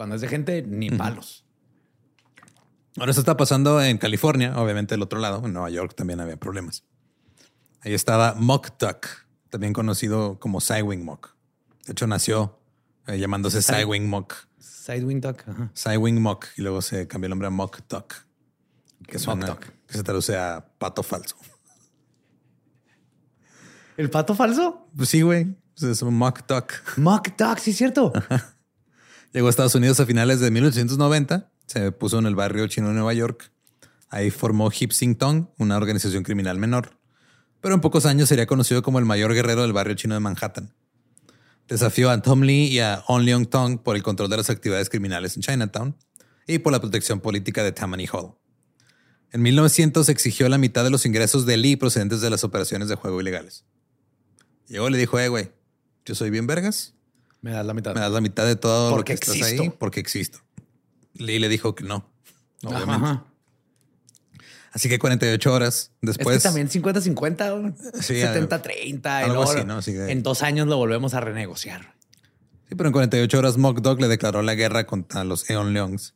cuando 0.00 0.14
es 0.16 0.22
de 0.22 0.28
gente, 0.28 0.62
ni 0.62 0.88
palos. 0.88 1.44
Ahora 2.96 3.10
esto 3.10 3.20
está 3.20 3.36
pasando 3.36 3.82
en 3.82 3.98
California, 3.98 4.58
obviamente 4.58 4.94
del 4.94 5.02
otro 5.02 5.18
lado, 5.18 5.44
en 5.44 5.52
Nueva 5.52 5.68
York 5.68 5.92
también 5.94 6.20
había 6.20 6.38
problemas. 6.38 6.84
Ahí 7.82 7.92
estaba 7.92 8.32
Mock 8.34 8.78
Duck, 8.78 9.06
también 9.50 9.74
conocido 9.74 10.38
como 10.40 10.62
Cywing 10.62 11.04
Mock. 11.04 11.34
De 11.84 11.92
hecho, 11.92 12.06
nació 12.06 12.58
eh, 13.08 13.18
llamándose 13.18 13.60
Cywing 13.60 14.08
Mock. 14.08 14.36
Sidewing 14.58 15.20
Duck. 15.20 15.42
Ajá. 15.46 15.70
Cywing 15.74 16.18
Mock 16.22 16.46
y 16.56 16.62
luego 16.62 16.80
se 16.80 17.06
cambió 17.06 17.26
el 17.26 17.32
nombre 17.32 17.48
a 17.48 17.50
Mock 17.50 17.80
Duck, 17.86 18.14
que, 19.06 19.18
Mock 19.18 19.22
suena- 19.22 19.46
Duck. 19.48 19.60
que 19.86 19.98
se 19.98 20.02
traduce 20.02 20.34
a 20.38 20.66
pato 20.78 21.02
falso. 21.02 21.36
¿El 23.98 24.08
pato 24.08 24.34
falso? 24.34 24.88
Pues 24.96 25.10
sí, 25.10 25.20
güey, 25.20 25.54
es 25.78 26.00
un 26.00 26.14
Mock 26.14 26.46
Duck. 26.48 26.72
Mock 26.96 27.36
Duck, 27.36 27.58
sí 27.58 27.72
es 27.72 27.76
cierto. 27.76 28.14
Llegó 29.32 29.46
a 29.46 29.50
Estados 29.50 29.76
Unidos 29.76 30.00
a 30.00 30.06
finales 30.06 30.40
de 30.40 30.50
1890. 30.50 31.52
Se 31.66 31.92
puso 31.92 32.18
en 32.18 32.26
el 32.26 32.34
barrio 32.34 32.66
chino 32.66 32.88
de 32.88 32.94
Nueva 32.94 33.14
York. 33.14 33.52
Ahí 34.08 34.30
formó 34.30 34.72
Hip 34.76 34.90
Sing 34.90 35.14
Tong, 35.14 35.46
una 35.56 35.76
organización 35.76 36.24
criminal 36.24 36.58
menor. 36.58 36.98
Pero 37.60 37.76
en 37.76 37.80
pocos 37.80 38.06
años 38.06 38.28
sería 38.28 38.46
conocido 38.46 38.82
como 38.82 38.98
el 38.98 39.04
mayor 39.04 39.32
guerrero 39.32 39.62
del 39.62 39.72
barrio 39.72 39.94
chino 39.94 40.14
de 40.14 40.20
Manhattan. 40.20 40.74
Desafió 41.68 42.10
a 42.10 42.20
Tom 42.20 42.40
Lee 42.40 42.66
y 42.66 42.80
a 42.80 43.04
On 43.06 43.24
Leong 43.24 43.46
Tong 43.46 43.78
por 43.78 43.94
el 43.94 44.02
control 44.02 44.30
de 44.30 44.38
las 44.38 44.50
actividades 44.50 44.90
criminales 44.90 45.36
en 45.36 45.42
Chinatown 45.42 45.96
y 46.48 46.58
por 46.58 46.72
la 46.72 46.80
protección 46.80 47.20
política 47.20 47.62
de 47.62 47.70
Tammany 47.70 48.08
Hall. 48.12 48.34
En 49.30 49.42
1900 49.42 50.08
exigió 50.08 50.48
la 50.48 50.58
mitad 50.58 50.82
de 50.82 50.90
los 50.90 51.06
ingresos 51.06 51.46
de 51.46 51.56
Lee 51.56 51.76
procedentes 51.76 52.20
de 52.20 52.30
las 52.30 52.42
operaciones 52.42 52.88
de 52.88 52.96
juego 52.96 53.20
ilegales. 53.20 53.64
Llegó 54.66 54.88
y 54.88 54.90
le 54.90 54.98
dijo, 54.98 55.20
eh, 55.20 55.28
güey, 55.28 55.52
yo 56.04 56.16
soy 56.16 56.30
bien 56.30 56.48
vergas. 56.48 56.94
Me 57.42 57.52
das 57.52 57.64
la 57.64 57.74
mitad. 57.74 57.94
Me 57.94 58.00
das 58.00 58.12
la 58.12 58.20
mitad 58.20 58.46
de 58.46 58.56
todo 58.56 58.96
lo 58.96 59.04
que 59.04 59.14
estás 59.14 59.36
existo. 59.36 59.62
ahí 59.62 59.70
porque 59.70 60.00
existo. 60.00 60.40
Lee 61.14 61.38
le 61.38 61.48
dijo 61.48 61.74
que 61.74 61.84
no. 61.84 62.06
Obviamente. 62.62 62.92
ajá. 62.92 63.26
Así 64.72 64.88
que 64.88 64.98
48 64.98 65.52
horas 65.52 65.92
después. 66.00 66.36
es 66.36 66.42
que 66.42 66.48
también 66.48 66.68
50-50, 66.68 67.60
güey. 67.60 67.72
Sí, 68.00 68.14
70-30. 68.14 69.00
y 69.02 69.24
algo 69.24 69.42
así, 69.42 69.64
¿no? 69.64 69.78
Así 69.78 69.96
En 69.96 70.22
dos 70.22 70.42
años 70.42 70.68
lo 70.68 70.76
volvemos 70.76 71.14
a 71.14 71.20
renegociar. 71.20 71.94
Sí, 72.68 72.76
pero 72.76 72.88
en 72.88 72.92
48 72.92 73.36
horas 73.38 73.56
Mock 73.56 73.80
Dog 73.80 74.00
le 74.00 74.06
declaró 74.06 74.42
la 74.42 74.54
guerra 74.54 74.86
contra 74.86 75.24
los 75.24 75.48
Eon 75.50 75.72
Leons. 75.72 76.14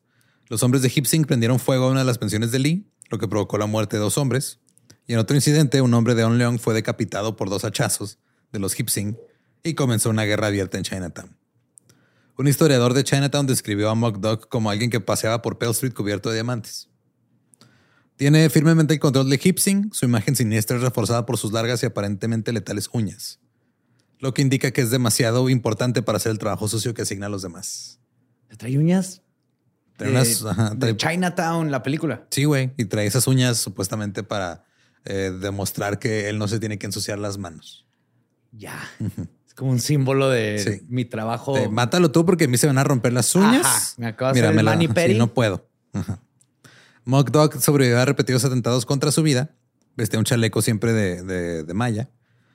Los 0.49 0.63
hombres 0.63 0.83
de 0.83 0.91
Hipsing 0.91 1.25
prendieron 1.25 1.59
fuego 1.59 1.87
a 1.87 1.91
una 1.91 2.01
de 2.01 2.07
las 2.07 2.19
pensiones 2.19 2.53
de 2.53 2.61
Lee, 2.61 2.87
lo 3.11 3.19
que 3.19 3.27
provocó 3.27 3.59
la 3.59 3.67
muerte 3.67 3.97
de 3.97 4.03
dos 4.03 4.19
hombres. 4.19 4.61
Y 5.09 5.15
en 5.15 5.19
otro 5.19 5.35
incidente, 5.35 5.81
un 5.81 5.93
hombre 5.93 6.15
de 6.15 6.23
Eon 6.23 6.39
Leon 6.39 6.61
fue 6.61 6.75
decapitado 6.75 7.35
por 7.35 7.51
dos 7.51 7.65
hachazos 7.65 8.19
de 8.53 8.61
los 8.61 8.75
Hipsing 8.75 9.19
y 9.64 9.74
comenzó 9.74 10.11
una 10.11 10.24
guerra 10.24 10.48
abierta 10.48 10.77
en 10.77 10.85
Chinatown. 10.85 11.37
Un 12.37 12.46
historiador 12.48 12.92
de 12.94 13.03
Chinatown 13.03 13.46
describió 13.46 13.88
a 13.90 13.94
Mock 13.94 14.18
Dog 14.18 14.48
como 14.48 14.70
alguien 14.70 14.90
que 14.90 15.00
paseaba 15.00 15.40
por 15.40 15.59
Pell 15.59 15.70
Street 15.70 15.94
cubierto 15.94 16.29
de 16.29 16.37
diamantes. 16.37 16.90
Tiene 18.16 18.48
firmemente 18.50 18.92
el 18.94 19.00
control 19.00 19.29
de 19.31 19.38
Hipsing. 19.38 19.90
Su 19.92 20.05
imagen 20.05 20.37
siniestra 20.37 20.77
es 20.77 20.83
reforzada 20.83 21.27
por 21.27 21.38
sus 21.38 21.53
largas 21.53 21.83
y 21.83 21.87
aparentemente 21.87 22.53
letales 22.53 22.88
uñas 22.92 23.40
lo 24.20 24.33
que 24.33 24.40
indica 24.40 24.70
que 24.70 24.81
es 24.81 24.90
demasiado 24.90 25.50
importante 25.50 26.00
para 26.00 26.16
hacer 26.16 26.33
el 26.33 26.38
trabajo 26.38 26.66
sucio 26.66 26.94
que 26.94 27.03
asigna 27.03 27.27
a 27.27 27.29
los 27.29 27.42
demás. 27.42 28.00
¿Trae 28.57 28.79
uñas? 28.79 29.20
Trae 29.98 30.09
de, 30.11 30.16
unas- 30.16 30.44
ajá, 30.46 30.74
de 30.74 30.96
Chinatown, 30.96 31.70
la 31.70 31.83
película. 31.83 32.27
sí, 32.31 32.44
güey, 32.44 32.72
y 32.79 32.87
trae 32.87 33.07
esas 33.07 33.27
uñas 33.27 33.59
supuestamente 33.59 34.22
para 34.22 34.64
eh, 35.05 35.31
demostrar 35.38 35.98
que 35.98 36.31
él 36.31 36.38
no 36.38 36.48
se 36.48 36.59
tiene 36.59 36.79
que 36.79 36.87
ensuciar 36.87 37.18
las 37.18 37.37
manos. 37.37 37.87
Ya. 38.53 38.81
Como 39.55 39.71
un 39.71 39.79
símbolo 39.81 40.29
de 40.31 40.59
Sí. 40.59 40.87
mi 40.88 41.05
trabajo. 41.05 41.71
Mátalo 41.71 42.11
tú 42.11 42.27
porque 42.27 42.45
a 42.45 42.49
mí 42.49 42.57
se 42.59 42.67
van 42.67 42.79
a 42.79 42.85
romper 42.85 43.12
las 43.12 43.35
uñas. 43.35 43.64
Ajá, 43.64 43.81
me 43.99 44.07
acabas 44.07 44.35
de 44.35 44.40
hacer 44.47 45.09
Sí, 45.12 45.14
no 45.19 45.33
puedo. 45.33 45.69
Ajá. 45.93 46.21
Mock 47.05 47.31
Dog 47.31 47.61
sobrevivió 47.61 48.01
a 48.01 48.05
repetidos 48.05 48.45
atentados 48.45 48.87
contra 48.87 49.12
su 49.12 49.23
vida. 49.23 49.51
Vestía 49.97 50.19
un 50.19 50.25
chaleco 50.25 50.61
siempre 50.62 50.93
de, 50.93 51.23
de, 51.23 51.62
de 51.62 51.75
malla. 51.75 52.11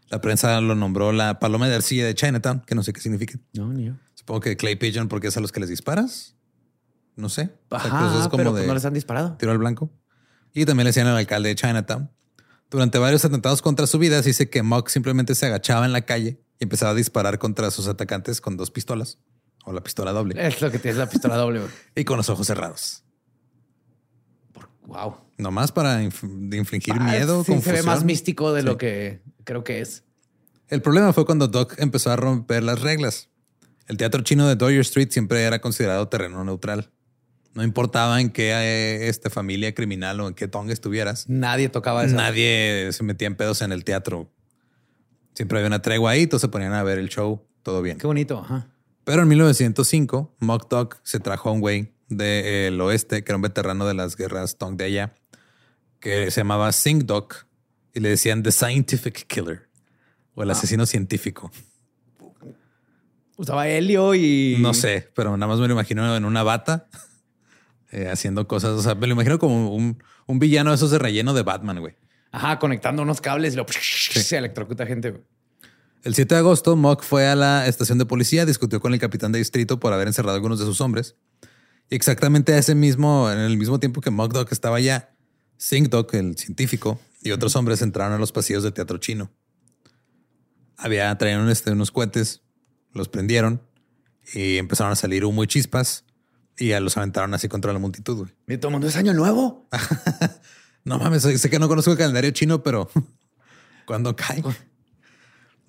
La 0.10 0.20
prensa 0.22 0.60
lo 0.60 0.76
nombró 0.76 1.12
la 1.12 1.40
paloma 1.40 1.70
de 1.70 1.76
arcilla 1.76 2.06
de 2.06 2.16
Chinatown, 2.16 2.62
que 2.66 2.76
no 2.76 2.84
sé 2.84 2.92
qué 2.92 3.00
significa. 3.00 3.38
No, 3.54 3.72
ni 3.72 3.86
yo. 3.86 3.94
Supongo 4.16 4.42
que 4.42 4.58
Clay 4.58 4.76
Pigeon 4.76 5.08
porque 5.08 5.28
es 5.28 5.38
a 5.38 5.40
los 5.40 5.52
que 5.52 5.60
les 5.60 5.70
disparas. 5.70 6.36
No 7.16 7.30
sé. 7.30 7.52
O 7.70 7.80
sea, 7.80 7.88
Ajá, 7.90 8.10
pues 8.10 8.22
es 8.24 8.28
como 8.28 8.38
pero 8.38 8.54
de 8.54 8.62
pues 8.62 8.68
no 8.68 8.74
les 8.74 8.86
han 8.86 8.94
disparado. 8.94 9.38
tiro 9.38 9.52
al 9.52 9.58
blanco. 9.60 9.92
Y 10.54 10.66
también 10.66 10.86
le 10.86 10.90
decían 10.90 11.08
al 11.08 11.16
alcalde 11.16 11.50
de 11.50 11.56
Chinatown. 11.56 12.10
Durante 12.72 12.98
varios 12.98 13.24
atentados 13.24 13.62
contra 13.62 13.88
su 13.88 14.00
vida, 14.00 14.22
se 14.24 14.30
dice 14.30 14.50
que 14.50 14.64
Mock 14.64 14.90
simplemente 14.90 15.36
se 15.36 15.46
agachaba 15.46 15.86
en 15.86 15.94
la 15.94 16.02
calle 16.02 16.42
y 16.60 16.64
empezaba 16.66 16.92
a 16.92 16.96
disparar 16.96 17.40
contra 17.40 17.72
sus 17.72 17.88
atacantes 17.88 18.42
con 18.42 18.58
dos 18.58 18.70
pistolas 18.72 19.20
o 19.66 19.74
la 19.74 19.82
pistola 19.82 20.12
doble 20.12 20.36
Es 20.48 20.62
lo 20.62 20.70
que 20.72 20.80
tienes 20.80 20.98
la 20.98 21.10
pistola 21.10 21.36
doble. 21.38 21.62
y 21.96 22.04
con 22.04 22.18
los 22.18 22.30
ojos 22.30 22.48
cerrados. 22.48 23.04
Wow. 24.86 25.18
Nomás 25.38 25.72
para 25.72 26.02
inf- 26.04 26.50
de 26.50 26.58
infligir 26.58 26.96
Ah, 27.00 27.04
miedo, 27.12 27.44
sí, 27.44 27.60
se 27.62 27.72
ve 27.72 27.84
más 27.84 28.04
místico 28.04 28.54
de 28.54 28.62
Sí. 28.62 28.68
lo 28.68 28.78
que 28.78 29.22
creo 29.44 29.64
que 29.64 29.82
es. 29.82 30.04
El 30.68 30.82
problema 30.82 31.14
fue 31.14 31.26
cuando 31.26 31.48
Doc 31.48 31.76
empezó 31.78 32.12
a 32.12 32.16
romper 32.16 32.64
las 32.64 32.82
reglas. 32.82 33.30
El 33.88 33.98
teatro 33.98 34.22
chino 34.22 34.48
de 34.48 34.56
Doyer 34.56 34.82
Street 34.82 35.10
siempre 35.12 35.44
era 35.44 35.60
considerado 35.62 36.08
terreno 36.08 36.44
neutral. 36.44 36.92
No 37.56 37.64
importaba 37.64 38.22
en 38.22 38.30
qué 38.30 38.52
eh, 38.52 39.10
este, 39.10 39.30
familia 39.30 39.74
criminal 39.74 40.20
o 40.22 40.28
en 40.28 40.34
qué 40.36 40.48
tonga 40.48 40.74
estuvieras. 40.74 41.28
Nadie 41.28 41.70
tocaba 41.70 42.04
eso. 42.04 42.16
Nadie 42.16 42.90
se 42.92 43.04
metía 43.04 43.28
en 43.28 43.36
pedos 43.36 43.62
en 43.64 43.72
el 43.72 43.84
teatro. 43.84 44.32
Siempre 45.34 45.60
había 45.60 45.68
una 45.68 45.82
tregua 45.82 46.12
ahí, 46.12 46.28
todos 46.28 46.42
se 46.42 46.48
ponían 46.50 46.74
a 46.74 46.84
ver 46.84 46.98
el 46.98 47.10
show, 47.10 47.46
todo 47.64 47.82
bien. 47.82 47.98
Qué 47.98 48.08
bonito. 48.08 48.40
Ajá. 48.40 48.68
Pero 49.04 49.24
en 49.24 49.28
1905, 49.28 50.36
Mock 50.40 50.70
Dog 50.70 50.98
se 51.04 51.20
trajo 51.20 51.50
a 51.50 51.52
un 51.52 51.62
güey 51.62 51.94
del 52.10 52.80
oeste, 52.82 53.24
que 53.24 53.32
era 53.32 53.38
un 53.38 53.42
veterano 53.42 53.88
de 53.88 53.94
las 53.94 54.16
guerras 54.16 54.58
Tong 54.58 54.76
de 54.78 54.86
allá, 54.86 55.16
que 56.00 56.30
se 56.32 56.42
llamaba 56.42 56.72
Sing 56.72 57.06
Dog 57.06 57.30
y 57.94 58.02
le 58.02 58.10
decían 58.10 58.44
The 58.44 58.52
Scientific 58.52 59.26
Killer 59.28 59.70
o 60.36 60.44
el 60.44 60.52
asesino 60.52 60.86
científico. 60.86 61.52
Usaba 63.36 63.68
helio 63.68 64.16
y. 64.16 64.58
No 64.60 64.74
sé, 64.74 65.10
pero 65.16 65.38
nada 65.38 65.48
más 65.48 65.60
me 65.60 65.68
lo 65.68 65.74
imagino 65.74 66.16
en 66.16 66.26
una 66.26 66.44
bata 66.44 66.88
eh, 67.92 68.10
haciendo 68.10 68.48
cosas. 68.48 68.72
O 68.72 68.82
sea, 68.82 68.96
me 68.96 69.08
lo 69.08 69.14
imagino 69.14 69.40
como 69.40 69.74
un, 69.74 70.04
un 70.28 70.40
villano 70.40 70.72
de 70.72 70.76
esos 70.76 70.92
de 70.92 71.00
relleno 71.00 71.34
de 71.34 71.44
Batman, 71.44 71.80
güey. 71.80 71.96
Ajá, 72.32 72.60
conectando 72.60 73.02
unos 73.02 73.22
cables 73.22 73.54
y 73.54 73.58
lo 73.58 73.66
se 73.70 74.38
electrocuta 74.38 74.86
gente. 74.86 75.12
güey. 75.12 75.24
El 76.04 76.16
7 76.16 76.34
de 76.34 76.40
agosto, 76.40 76.76
Mock 76.76 77.04
fue 77.04 77.28
a 77.28 77.36
la 77.36 77.68
estación 77.68 77.98
de 77.98 78.06
policía, 78.06 78.46
discutió 78.46 78.80
con 78.80 78.94
el 78.94 79.00
capitán 79.00 79.34
de 79.34 79.40
distrito 79.40 79.80
por 79.80 79.92
haber 79.92 80.08
encerrado 80.08 80.32
a 80.32 80.36
algunos 80.36 80.60
de 80.60 80.66
sus 80.66 80.80
hombres. 80.80 81.16
Y 81.90 81.96
exactamente 81.96 82.54
a 82.54 82.58
ese 82.58 82.74
mismo, 82.74 83.30
en 83.30 83.40
el 83.40 83.58
mismo 83.58 83.80
tiempo 83.80 84.00
que 84.00 84.10
Mock 84.10 84.32
Dog 84.32 84.48
estaba 84.52 84.78
allá, 84.78 85.10
Sing 85.58 85.90
Dog, 85.90 86.08
el 86.14 86.38
científico, 86.38 87.02
y 87.22 87.32
otros 87.32 87.56
hombres 87.58 87.82
entraron 87.82 88.14
a 88.14 88.18
los 88.18 88.32
pasillos 88.32 88.64
del 88.64 88.74
teatro 88.74 88.98
chino. 88.98 89.30
Había, 90.78 91.18
traían 91.18 91.50
este, 91.50 91.72
unos 91.72 91.92
cohetes, 91.92 92.44
los 92.94 93.10
prendieron 93.10 93.62
y 94.34 94.58
empezaron 94.58 94.94
a 94.94 94.96
salir 94.96 95.26
humo 95.26 95.44
y 95.44 95.48
chispas 95.48 96.06
y 96.58 96.70
ya 96.70 96.80
los 96.80 96.96
aventaron 96.96 97.34
así 97.34 97.50
contra 97.50 97.74
la 97.74 97.80
multitud. 97.80 98.18
güey. 98.18 98.32
Y 98.48 98.58
todo 98.58 98.70
el 98.70 98.74
mundo 98.74 98.88
es 98.88 98.96
año 98.96 99.14
nuevo. 99.14 99.68
No 100.84 100.98
mames, 100.98 101.24
sé 101.24 101.50
que 101.50 101.60
no 101.60 101.68
conozco 101.68 101.92
el 101.92 101.98
calendario 101.98 102.32
chino, 102.32 102.64
pero 102.64 102.90
cuando 103.86 104.16
cae. 104.16 104.44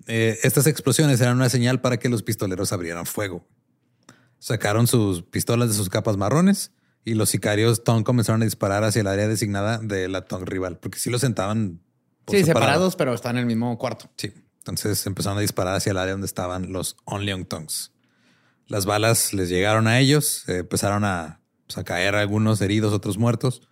Eh, 0.07 0.39
estas 0.43 0.67
explosiones 0.67 1.21
eran 1.21 1.35
una 1.35 1.49
señal 1.49 1.79
para 1.81 1.97
que 1.97 2.09
los 2.09 2.23
pistoleros 2.23 2.73
abrieran 2.73 3.05
fuego. 3.05 3.47
Sacaron 4.39 4.87
sus 4.87 5.21
pistolas 5.23 5.69
de 5.69 5.75
sus 5.75 5.89
capas 5.89 6.17
marrones 6.17 6.71
y 7.05 7.13
los 7.13 7.29
sicarios 7.29 7.83
Tong 7.83 8.03
comenzaron 8.03 8.41
a 8.41 8.45
disparar 8.45 8.83
hacia 8.83 9.01
el 9.01 9.07
área 9.07 9.27
designada 9.27 9.77
de 9.77 10.07
la 10.07 10.25
Tong 10.25 10.45
rival, 10.47 10.79
porque 10.79 10.97
sí 10.99 11.09
los 11.09 11.21
sentaban 11.21 11.81
Sí, 12.27 12.37
separado. 12.43 12.45
separados, 12.45 12.95
pero 12.95 13.13
están 13.13 13.35
en 13.35 13.41
el 13.41 13.45
mismo 13.47 13.77
cuarto. 13.77 14.09
Sí. 14.17 14.33
Entonces 14.59 15.05
empezaron 15.07 15.37
a 15.39 15.41
disparar 15.41 15.75
hacia 15.75 15.91
el 15.91 15.97
área 15.97 16.13
donde 16.13 16.27
estaban 16.27 16.71
los 16.71 16.95
Onlyong 17.05 17.45
Tongs. 17.45 17.91
Las 18.67 18.85
balas 18.85 19.33
les 19.33 19.49
llegaron 19.49 19.87
a 19.87 19.99
ellos, 19.99 20.47
eh, 20.47 20.57
empezaron 20.59 21.03
a, 21.03 21.41
pues, 21.67 21.77
a 21.77 21.83
caer 21.83 22.15
algunos 22.15 22.61
heridos, 22.61 22.93
otros 22.93 23.17
muertos. 23.17 23.67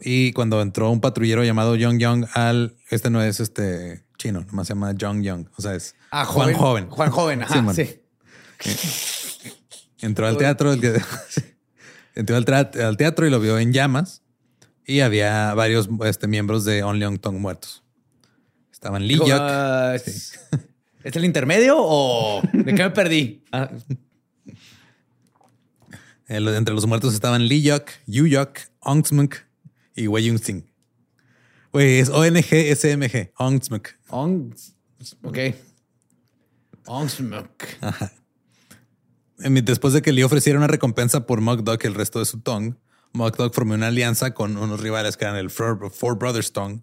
Y 0.00 0.32
cuando 0.32 0.60
entró 0.60 0.90
un 0.90 1.00
patrullero 1.00 1.42
llamado 1.44 1.74
Young 1.76 1.98
Young 1.98 2.26
al, 2.34 2.76
este 2.90 3.10
no 3.10 3.22
es 3.22 3.40
este 3.40 4.04
chino, 4.18 4.44
nomás 4.44 4.66
se 4.66 4.74
llama 4.74 4.92
Young 4.92 5.22
Young, 5.22 5.46
o 5.56 5.62
sea, 5.62 5.74
es 5.74 5.94
Ah, 6.10 6.24
Juan 6.24 6.54
Joven. 6.54 6.88
Juan 6.88 7.10
Joven, 7.10 7.42
ajá, 7.42 7.74
sí. 7.74 8.00
Entró 10.00 10.26
al 10.26 10.36
teatro, 10.36 10.72
el 10.72 10.80
entró 12.14 12.36
al, 12.36 12.96
teatro 12.96 13.26
y 13.26 13.30
lo 13.30 13.40
vio 13.40 13.58
en 13.58 13.72
llamas. 13.72 14.22
Y 14.84 15.00
había 15.00 15.52
varios 15.54 15.88
este, 16.04 16.28
miembros 16.28 16.64
de 16.64 16.82
Onlyong 16.84 17.18
Tong 17.18 17.38
muertos. 17.38 17.82
Estaban 18.72 19.06
Lee 19.06 19.16
Yuk, 19.16 19.30
ah, 19.32 19.94
¿Es 19.96 20.38
¿es 21.02 21.16
el 21.16 21.24
intermedio 21.24 21.74
o 21.78 22.40
de 22.52 22.74
qué 22.74 22.84
me 22.84 22.90
perdí? 22.90 23.44
Ah, 23.52 23.70
Eh, 26.28 26.38
entre 26.38 26.74
los 26.74 26.86
muertos 26.86 27.14
estaban 27.14 27.46
Lee 27.46 27.62
Yuk, 27.62 27.84
Yu 28.06 28.26
Yuk, 28.26 28.50
Ong 28.80 29.04
Smuk 29.06 29.45
y 29.96 30.06
Wei 30.06 30.28
Yung 30.28 30.38
Sing. 30.38 30.64
Güey, 31.72 31.98
es 31.98 32.08
ONG-SMG, 32.10 33.32
Ong 33.38 33.62
Smuk. 33.62 33.88
Ong. 34.08 34.54
Ok. 35.24 35.38
Ong 36.86 37.08
Smoke. 37.08 37.66
Eh, 39.42 39.50
Después 39.62 39.92
de 39.92 40.02
que 40.02 40.12
le 40.12 40.24
ofreciera 40.24 40.58
una 40.58 40.66
recompensa 40.68 41.26
por 41.26 41.42
Dog 41.64 41.80
y 41.82 41.86
el 41.86 41.94
resto 41.94 42.18
de 42.20 42.24
su 42.24 42.40
Tong, 42.40 42.76
Mock 43.12 43.36
Dog 43.36 43.54
formó 43.54 43.74
una 43.74 43.88
alianza 43.88 44.32
con 44.34 44.56
unos 44.56 44.80
rivales 44.80 45.16
que 45.16 45.24
eran 45.24 45.36
el 45.36 45.50
Four, 45.50 45.90
Four 45.90 46.18
Brothers 46.18 46.52
Tong 46.52 46.80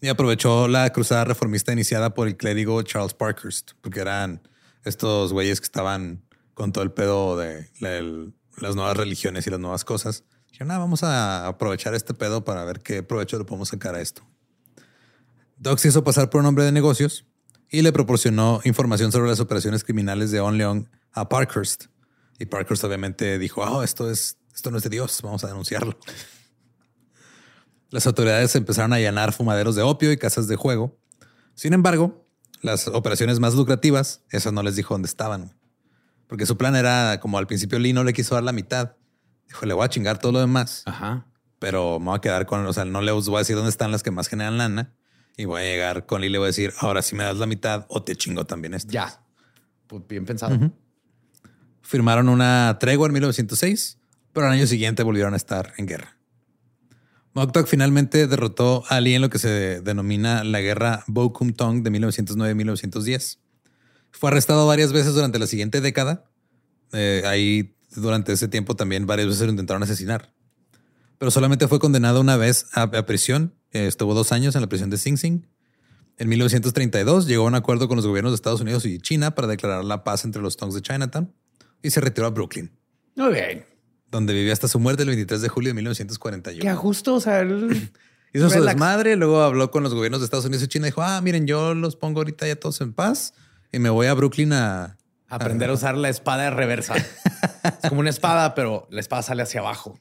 y 0.00 0.08
aprovechó 0.08 0.68
la 0.68 0.90
cruzada 0.90 1.24
reformista 1.24 1.72
iniciada 1.72 2.12
por 2.14 2.28
el 2.28 2.36
clérigo 2.36 2.82
Charles 2.82 3.14
Parkhurst, 3.14 3.72
porque 3.80 4.00
eran 4.00 4.42
estos 4.84 5.32
güeyes 5.32 5.60
que 5.60 5.64
estaban 5.64 6.24
con 6.54 6.72
todo 6.72 6.84
el 6.84 6.92
pedo 6.92 7.36
de 7.36 7.70
la- 7.80 7.96
el- 7.98 8.34
las 8.58 8.74
nuevas 8.74 8.96
religiones 8.96 9.46
y 9.46 9.50
las 9.50 9.60
nuevas 9.60 9.84
cosas. 9.84 10.24
Dijeron, 10.56 10.70
"Ah, 10.70 10.78
vamos 10.78 11.02
a 11.02 11.48
aprovechar 11.48 11.94
este 11.94 12.14
pedo 12.14 12.42
para 12.42 12.64
ver 12.64 12.80
qué 12.80 13.02
provecho 13.02 13.36
le 13.36 13.44
podemos 13.44 13.68
sacar 13.68 13.94
a 13.94 14.00
esto. 14.00 14.22
Dog 15.58 15.78
se 15.78 15.88
hizo 15.88 16.02
pasar 16.02 16.30
por 16.30 16.40
un 16.40 16.46
hombre 16.46 16.64
de 16.64 16.72
negocios 16.72 17.26
y 17.68 17.82
le 17.82 17.92
proporcionó 17.92 18.62
información 18.64 19.12
sobre 19.12 19.28
las 19.28 19.38
operaciones 19.38 19.84
criminales 19.84 20.30
de 20.30 20.40
On 20.40 20.56
Leon 20.56 20.88
a 21.12 21.28
Parkhurst. 21.28 21.88
Y 22.38 22.46
Parkhurst 22.46 22.82
obviamente 22.84 23.38
dijo, 23.38 23.60
oh, 23.60 23.82
esto, 23.82 24.10
es, 24.10 24.38
esto 24.54 24.70
no 24.70 24.78
es 24.78 24.82
de 24.84 24.88
Dios, 24.88 25.20
vamos 25.22 25.44
a 25.44 25.48
denunciarlo. 25.48 25.98
Las 27.90 28.06
autoridades 28.06 28.56
empezaron 28.56 28.94
a 28.94 28.96
allanar 28.96 29.34
fumaderos 29.34 29.76
de 29.76 29.82
opio 29.82 30.10
y 30.10 30.16
casas 30.16 30.48
de 30.48 30.56
juego. 30.56 30.98
Sin 31.54 31.74
embargo, 31.74 32.26
las 32.62 32.88
operaciones 32.88 33.40
más 33.40 33.52
lucrativas, 33.52 34.22
esas 34.30 34.54
no 34.54 34.62
les 34.62 34.74
dijo 34.74 34.94
dónde 34.94 35.08
estaban. 35.08 35.54
Porque 36.28 36.46
su 36.46 36.56
plan 36.56 36.76
era, 36.76 37.20
como 37.20 37.36
al 37.36 37.46
principio 37.46 37.78
Lee 37.78 37.92
no 37.92 38.04
le 38.04 38.14
quiso 38.14 38.36
dar 38.36 38.42
la 38.44 38.52
mitad, 38.52 38.96
le 39.62 39.74
voy 39.74 39.84
a 39.84 39.88
chingar 39.88 40.18
todo 40.18 40.32
lo 40.32 40.40
demás. 40.40 40.82
Ajá. 40.86 41.26
pero 41.58 41.98
me 41.98 42.06
voy 42.06 42.18
a 42.18 42.20
quedar 42.20 42.46
con, 42.46 42.66
o 42.66 42.72
sea, 42.72 42.84
no 42.84 43.00
les 43.00 43.14
voy 43.26 43.36
a 43.36 43.38
decir 43.38 43.56
dónde 43.56 43.70
están 43.70 43.90
las 43.90 44.02
que 44.02 44.10
más 44.10 44.28
generan 44.28 44.58
lana 44.58 44.92
y 45.36 45.44
voy 45.44 45.62
a 45.62 45.64
llegar 45.64 46.06
con 46.06 46.22
él 46.22 46.30
y 46.30 46.32
le 46.32 46.38
voy 46.38 46.46
a 46.46 46.48
decir, 46.48 46.72
ahora 46.80 47.02
sí 47.02 47.14
me 47.14 47.24
das 47.24 47.36
la 47.36 47.46
mitad 47.46 47.86
o 47.88 48.02
te 48.02 48.16
chingo 48.16 48.44
también 48.44 48.74
esto. 48.74 48.92
Ya. 48.92 49.22
Pues 49.86 50.02
bien 50.08 50.24
pensado. 50.24 50.58
Firmaron 51.82 52.28
una 52.28 52.76
tregua 52.80 53.06
en 53.06 53.12
1906, 53.14 53.98
pero 54.32 54.46
al 54.46 54.52
año 54.52 54.66
siguiente 54.66 55.02
volvieron 55.02 55.34
a 55.34 55.36
estar 55.36 55.72
en 55.76 55.86
guerra. 55.86 56.16
Moktok 57.34 57.66
finalmente 57.66 58.26
derrotó 58.26 58.82
a 58.88 58.96
Ali 58.96 59.14
en 59.14 59.20
lo 59.20 59.28
que 59.28 59.38
se 59.38 59.82
denomina 59.82 60.42
la 60.42 60.60
guerra 60.60 61.04
Bokum 61.06 61.52
Tong 61.52 61.82
de 61.82 61.90
1909-1910. 61.90 63.38
Fue 64.10 64.30
arrestado 64.30 64.66
varias 64.66 64.94
veces 64.94 65.14
durante 65.14 65.38
la 65.38 65.46
siguiente 65.46 65.82
década. 65.82 66.24
Eh, 66.92 67.22
ahí, 67.26 67.75
durante 67.96 68.32
ese 68.32 68.48
tiempo, 68.48 68.76
también 68.76 69.06
varias 69.06 69.28
veces 69.28 69.42
lo 69.42 69.50
intentaron 69.50 69.82
asesinar. 69.82 70.32
Pero 71.18 71.30
solamente 71.30 71.66
fue 71.68 71.78
condenado 71.78 72.20
una 72.20 72.36
vez 72.36 72.66
a, 72.74 72.82
a 72.82 73.06
prisión. 73.06 73.54
Eh, 73.72 73.86
estuvo 73.86 74.14
dos 74.14 74.32
años 74.32 74.54
en 74.54 74.60
la 74.60 74.68
prisión 74.68 74.90
de 74.90 74.98
Sing 74.98 75.16
Sing. 75.16 75.46
En 76.18 76.28
1932 76.28 77.26
llegó 77.26 77.44
a 77.44 77.48
un 77.48 77.54
acuerdo 77.54 77.88
con 77.88 77.96
los 77.96 78.06
gobiernos 78.06 78.32
de 78.32 78.36
Estados 78.36 78.60
Unidos 78.60 78.84
y 78.86 78.98
China 78.98 79.34
para 79.34 79.48
declarar 79.48 79.84
la 79.84 80.02
paz 80.04 80.24
entre 80.24 80.40
los 80.42 80.56
Tongs 80.56 80.74
de 80.74 80.80
Chinatown 80.82 81.32
y 81.82 81.90
se 81.90 82.00
retiró 82.00 82.26
a 82.26 82.30
Brooklyn, 82.30 82.70
Muy 83.16 83.32
bien. 83.34 83.64
donde 84.10 84.32
vivió 84.32 84.52
hasta 84.52 84.66
su 84.66 84.78
muerte 84.78 85.02
el 85.02 85.08
23 85.10 85.42
de 85.42 85.48
julio 85.50 85.70
de 85.70 85.74
1941. 85.74 86.62
Qué 86.62 86.68
a 86.68 86.74
gusto. 86.74 87.14
O 87.16 87.20
sea, 87.20 87.40
él- 87.40 87.90
Hizo 88.32 88.48
su 88.48 88.54
Relax. 88.56 88.74
desmadre, 88.74 89.16
luego 89.16 89.40
habló 89.42 89.70
con 89.70 89.82
los 89.82 89.94
gobiernos 89.94 90.20
de 90.20 90.24
Estados 90.26 90.44
Unidos 90.46 90.62
y 90.64 90.68
China 90.68 90.86
y 90.86 90.90
dijo, 90.90 91.02
ah, 91.02 91.20
miren, 91.22 91.46
yo 91.46 91.74
los 91.74 91.96
pongo 91.96 92.20
ahorita 92.20 92.46
ya 92.46 92.56
todos 92.56 92.80
en 92.82 92.92
paz 92.92 93.32
y 93.72 93.78
me 93.78 93.88
voy 93.88 94.06
a 94.08 94.14
Brooklyn 94.14 94.52
a... 94.52 94.95
aprender 95.28 95.70
a 95.70 95.72
usar 95.72 95.96
la 95.96 96.08
espada 96.08 96.44
de 96.44 96.50
reversa. 96.50 96.94
es 96.96 97.88
como 97.88 98.00
una 98.00 98.10
espada, 98.10 98.54
pero 98.54 98.86
la 98.90 99.00
espada 99.00 99.22
sale 99.22 99.42
hacia 99.42 99.60
abajo. 99.60 99.98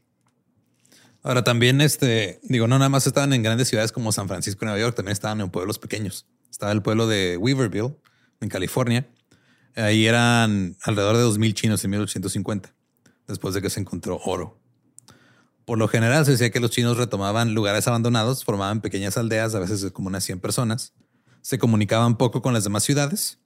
Ahora 1.24 1.44
también, 1.44 1.82
este, 1.82 2.40
digo, 2.44 2.68
no 2.68 2.78
nada 2.78 2.90
más 2.90 3.08
estaban 3.08 3.34
en 3.34 3.42
grandes 3.42 3.68
ciudades 3.68 3.92
como 3.92 4.12
San 4.12 4.28
Francisco 4.28 4.64
y 4.64 4.66
Nueva 4.68 4.80
York, 4.80 4.96
también 4.96 5.14
estaban 5.14 5.42
en 5.42 5.50
pueblos 5.50 5.80
pequeños. 5.80 6.28
Estaba 6.52 6.72
el 6.72 6.84
pueblo 6.84 7.08
de 7.08 7.38
Weaverville, 7.38 7.96
en 8.42 8.50
California. 8.50 9.08
Ahí 9.76 10.06
eran 10.06 10.78
alrededor 10.84 11.18
de 11.18 11.24
2.000 11.24 11.54
chinos 11.54 11.84
en 11.84 11.92
1850, 11.92 12.74
después 13.28 13.56
de 13.56 13.62
que 13.62 13.70
se 13.70 13.80
encontró 13.80 14.20
oro. 14.24 14.60
Por 15.66 15.80
lo 15.80 15.88
general 15.88 16.26
se 16.26 16.32
decía 16.32 16.52
que 16.52 16.60
los 16.60 16.70
chinos 16.70 16.98
retomaban 16.98 17.56
lugares 17.56 17.88
abandonados, 17.88 18.46
formaban 18.46 18.82
pequeñas 18.82 19.18
aldeas, 19.18 19.56
a 19.56 19.60
veces 19.60 19.82
de 19.82 19.92
como 19.92 20.10
unas 20.10 20.24
100 20.24 20.40
personas, 20.40 20.94
se 21.42 21.58
comunicaban 21.58 22.18
poco 22.18 22.44
con 22.44 22.54
las 22.54 22.64
demás 22.64 22.84
ciudades 22.84 23.40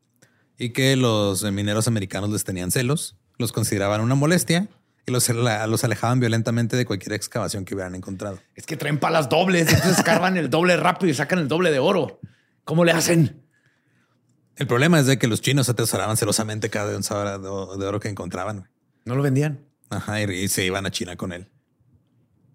y 0.59 0.71
que 0.71 0.95
los 0.97 1.41
mineros 1.51 1.87
americanos 1.87 2.29
les 2.29 2.43
tenían 2.43 2.69
celos, 2.69 3.15
los 3.37 3.53
consideraban 3.53 4.01
una 4.01 4.13
molestia 4.13 4.67
y 5.07 5.11
los, 5.11 5.27
los 5.29 5.83
alejaban 5.85 6.19
violentamente 6.19 6.75
de 6.75 6.85
cualquier 6.85 7.13
excavación 7.13 7.63
que 7.63 7.73
hubieran 7.73 7.95
encontrado. 7.95 8.39
Es 8.53 8.65
que 8.65 8.75
traen 8.75 8.99
palas 8.99 9.29
dobles, 9.29 9.71
entonces 9.73 10.03
cargan 10.03 10.35
el 10.37 10.49
doble 10.49 10.75
rápido 10.75 11.09
y 11.09 11.15
sacan 11.15 11.39
el 11.39 11.47
doble 11.47 11.71
de 11.71 11.79
oro. 11.79 12.19
¿Cómo 12.65 12.83
le 12.83 12.91
hacen? 12.91 13.41
El 14.57 14.67
problema 14.67 14.99
es 14.99 15.05
de 15.05 15.17
que 15.17 15.27
los 15.27 15.41
chinos 15.41 15.69
atesoraban 15.69 16.17
celosamente 16.17 16.69
cada 16.69 16.93
onza 16.93 17.37
de 17.39 17.47
oro 17.47 17.77
de 17.77 17.87
oro 17.87 18.01
que 18.01 18.09
encontraban. 18.09 18.69
No 19.05 19.15
lo 19.15 19.23
vendían. 19.23 19.65
Ajá, 19.89 20.21
y, 20.21 20.47
se 20.49 20.65
iban 20.65 20.85
a 20.85 20.91
China 20.91 21.15
con 21.15 21.31
él. 21.31 21.47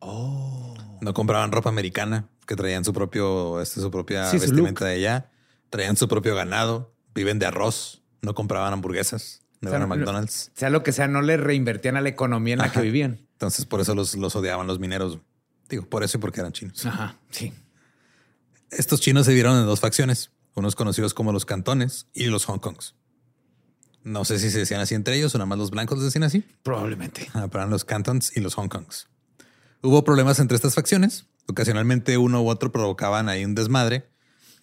No 0.03 1.15
compraban 1.15 1.51
ropa 1.51 1.71
americana, 1.71 2.29
que 2.47 2.55
traían 2.55 2.85
su 2.85 2.93
propio, 2.93 3.63
este, 3.63 3.81
su 3.81 3.91
propia 3.91 4.31
Sí, 4.31 4.39
su 4.39 4.43
vestimenta 4.43 4.85
de 4.85 4.95
allá. 4.97 5.31
Traían 5.71 5.97
su 5.97 6.07
propio 6.07 6.37
ganado, 6.37 6.94
viven 7.15 7.39
de 7.39 7.47
arroz, 7.47 8.03
no 8.23 8.35
compraban 8.35 8.73
hamburguesas, 8.73 9.43
no 9.61 9.69
O 9.69 9.71
sea, 9.71 9.79
iban 9.79 9.91
a 9.93 9.95
McDonald's. 9.95 10.51
Sea 10.55 10.71
lo 10.71 10.83
que 10.83 10.93
sea, 10.93 11.09
no 11.09 11.23
le 11.23 11.37
reinvertían 11.37 11.97
a 11.97 12.01
la 12.01 12.09
economía 12.09 12.55
en 12.55 12.59
la 12.59 12.65
Ajá. 12.67 12.75
que 12.75 12.81
vivían. 12.81 13.21
Entonces, 13.33 13.65
por 13.67 13.81
eso 13.81 13.95
los, 13.95 14.15
los 14.15 14.35
odiaban 14.37 14.67
los 14.67 14.79
mineros. 14.79 15.19
Digo, 15.69 15.87
por 15.87 16.03
eso 16.05 16.19
y 16.19 16.21
porque 16.21 16.41
eran 16.41 16.53
chinos. 16.53 16.85
Ajá, 16.87 17.17
sí. 17.31 17.53
Estos 18.71 19.01
chinos 19.01 19.27
se 19.27 19.33
dieron 19.33 19.59
en 19.59 19.67
dos 19.67 19.81
facciones, 19.81 20.31
unos 20.55 20.75
conocidos 20.75 21.15
como 21.15 21.33
los 21.33 21.45
cantones 21.45 22.07
y 22.13 22.27
los 22.27 22.45
Hong 22.47 22.59
Kongs. 22.59 22.95
No 24.03 24.25
sé 24.25 24.39
si 24.39 24.51
se 24.51 24.59
decían 24.59 24.81
así 24.81 24.95
entre 24.95 25.17
ellos 25.17 25.35
o 25.35 25.39
nada 25.39 25.47
más 25.47 25.59
los 25.59 25.71
blancos 25.71 25.99
les 25.99 26.07
decían 26.07 26.25
así. 26.25 26.45
Probablemente. 26.63 27.29
Ah, 27.33 27.49
pero 27.51 27.63
eran 27.63 27.71
los 27.71 27.85
cantons 27.85 28.37
y 28.37 28.41
los 28.41 28.55
Hong 28.55 28.69
Kongs. 28.69 29.09
Hubo 29.83 30.05
problemas 30.05 30.39
entre 30.41 30.57
estas 30.57 30.75
facciones. 30.75 31.27
Ocasionalmente 31.47 32.19
uno 32.19 32.43
u 32.43 32.49
otro 32.49 32.73
provocaban 32.73 33.29
ahí 33.29 33.45
un 33.45 33.55
desmadre 33.55 34.09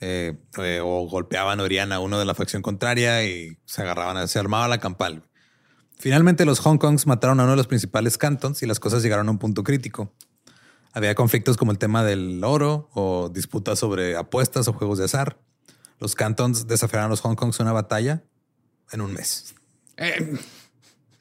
eh, 0.01 0.33
eh, 0.57 0.79
o 0.83 1.07
golpeaban 1.07 1.59
o 1.59 1.65
herían 1.65 1.91
a 1.91 1.99
uno 1.99 2.19
de 2.19 2.25
la 2.25 2.33
facción 2.35 2.61
contraria 2.61 3.23
y 3.23 3.57
se 3.65 3.81
agarraban, 3.83 4.17
a- 4.17 4.27
se 4.27 4.39
armaba 4.39 4.67
la 4.67 4.79
campal. 4.79 5.23
Finalmente 5.97 6.43
los 6.45 6.59
Hong 6.59 6.77
Kongs 6.77 7.05
mataron 7.07 7.39
a 7.39 7.43
uno 7.43 7.51
de 7.51 7.57
los 7.57 7.67
principales 7.67 8.17
cantons 8.17 8.63
y 8.63 8.65
las 8.65 8.79
cosas 8.79 9.03
llegaron 9.03 9.27
a 9.27 9.31
un 9.31 9.37
punto 9.37 9.63
crítico. 9.63 10.13
Había 10.93 11.15
conflictos 11.15 11.55
como 11.55 11.71
el 11.71 11.77
tema 11.77 12.03
del 12.03 12.43
oro 12.43 12.89
o 12.93 13.29
disputas 13.29 13.79
sobre 13.79 14.17
apuestas 14.17 14.67
o 14.67 14.73
juegos 14.73 14.97
de 14.97 15.05
azar. 15.05 15.39
Los 15.99 16.15
cantons 16.15 16.67
desafiaron 16.67 17.05
a 17.05 17.09
los 17.09 17.21
Hong 17.21 17.35
Kongs 17.35 17.59
en 17.59 17.67
una 17.67 17.73
batalla 17.73 18.23
en 18.91 19.01
un 19.01 19.13
mes. 19.13 19.53
Eh, 19.97 20.37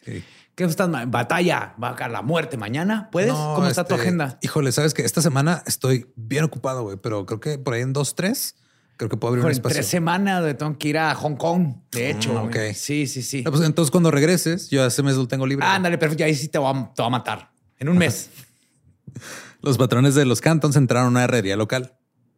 Sí. 0.05 0.25
¿Qué 0.55 0.65
estás? 0.65 0.89
ma- 0.89 1.05
Batalla, 1.07 1.75
va 1.83 1.91
a 1.91 1.97
caer 1.97 2.11
la 2.11 2.23
muerte 2.23 2.57
mañana. 2.57 3.09
¿Puedes? 3.13 3.33
No, 3.33 3.53
¿Cómo 3.55 3.67
está 3.67 3.85
tu 3.85 3.95
este, 3.95 4.07
agenda? 4.07 4.39
Híjole, 4.43 4.73
sabes 4.73 4.93
que 4.95 5.03
esta 5.05 5.21
semana 5.23 5.63
estoy 5.67 6.11
bien 6.17 6.45
ocupado, 6.45 6.83
güey, 6.83 6.97
pero 6.97 7.25
creo 7.27 7.41
que 7.41 7.59
por 7.59 7.75
ahí 7.75 7.83
en 7.83 7.93
dos, 7.93 8.15
tres, 8.15 8.57
creo 9.01 9.09
que 9.09 9.17
puedo 9.17 9.31
abrir 9.33 9.41
un 9.41 9.47
Por 9.47 9.53
espacio. 9.53 9.77
tres 9.77 9.87
semanas 9.87 10.45
de 10.45 10.53
tengo 10.53 10.77
que 10.77 10.89
ir 10.89 10.99
a 10.99 11.15
Hong 11.15 11.37
Kong. 11.37 11.75
De 11.91 12.11
hecho, 12.11 12.35
Mm, 12.35 12.49
ok. 12.49 12.57
sí, 12.75 13.07
sí, 13.07 13.23
sí. 13.23 13.43
Ah, 13.47 13.51
pues 13.51 13.63
entonces 13.65 13.91
cuando 13.91 14.11
regreses, 14.11 14.69
yo 14.69 14.85
ese 14.85 15.03
mes 15.03 15.17
lo 15.17 15.27
tengo 15.27 15.47
libre. 15.47 15.65
Ándale, 15.67 15.97
perfecto. 15.97 16.25
Ahí 16.25 16.35
sí 16.35 16.49
te 16.49 16.59
va, 16.59 16.69
a- 16.71 16.93
te 16.95 17.01
va 17.01 17.07
a 17.07 17.11
matar. 17.11 17.51
En 17.79 17.89
un 17.89 17.97
mes. 17.97 18.29
Los 19.63 19.79
patrones 19.79 20.15
de 20.15 20.25
los 20.27 20.41
cantons 20.43 20.77
entraron 20.77 21.07
a 21.07 21.11
una 21.11 21.25
herrería 21.25 21.57
local. 21.57 21.95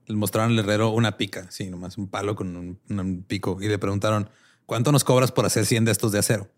Les 0.06 0.16
mostraron 0.16 0.52
al 0.52 0.58
herrero 0.60 0.90
una 0.90 1.16
pica, 1.16 1.46
sí, 1.50 1.68
nomás 1.70 1.98
un 1.98 2.08
palo 2.08 2.34
con 2.36 2.56
un, 2.56 2.78
un 2.88 3.22
pico 3.24 3.58
y 3.60 3.66
le 3.68 3.78
preguntaron 3.78 4.28
cuánto 4.66 4.90
nos 4.92 5.02
cobras 5.04 5.32
por 5.32 5.44
hacer 5.46 5.66
100 5.66 5.84
de 5.84 5.92
estos 5.92 6.12
de 6.12 6.18
acero. 6.20 6.48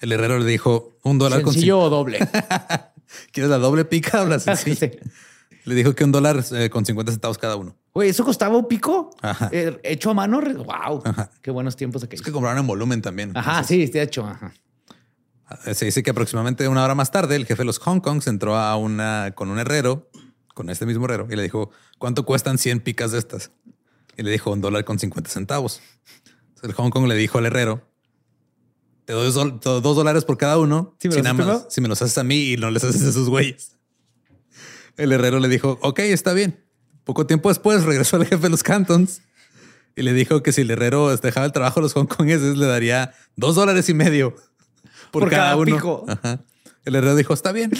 El 0.00 0.10
herrero 0.12 0.38
le 0.38 0.46
dijo 0.46 0.96
un 1.04 1.18
dólar 1.18 1.42
Sencillo 1.42 1.78
con 1.78 1.86
o 1.86 1.90
doble. 1.90 2.18
¿Quieres 3.32 3.50
la 3.50 3.58
doble 3.58 3.84
pica 3.84 4.22
o 4.22 4.26
la 4.26 4.38
sencilla? 4.40 4.76
Sí. 4.90 4.98
Le 5.70 5.76
dijo 5.76 5.94
que 5.94 6.02
un 6.02 6.10
dólar 6.10 6.44
eh, 6.52 6.68
con 6.68 6.84
50 6.84 7.12
centavos 7.12 7.38
cada 7.38 7.54
uno. 7.56 7.76
Güey, 7.94 8.08
¿eso 8.10 8.24
costaba 8.24 8.56
un 8.56 8.66
pico? 8.66 9.10
Ajá. 9.22 9.48
Eh, 9.52 9.78
hecho 9.84 10.10
a 10.10 10.14
mano. 10.14 10.40
Wow. 10.40 11.02
Ajá. 11.04 11.30
Qué 11.40 11.50
buenos 11.52 11.76
tiempos 11.76 12.02
Es 12.02 12.06
aquellos. 12.06 12.24
que 12.24 12.32
compraron 12.32 12.58
en 12.58 12.66
volumen 12.66 13.02
también. 13.02 13.30
Ajá, 13.36 13.50
Entonces, 13.52 13.76
sí, 13.76 13.82
está 13.84 14.02
hecho. 14.02 14.26
Ajá. 14.26 14.52
Eh, 15.66 15.74
Se 15.74 15.84
dice 15.84 16.02
que 16.02 16.10
aproximadamente 16.10 16.66
una 16.68 16.84
hora 16.84 16.94
más 16.96 17.10
tarde, 17.12 17.36
el 17.36 17.46
jefe 17.46 17.62
de 17.62 17.66
los 17.66 17.78
Hong 17.78 18.00
Kongs 18.00 18.26
entró 18.26 18.56
a 18.56 18.76
una 18.76 19.32
con 19.36 19.48
un 19.50 19.58
herrero, 19.60 20.10
con 20.54 20.70
este 20.70 20.86
mismo 20.86 21.04
herrero, 21.04 21.28
y 21.30 21.36
le 21.36 21.42
dijo, 21.42 21.70
¿cuánto 21.98 22.24
cuestan 22.24 22.58
100 22.58 22.80
picas 22.80 23.12
de 23.12 23.18
estas? 23.18 23.52
Y 24.16 24.22
le 24.24 24.30
dijo 24.32 24.50
un 24.50 24.60
dólar 24.60 24.84
con 24.84 24.98
50 24.98 25.30
centavos. 25.30 25.80
Entonces, 26.48 26.70
el 26.70 26.72
Hong 26.74 26.90
Kong 26.90 27.06
le 27.06 27.14
dijo 27.14 27.38
al 27.38 27.46
herrero, 27.46 27.86
te 29.04 29.12
doy 29.12 29.32
dos, 29.32 29.82
dólares 29.82 30.24
por 30.24 30.36
cada 30.36 30.58
uno 30.58 30.94
¿Sí 31.00 31.08
me 31.08 31.14
si, 31.14 31.22
nada 31.22 31.34
más- 31.34 31.66
si 31.68 31.80
me 31.80 31.88
los 31.88 32.00
haces 32.02 32.18
a 32.18 32.24
mí 32.24 32.52
y 32.52 32.56
no 32.56 32.70
les 32.70 32.84
haces 32.84 33.02
a 33.04 33.08
esos 33.08 33.28
güeyes. 33.28 33.76
El 35.00 35.12
herrero 35.12 35.40
le 35.40 35.48
dijo, 35.48 35.78
ok, 35.82 35.98
está 36.00 36.32
bien. 36.32 36.64
Poco 37.04 37.26
tiempo 37.26 37.48
después 37.48 37.84
regresó 37.84 38.16
el 38.18 38.26
jefe 38.26 38.42
de 38.44 38.50
los 38.50 38.62
Cantons 38.62 39.22
y 39.96 40.02
le 40.02 40.12
dijo 40.12 40.42
que 40.42 40.52
si 40.52 40.60
el 40.60 40.70
herrero 40.70 41.16
dejaba 41.16 41.46
el 41.46 41.52
trabajo 41.52 41.80
a 41.80 41.82
los 41.82 41.94
hongkongueses 41.96 42.56
le 42.56 42.66
daría 42.66 43.12
dos 43.34 43.54
dólares 43.54 43.88
y 43.88 43.94
medio 43.94 44.34
por, 45.10 45.22
Por 45.22 45.30
cada, 45.30 45.42
cada 45.44 45.56
uno. 45.56 45.76
pico. 45.76 46.04
Ajá. 46.06 46.40
El 46.84 46.94
herrero 46.94 47.16
dijo, 47.16 47.34
está 47.34 47.52
bien. 47.52 47.72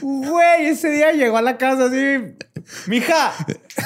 Güey, 0.00 0.66
ese 0.66 0.90
día 0.90 1.12
llegó 1.12 1.36
a 1.36 1.42
la 1.42 1.58
casa 1.58 1.86
así. 1.86 2.34
Mija, 2.86 3.32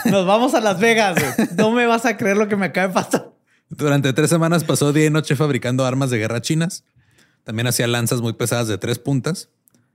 nos 0.05 0.27
vamos 0.27 0.55
a 0.55 0.61
Las 0.61 0.79
Vegas. 0.79 1.16
No 1.57 1.70
me 1.72 1.87
vas 1.87 2.05
a 2.05 2.16
creer 2.16 2.37
lo 2.37 2.49
que 2.49 2.57
me 2.57 2.66
acaba 2.66 2.89
de 2.89 2.95
pasar. 2.95 3.33
Durante 3.70 4.12
tres 4.12 4.29
semanas 4.31 4.62
pasó 4.62 4.93
día 4.93 5.07
y 5.07 5.11
noche 5.11 5.37
fabricando 5.37 5.87
armas 5.87 6.11
de 6.11 6.18
guerra 6.18 6.43
chinas. 6.43 6.85
También 7.45 7.66
hacía 7.66 7.87
lanzas 7.87 8.20
muy 8.20 8.35
pesadas 8.35 8.68
de 8.68 8.79
tres 8.79 8.99
puntas, 8.99 9.49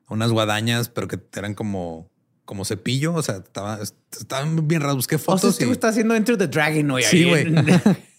unas 0.10 0.32
guadañas, 0.32 0.90
pero 0.90 1.08
que 1.08 1.20
eran 1.36 1.54
como, 1.54 2.10
como 2.46 2.66
cepillo. 2.66 3.14
O 3.14 3.22
sea, 3.24 3.38
estaba- 3.38 3.80
estaban 4.12 4.68
bien 4.68 4.82
raras. 4.82 4.96
Busqué 4.96 5.16
O 5.16 5.20
sea, 5.20 5.26
fotos. 5.38 5.60
y- 5.62 5.64
está 5.66 5.90
haciendo 5.90 6.16
Enter 6.16 6.38
the 6.38 6.48
Dragon 6.48 6.90
hoy. 6.92 7.04
Sí, 7.04 7.26
güey. 7.26 7.46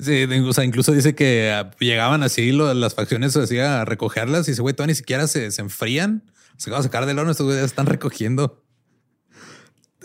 Sí, 0.00 0.24
o 0.24 0.52
sea, 0.52 0.64
incluso 0.64 0.90
dice 0.90 1.14
que 1.14 1.52
ah, 1.52 1.70
llegaban 1.78 2.24
así 2.24 2.50
lo- 2.50 2.74
las 2.74 2.94
facciones 2.96 3.36
así 3.36 3.60
a 3.60 3.84
recogerlas 3.84 4.48
y 4.48 4.50
dice, 4.50 4.60
güey, 4.60 4.74
todavía 4.74 4.90
ni 4.90 4.96
siquiera 4.96 5.28
se, 5.28 5.52
se 5.52 5.62
enfrían. 5.62 6.24
Se 6.56 6.68
acaban 6.68 6.82
de 6.82 6.88
sacar 6.88 7.06
del 7.06 7.16
horno, 7.18 7.30
estos 7.30 7.46
güeyes 7.46 7.64
están 7.64 7.86
recogiendo. 7.86 8.64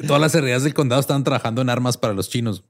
Todas 0.05 0.21
las 0.21 0.33
herrerías 0.35 0.63
del 0.63 0.75
condado 0.75 1.01
estaban 1.01 1.23
trabajando 1.23 1.63
en 1.63 1.69
armas 1.71 1.97
para 1.97 2.13
los 2.13 2.29
chinos. 2.29 2.63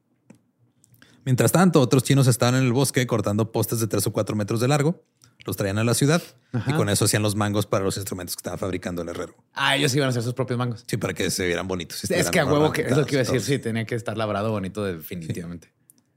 Mientras 1.25 1.51
tanto, 1.51 1.81
otros 1.81 2.03
chinos 2.03 2.25
estaban 2.27 2.55
en 2.55 2.63
el 2.63 2.71
bosque 2.73 3.05
cortando 3.05 3.51
postes 3.51 3.81
de 3.81 3.87
tres 3.87 4.07
o 4.07 4.13
cuatro 4.13 4.37
metros 4.37 4.61
de 4.61 4.69
largo. 4.69 5.03
Los 5.45 5.55
traían 5.55 5.77
a 5.77 5.83
la 5.83 5.93
ciudad 5.93 6.21
y 6.67 6.73
con 6.73 6.89
eso 6.89 7.05
hacían 7.05 7.23
los 7.23 7.35
mangos 7.35 7.65
para 7.65 7.83
los 7.83 7.95
instrumentos 7.97 8.35
que 8.35 8.41
estaba 8.41 8.57
fabricando 8.57 9.01
el 9.01 9.09
herrero. 9.09 9.35
Ah, 9.53 9.75
ellos 9.77 9.95
iban 9.95 10.07
a 10.07 10.09
hacer 10.09 10.21
sus 10.21 10.33
propios 10.33 10.57
mangos. 10.59 10.83
Sí, 10.85 10.97
para 10.97 11.13
que 11.13 11.31
se 11.31 11.47
vieran 11.47 11.67
bonitos. 11.67 12.03
Es 12.11 12.29
que 12.29 12.39
a 12.39 12.45
huevo 12.45 12.71
que 12.73 12.81
es 12.81 12.95
lo 12.97 13.05
que 13.05 13.15
iba 13.15 13.21
a 13.21 13.23
decir. 13.25 13.41
Sí, 13.41 13.57
tenía 13.59 13.85
que 13.85 13.95
estar 13.95 14.17
labrado 14.17 14.51
bonito, 14.51 14.83
definitivamente. 14.83 15.71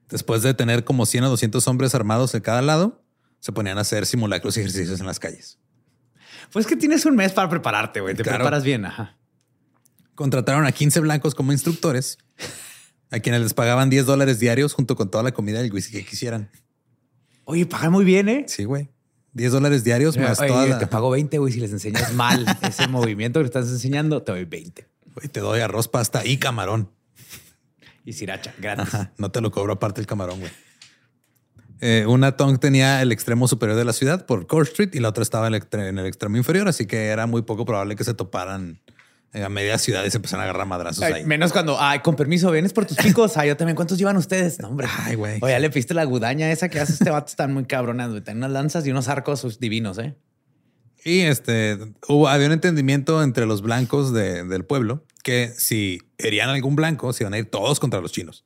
Después 0.09 0.43
de 0.43 0.55
tener 0.55 0.85
como 0.85 1.07
100 1.07 1.25
o 1.25 1.29
200 1.31 1.67
hombres 1.69 1.95
armados 1.95 2.33
de 2.33 2.43
cada 2.43 2.63
lado, 2.63 3.03
se 3.39 3.53
ponían 3.53 3.79
a 3.79 3.83
hacer 3.83 4.07
simulacros 4.07 4.57
y 4.57 4.61
ejercicios 4.61 5.01
en 5.01 5.07
las 5.07 5.19
calles. 5.21 5.59
Pues 6.53 6.67
que 6.67 6.77
tienes 6.77 7.07
un 7.07 7.15
mes 7.17 7.33
para 7.33 7.49
prepararte, 7.49 8.01
güey. 8.01 8.15
Te 8.15 8.23
Claro. 8.25 8.39
preparas 8.39 8.65
bien. 8.65 8.85
Ajá. 8.85 9.17
Contrataron 10.15 10.67
a 10.67 10.73
15 10.73 11.01
blancos 11.01 11.35
como 11.35 11.53
instructores, 11.53 12.19
a 13.11 13.21
quienes 13.21 13.41
les 13.41 13.55
pagaban 13.55 13.89
10 13.89 14.05
dólares 14.05 14.39
diarios 14.41 14.75
junto 14.75 14.97
con 14.97 15.11
toda 15.11 15.25
la 15.25 15.33
comida 15.33 15.63
y 15.63 15.67
el 15.67 15.73
whisky 15.73 15.93
que 15.93 16.05
quisieran. 16.05 16.51
Oye, 17.45 17.65
pagan 17.67 17.93
muy 17.93 18.05
bien, 18.05 18.29
¿eh? 18.29 18.45
Sí, 18.49 18.65
güey. 18.65 18.91
10 19.33 19.53
dólares 19.53 19.85
diarios 19.85 20.17
más 20.17 20.41
Oye, 20.41 20.49
toda 20.49 20.67
la... 20.67 20.79
Te 20.79 20.87
pago 20.87 21.11
20, 21.11 21.39
güey. 21.39 21.53
Si 21.53 21.61
les 21.61 21.73
enseñas 21.73 22.13
mal 22.15 22.45
ese 22.63 22.87
movimiento 22.89 23.41
que 23.41 23.47
estás 23.47 23.69
enseñando, 23.69 24.23
te 24.23 24.33
doy 24.33 24.45
20. 24.45 24.87
Güey, 25.15 25.29
te 25.29 25.41
doy 25.41 25.61
arroz, 25.61 25.89
pasta 25.89 26.25
y 26.25 26.39
camarón. 26.39 26.91
Y 28.05 28.13
sriracha, 28.13 28.55
gratis. 28.59 28.95
Ajá, 28.95 29.13
no 29.17 29.31
te 29.31 29.41
lo 29.41 29.51
cobro 29.51 29.75
aparte 29.75 30.01
el 30.01 30.07
camarón, 30.07 30.41
güey. 30.41 30.53
Eh, 31.81 32.07
una 32.07 32.37
Tong 32.37 32.61
tenía 32.61 33.03
el 33.03 33.11
extremo 33.11 33.49
superior 33.49 33.77
de 33.77 33.85
la 33.85 33.93
ciudad 33.93 34.25
por 34.25 34.47
Core 34.47 34.69
Street 34.69 34.91
y 34.93 35.01
la 35.01 35.09
otra 35.09 35.23
estaba 35.23 35.49
en 35.49 35.55
el, 35.55 36.07
extremo 36.07 36.37
inferior, 36.37 36.69
así 36.69 36.87
que 36.87 37.07
era 37.07 37.27
muy 37.27 37.43
poco 37.43 37.65
probable 37.65 37.97
que 37.97 38.05
se 38.05 38.15
toparan 38.15 38.81
a 39.35 39.49
media 39.49 39.79
ciudad 39.79 40.05
se 40.07 40.17
empezaran 40.19 40.43
a 40.47 40.51
agarrar 40.51 40.67
madrazos 40.67 41.03
Ay, 41.03 41.13
ahí. 41.15 41.25
menos 41.25 41.53
cuando, 41.53 41.81
ay, 41.81 42.01
con 42.01 42.17
permiso, 42.17 42.51
vienes 42.51 42.73
por 42.73 42.85
tus 42.87 42.97
picos. 42.99 43.37
Ay, 43.37 43.49
yo 43.49 43.57
también. 43.57 43.77
¿Cuántos 43.77 43.97
llevan 43.99 44.17
ustedes? 44.19 44.59
No, 44.61 44.69
hombre. 44.69 44.87
Ay, 45.05 45.15
güey. 45.15 45.39
Oye, 45.41 45.53
ya 45.53 45.59
le 45.59 45.71
piste 45.71 45.95
la 45.95 46.05
gudaña 46.05 46.51
esa 46.53 46.69
que 46.69 46.79
hace 46.81 46.93
este 46.93 47.09
vato. 47.11 47.29
Están 47.29 47.55
muy 47.55 47.65
cabronas, 47.65 48.11
güey. 48.11 48.21
Tienen 48.21 48.39
unas 48.43 48.53
lanzas 48.53 48.87
y 48.87 48.91
unos 48.91 49.09
arcos 49.09 49.59
divinos, 49.59 49.97
¿eh? 49.99 50.15
Y 51.05 51.21
este 51.21 51.79
hubo, 52.09 52.29
había 52.29 52.47
un 52.47 52.53
entendimiento 52.53 53.23
entre 53.23 53.47
los 53.47 53.63
blancos 53.63 54.13
de- 54.13 54.45
del 54.45 54.65
pueblo 54.65 55.05
que 55.25 55.53
si 55.57 55.99
herían 56.19 56.49
algún 56.51 56.77
blanco, 56.77 57.13
se 57.13 57.25
iban 57.25 57.35
a 57.35 57.39
ir 57.39 57.51
todos 57.51 57.81
contra 57.81 58.01
los 58.01 58.13
chinos. 58.13 58.45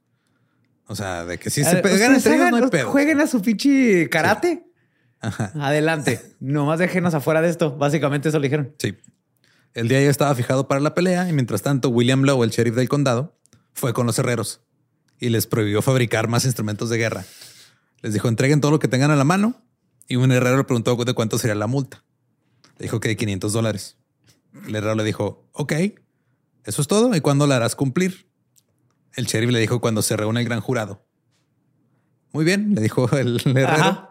O 0.86 0.94
sea, 0.94 1.24
de 1.26 1.38
que 1.38 1.50
si 1.50 1.64
se 1.64 1.70
A 1.70 1.72
ver, 1.74 1.82
pegan 1.82 2.14
entre 2.14 2.34
ellos, 2.36 2.50
no 2.50 2.56
hay 2.58 2.70
pedo. 2.70 2.90
Jueguen 2.92 3.20
a 3.20 3.26
su 3.26 3.42
pinche 3.42 4.08
karate. 4.08 4.62
Ajá. 5.20 5.50
Adelante. 5.60 6.20
Nomás 6.38 6.78
déjenos 6.78 7.12
afuera 7.14 7.42
de 7.42 7.48
esto. 7.48 7.76
Básicamente 7.76 8.28
eso 8.28 8.38
le 8.38 8.46
dijeron. 8.46 8.74
Sí. 8.78 8.94
El 9.76 9.88
día 9.88 10.00
ya 10.00 10.08
estaba 10.08 10.34
fijado 10.34 10.68
para 10.68 10.80
la 10.80 10.94
pelea 10.94 11.28
y 11.28 11.34
mientras 11.34 11.60
tanto 11.60 11.90
William 11.90 12.22
Lowe, 12.22 12.44
el 12.44 12.50
sheriff 12.50 12.74
del 12.76 12.88
condado, 12.88 13.38
fue 13.74 13.92
con 13.92 14.06
los 14.06 14.18
herreros 14.18 14.62
y 15.20 15.28
les 15.28 15.46
prohibió 15.46 15.82
fabricar 15.82 16.28
más 16.28 16.46
instrumentos 16.46 16.88
de 16.88 16.96
guerra. 16.96 17.26
Les 18.00 18.14
dijo 18.14 18.28
entreguen 18.28 18.62
todo 18.62 18.70
lo 18.70 18.78
que 18.78 18.88
tengan 18.88 19.10
a 19.10 19.16
la 19.16 19.24
mano 19.24 19.62
y 20.08 20.16
un 20.16 20.32
herrero 20.32 20.56
le 20.56 20.64
preguntó 20.64 20.96
de 20.96 21.12
cuánto 21.12 21.36
sería 21.36 21.54
la 21.54 21.66
multa. 21.66 22.02
Le 22.78 22.84
dijo 22.84 23.00
que 23.00 23.08
de 23.08 23.16
500 23.16 23.52
dólares. 23.52 23.98
El 24.66 24.74
herrero 24.74 24.94
le 24.94 25.04
dijo, 25.04 25.46
ok, 25.52 25.74
eso 26.64 26.80
es 26.80 26.88
todo 26.88 27.14
y 27.14 27.20
cuándo 27.20 27.46
la 27.46 27.56
harás 27.56 27.76
cumplir. 27.76 28.30
El 29.14 29.26
sheriff 29.26 29.50
le 29.50 29.58
dijo 29.58 29.82
cuando 29.82 30.00
se 30.00 30.16
reúne 30.16 30.40
el 30.40 30.46
gran 30.46 30.62
jurado. 30.62 31.04
Muy 32.32 32.46
bien, 32.46 32.74
le 32.74 32.80
dijo 32.80 33.14
el 33.14 33.42
herrero. 33.44 33.68
Ajá. 33.68 34.08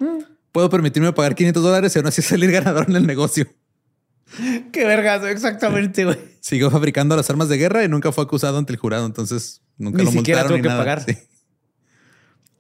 Puedo 0.52 0.70
permitirme 0.70 1.12
pagar 1.12 1.34
500 1.34 1.64
dólares 1.64 1.96
y 1.96 1.98
aún 1.98 2.08
así 2.08 2.22
salir 2.22 2.52
ganador 2.52 2.88
en 2.88 2.98
el 2.98 3.08
negocio. 3.08 3.48
Qué 4.72 4.86
vergazo, 4.86 5.28
exactamente, 5.28 6.06
güey. 6.06 6.18
Siguió 6.42 6.70
fabricando 6.72 7.16
las 7.16 7.30
armas 7.30 7.50
de 7.50 7.58
guerra 7.58 7.84
y 7.84 7.88
nunca 7.90 8.12
fue 8.12 8.24
acusado 8.24 8.58
ante 8.58 8.74
el 8.74 8.78
jurado, 8.80 9.06
entonces 9.06 9.62
nunca 9.78 10.00
Ni 10.00 10.06
lo 10.06 10.12
siquiera 10.12 10.42
multaron 10.44 10.48
tuvo 10.50 10.58
ni 10.58 10.62
que 10.64 10.68
nada. 10.70 10.80
pagar. 10.80 11.06
Sí. 11.06 11.18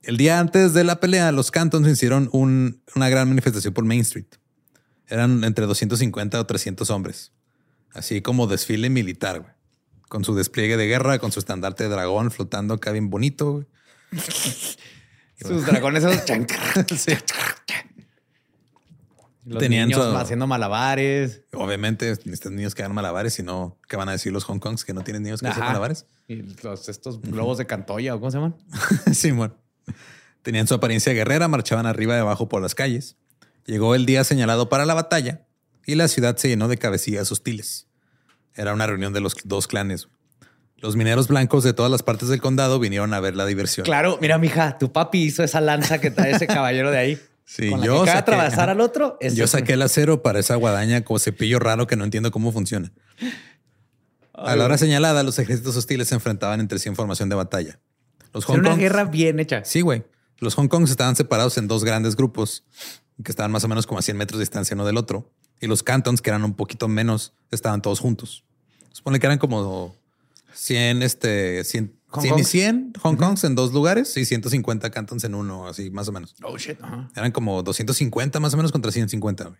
El 0.03 0.18
día 0.18 0.39
antes 0.39 0.74
de 0.74 0.84
la 0.84 0.99
pelea, 0.99 1.32
los 1.32 1.49
Cantons 1.51 1.88
hicieron 1.88 2.30
un- 2.32 2.82
una 2.95 3.09
gran 3.09 3.28
manifestación 3.28 3.74
por 3.74 3.84
Main 3.86 4.01
Street. 4.01 4.28
Eran 5.07 5.43
entre 5.43 5.66
250 5.66 6.39
o 6.39 6.45
300 6.45 6.89
hombres, 6.91 7.32
así 7.93 8.22
como 8.22 8.47
desfile 8.47 8.89
militar, 8.89 9.39
güey. 9.41 9.51
Con 10.07 10.24
su 10.24 10.36
despliegue 10.36 10.78
de 10.78 10.88
guerra, 10.88 11.18
con 11.20 11.32
su 11.32 11.39
estandarte 11.39 11.84
de 11.86 11.89
dragón 11.89 12.30
flotando 12.32 12.76
acá 12.76 12.91
bien 12.91 13.09
bonito. 13.09 13.51
güey. 13.53 13.66
Sus 15.41 15.66
dragones 15.66 16.03
esos. 16.03 16.24
Sí. 16.97 17.13
Los 19.45 19.59
Tenían 19.59 19.89
niños 19.89 20.03
su- 20.03 20.17
haciendo 20.17 20.47
malabares. 20.47 21.43
Obviamente, 21.53 22.09
estos 22.09 22.51
niños 22.51 22.73
que 22.73 22.81
hagan 22.81 22.95
malabares, 22.95 23.37
y 23.37 23.43
no, 23.43 23.77
¿qué 23.87 23.95
van 23.95 24.09
a 24.09 24.13
decir 24.13 24.33
los 24.33 24.43
Hong 24.45 24.57
Kongs 24.59 24.83
que 24.83 24.93
no 24.93 25.03
tienen 25.03 25.21
niños 25.23 25.39
que 25.41 25.47
hacen 25.47 25.61
Ajá. 25.61 25.69
malabares? 25.73 26.07
Y 26.27 26.41
los, 26.63 26.89
estos 26.89 27.21
globos 27.21 27.59
de 27.59 27.67
Cantoya, 27.67 28.15
¿o 28.15 28.19
cómo 28.19 28.31
se 28.31 28.37
llaman? 28.37 28.55
Simón. 29.13 29.55
Tenían 30.41 30.67
su 30.67 30.73
apariencia 30.73 31.13
guerrera, 31.13 31.47
marchaban 31.47 31.85
arriba 31.85 32.15
y 32.15 32.19
abajo 32.19 32.49
por 32.49 32.61
las 32.61 32.73
calles. 32.75 33.17
Llegó 33.65 33.93
el 33.95 34.05
día 34.07 34.23
señalado 34.23 34.67
para 34.69 34.85
la 34.85 34.93
batalla 34.95 35.45
y 35.85 35.93
la 35.95 36.07
ciudad 36.07 36.37
se 36.37 36.47
llenó 36.49 36.67
de 36.67 36.77
cabecillas 36.77 37.31
hostiles. 37.31 37.87
Era 38.55 38.73
una 38.73 38.87
reunión 38.87 39.13
de 39.13 39.21
los 39.21 39.35
dos 39.43 39.67
clanes. 39.67 40.07
Los 40.77 40.95
mineros 40.95 41.27
blancos 41.27 41.63
de 41.63 41.73
todas 41.73 41.91
las 41.91 42.03
partes 42.03 42.29
del 42.29 42.41
condado 42.41 42.79
vinieron 42.79 43.13
a 43.13 43.19
ver 43.19 43.35
la 43.35 43.45
diversión. 43.45 43.85
Claro, 43.85 44.17
mira, 44.21 44.37
mija, 44.37 44.77
tu 44.77 44.91
papi 44.91 45.23
hizo 45.23 45.43
esa 45.43 45.61
lanza 45.61 45.99
que 45.99 46.09
trae 46.11 46.31
ese 46.31 46.47
caballero 46.47 46.89
de 46.91 46.97
ahí. 46.97 47.19
Sí, 47.45 47.69
Con 47.69 47.79
la 47.81 47.85
yo 47.85 48.03
que 48.03 48.09
acaba 48.09 48.15
de 48.15 48.17
saqué- 48.17 48.19
atravesar 48.35 48.69
al 48.69 48.81
otro. 48.81 49.17
Yo 49.33 49.45
saqué 49.47 49.73
el 49.73 49.81
acero 49.83 50.23
para 50.23 50.39
esa 50.39 50.55
guadaña 50.55 51.03
como 51.03 51.19
cepillo 51.19 51.59
raro 51.59 51.85
que 51.87 51.95
no 51.95 52.03
entiendo 52.03 52.31
cómo 52.31 52.51
funciona. 52.51 52.91
A 54.33 54.55
la 54.55 54.65
hora 54.65 54.77
señalada, 54.77 55.23
los 55.23 55.39
ejércitos 55.39 55.75
hostiles 55.77 56.09
se 56.09 56.15
enfrentaban 56.15 56.59
entre 56.59 56.79
sí 56.79 56.89
en 56.89 56.95
formación 56.95 57.29
de 57.29 57.35
batalla. 57.35 57.79
Los 58.33 58.43
Era 58.45 58.53
Hong 58.53 58.59
una 58.59 58.71
Kongs- 58.75 58.79
guerra 58.79 59.03
bien 59.05 59.39
hecha. 59.39 59.63
Sí, 59.63 59.81
güey. 59.81 60.03
Los 60.39 60.55
Hong 60.55 60.67
Kongs 60.67 60.89
estaban 60.91 61.15
separados 61.15 61.57
en 61.57 61.67
dos 61.67 61.85
grandes 61.85 62.15
grupos 62.17 62.65
que 63.23 63.31
estaban 63.31 63.51
más 63.51 63.63
o 63.63 63.69
menos 63.69 63.87
como 63.87 63.99
a 63.99 64.01
100 64.01 64.17
metros 64.17 64.39
de 64.39 64.41
distancia 64.43 64.73
uno 64.75 64.85
del 64.85 64.97
otro. 64.97 65.31
Y 65.61 65.67
los 65.67 65.83
Cantons, 65.83 66.21
que 66.21 66.31
eran 66.31 66.43
un 66.43 66.53
poquito 66.55 66.89
menos, 66.89 67.31
estaban 67.51 67.81
todos 67.81 68.01
juntos. 68.01 68.43
Supone 68.91 69.19
que 69.19 69.27
eran 69.27 69.37
como 69.37 69.95
100, 70.53 71.01
este, 71.01 71.63
100, 71.63 71.94
Hong 72.16 72.22
100 72.22 72.28
y 72.28 72.36
Kongs. 72.36 72.49
100 72.49 72.93
Hong 73.01 73.16
Kongs 73.16 73.43
en 73.43 73.55
dos 73.55 73.74
lugares 73.74 74.16
y 74.18 74.26
150 74.26 74.89
Cantons 74.89 75.24
en 75.24 75.36
uno, 75.36 75.68
así 75.68 75.89
más 75.91 76.07
o 76.07 76.11
menos. 76.11 76.36
Oh, 76.43 76.57
shit. 76.57 76.82
Ajá. 76.82 77.09
Eran 77.16 77.32
como 77.32 77.61
250 77.63 78.39
más 78.39 78.53
o 78.53 78.57
menos 78.57 78.72
contra 78.72 78.91
150. 78.91 79.43
güey. 79.45 79.59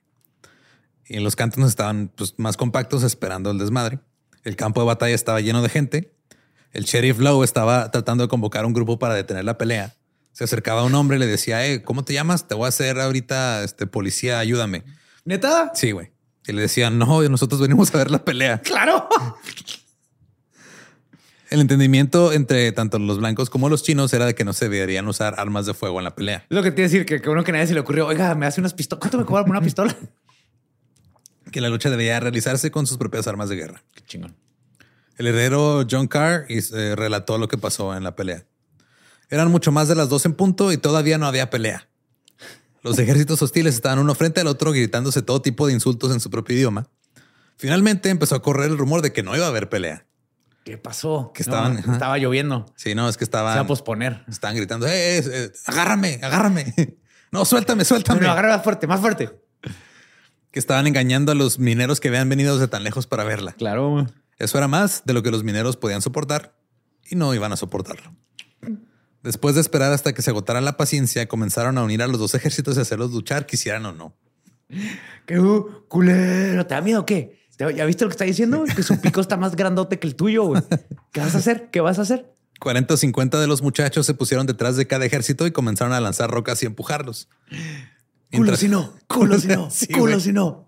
Y 1.08 1.20
los 1.20 1.36
Cantons 1.36 1.68
estaban 1.68 2.12
pues, 2.16 2.34
más 2.38 2.58
compactos 2.58 3.04
esperando 3.04 3.52
el 3.52 3.58
desmadre. 3.58 4.00
El 4.44 4.56
campo 4.56 4.82
de 4.82 4.88
batalla 4.88 5.16
estaba 5.16 5.42
lleno 5.42 5.62
de 5.62 5.70
gente. 5.70 6.16
El 6.72 6.84
sheriff 6.84 7.20
Lowe 7.20 7.44
estaba 7.44 7.90
tratando 7.92 8.24
de 8.24 8.28
convocar 8.28 8.66
un 8.66 8.74
grupo 8.74 9.00
para 9.00 9.14
detener 9.14 9.46
la 9.46 9.58
pelea. 9.58 9.96
Se 10.34 10.44
acercaba 10.44 10.82
a 10.82 10.84
un 10.84 10.94
hombre 10.96 11.18
y 11.18 11.20
le 11.20 11.28
decía, 11.28 11.66
eh, 11.66 11.84
¿cómo 11.84 12.04
te 12.04 12.14
llamas? 12.14 12.48
Te 12.48 12.56
voy 12.56 12.66
a 12.66 12.70
hacer 12.70 13.00
ahorita 13.00 13.64
este 13.64 13.88
policía, 13.88 14.40
ayúdame. 14.40 14.84
¿Neta? 15.24 15.72
Sí, 15.74 15.92
güey. 15.92 16.12
Y 16.46 16.52
le 16.52 16.62
decían, 16.62 17.00
no, 17.00 17.22
nosotros 17.30 17.62
venimos 17.62 17.94
a 17.96 17.98
ver 17.98 18.12
la 18.12 18.24
pelea. 18.24 18.62
Claro. 18.62 19.08
El 21.56 21.62
entendimiento 21.62 22.34
entre 22.34 22.70
tanto 22.74 23.00
los 23.00 23.18
blancos 23.18 23.50
como 23.50 23.70
los 23.70 23.82
chinos 23.82 24.12
era 24.12 24.26
de 24.26 24.36
que 24.36 24.44
no 24.44 24.52
se 24.52 24.68
deberían 24.68 25.08
usar 25.08 25.36
armas 25.38 25.66
de 25.66 25.74
fuego 25.74 26.00
en 26.00 26.04
la 26.04 26.14
pelea. 26.14 26.46
Es 26.50 26.54
lo 26.54 26.62
que 26.62 26.72
te 26.72 26.82
decir, 26.82 27.06
que, 27.06 27.22
que 27.22 27.30
uno 27.30 27.46
que 27.46 27.54
nadie 27.54 27.66
se 27.66 27.74
le 27.74 27.80
ocurrió, 27.80 28.08
oiga, 28.08 28.36
me 28.36 28.46
hace 28.46 28.60
unas 28.60 28.74
pistolas. 28.74 29.00
¿Cuánto 29.00 29.18
me 29.18 29.24
cobra 29.24 29.44
por 29.44 29.52
una 29.52 29.62
pistola? 29.62 29.96
Que 31.54 31.62
la 31.62 31.70
lucha 31.70 31.90
debía 31.90 32.20
realizarse 32.20 32.72
con 32.72 32.86
sus 32.86 32.98
propias 32.98 33.26
armas 33.28 33.48
de 33.48 33.56
guerra. 33.56 33.82
Qué 33.94 34.02
chingón. 34.04 34.36
El 35.18 35.28
heredero 35.28 35.88
John 35.90 36.08
Carr 36.08 36.46
eh, 36.50 36.94
relató 36.98 37.38
lo 37.38 37.48
que 37.48 37.58
pasó 37.58 37.96
en 37.96 38.04
la 38.04 38.18
pelea. 38.18 38.44
Eran 39.30 39.50
mucho 39.50 39.72
más 39.72 39.88
de 39.88 39.96
las 39.96 40.10
dos 40.10 40.26
en 40.26 40.34
punto 40.34 40.74
y 40.74 40.78
todavía 40.78 41.18
no 41.18 41.26
había 41.26 41.50
pelea. 41.50 41.88
Los 42.82 43.00
ejércitos 43.00 43.42
hostiles 43.42 43.76
estaban 43.76 44.00
uno 44.00 44.14
frente 44.14 44.42
al 44.42 44.48
otro 44.48 44.74
gritándose 44.74 45.22
todo 45.22 45.42
tipo 45.42 45.68
de 45.68 45.72
insultos 45.74 46.12
en 46.12 46.20
su 46.20 46.30
propio 46.30 46.58
idioma. 46.58 46.90
Finalmente 47.56 48.10
empezó 48.10 48.36
a 48.36 48.42
correr 48.42 48.72
el 48.72 48.78
rumor 48.78 49.02
de 49.02 49.14
que 49.14 49.24
no 49.24 49.34
iba 49.38 49.46
a 49.46 49.50
haber 49.50 49.70
pelea. 49.70 50.06
¿Qué 50.66 50.78
pasó? 50.80 51.32
Que 51.34 51.44
estaban- 51.44 51.82
No, 51.86 51.94
estaba 51.94 52.18
lloviendo. 52.18 52.66
Sí, 52.76 52.96
no, 52.96 53.08
es 53.08 53.16
que 53.18 53.26
Se 53.26 53.32
va 53.32 53.42
a 53.42 53.52
estaban, 53.52 53.68
posponer. 53.68 54.26
estaban 54.28 54.58
gritando, 54.58 54.88
"Eh, 54.88 55.20
eh, 55.20 55.24
eh, 55.26 55.52
agárrame, 55.68 56.20
agárrame. 56.22 56.66
No, 57.32 57.44
suéltame, 57.46 57.84
suéltame. 57.86 58.22
No, 58.22 58.28
no, 58.28 58.32
agarra 58.32 58.56
más 58.56 58.64
fuerte, 58.64 58.88
más 58.88 59.02
fuerte. 59.02 59.30
Que 60.52 60.60
estaban 60.60 60.88
engañando 60.88 61.34
a 61.34 61.36
los 61.36 61.60
mineros 61.60 62.00
que 62.00 62.08
habían 62.08 62.30
venido 62.30 62.56
desde 62.56 62.70
tan 62.70 62.84
lejos 62.86 63.08
para 63.08 63.26
verla. 63.26 63.52
Claro. 63.54 64.08
Eso 64.38 64.58
era 64.58 64.70
más 64.70 65.04
de 65.06 65.14
lo 65.14 65.22
que 65.22 65.32
los 65.32 65.44
mineros 65.44 65.76
podían 65.76 66.02
soportar 66.02 66.56
y 67.10 67.16
no 67.18 67.34
iban 67.34 67.52
a 67.52 67.58
soportarlo. 67.58 68.16
Después 69.22 69.54
de 69.56 69.62
esperar 69.62 69.92
hasta 69.92 70.14
que 70.14 70.22
se 70.22 70.30
agotara 70.30 70.62
la 70.62 70.78
paciencia, 70.78 71.28
comenzaron 71.28 71.78
a 71.78 71.84
unir 71.84 72.02
a 72.02 72.08
los 72.08 72.20
dos 72.20 72.34
ejércitos 72.36 72.78
y 72.78 72.82
hacerlos 72.82 73.12
luchar, 73.12 73.46
quisieran 73.46 73.86
o 73.86 73.92
no. 73.92 74.16
¿Qué 75.26 75.38
culero? 75.90 76.66
¿Te 76.66 76.74
da 76.76 76.82
miedo 76.82 77.02
o 77.02 77.06
qué? 77.06 77.45
¿Te- 77.58 77.74
¿Ya 77.76 77.86
viste 77.86 78.04
lo 78.06 78.10
que 78.10 78.14
está 78.14 78.26
diciendo? 78.26 78.64
Que 78.76 78.84
su 78.84 79.00
pico 79.00 79.22
está 79.22 79.38
más 79.38 79.56
grandote 79.56 80.00
que 80.00 80.08
el 80.08 80.16
tuyo, 80.16 80.44
güey. 80.46 80.62
¿Qué 81.12 81.20
vas 81.22 81.36
a 81.36 81.38
hacer? 81.40 81.70
¿Qué 81.72 81.82
vas 81.82 82.00
a 82.00 82.04
hacer? 82.04 82.34
40 82.60 82.94
o 82.94 82.98
50 82.98 83.40
de 83.40 83.48
los 83.48 83.62
muchachos 83.62 84.06
se 84.06 84.14
pusieron 84.14 84.46
detrás 84.48 84.76
de 84.78 84.88
cada 84.88 85.06
ejército 85.06 85.46
y 85.48 85.52
comenzaron 85.52 85.94
a 85.94 86.00
lanzar 86.00 86.30
rocas 86.32 86.62
y 86.64 86.66
empujarlos. 86.66 87.28
Culo 87.50 87.62
Mientras- 88.32 88.60
si 88.60 88.68
no, 88.70 88.94
culo 89.08 89.40
si 89.40 89.48
no, 89.48 89.70
Sí, 89.72 89.88
culo 89.88 90.20
si 90.20 90.32
no. 90.34 90.68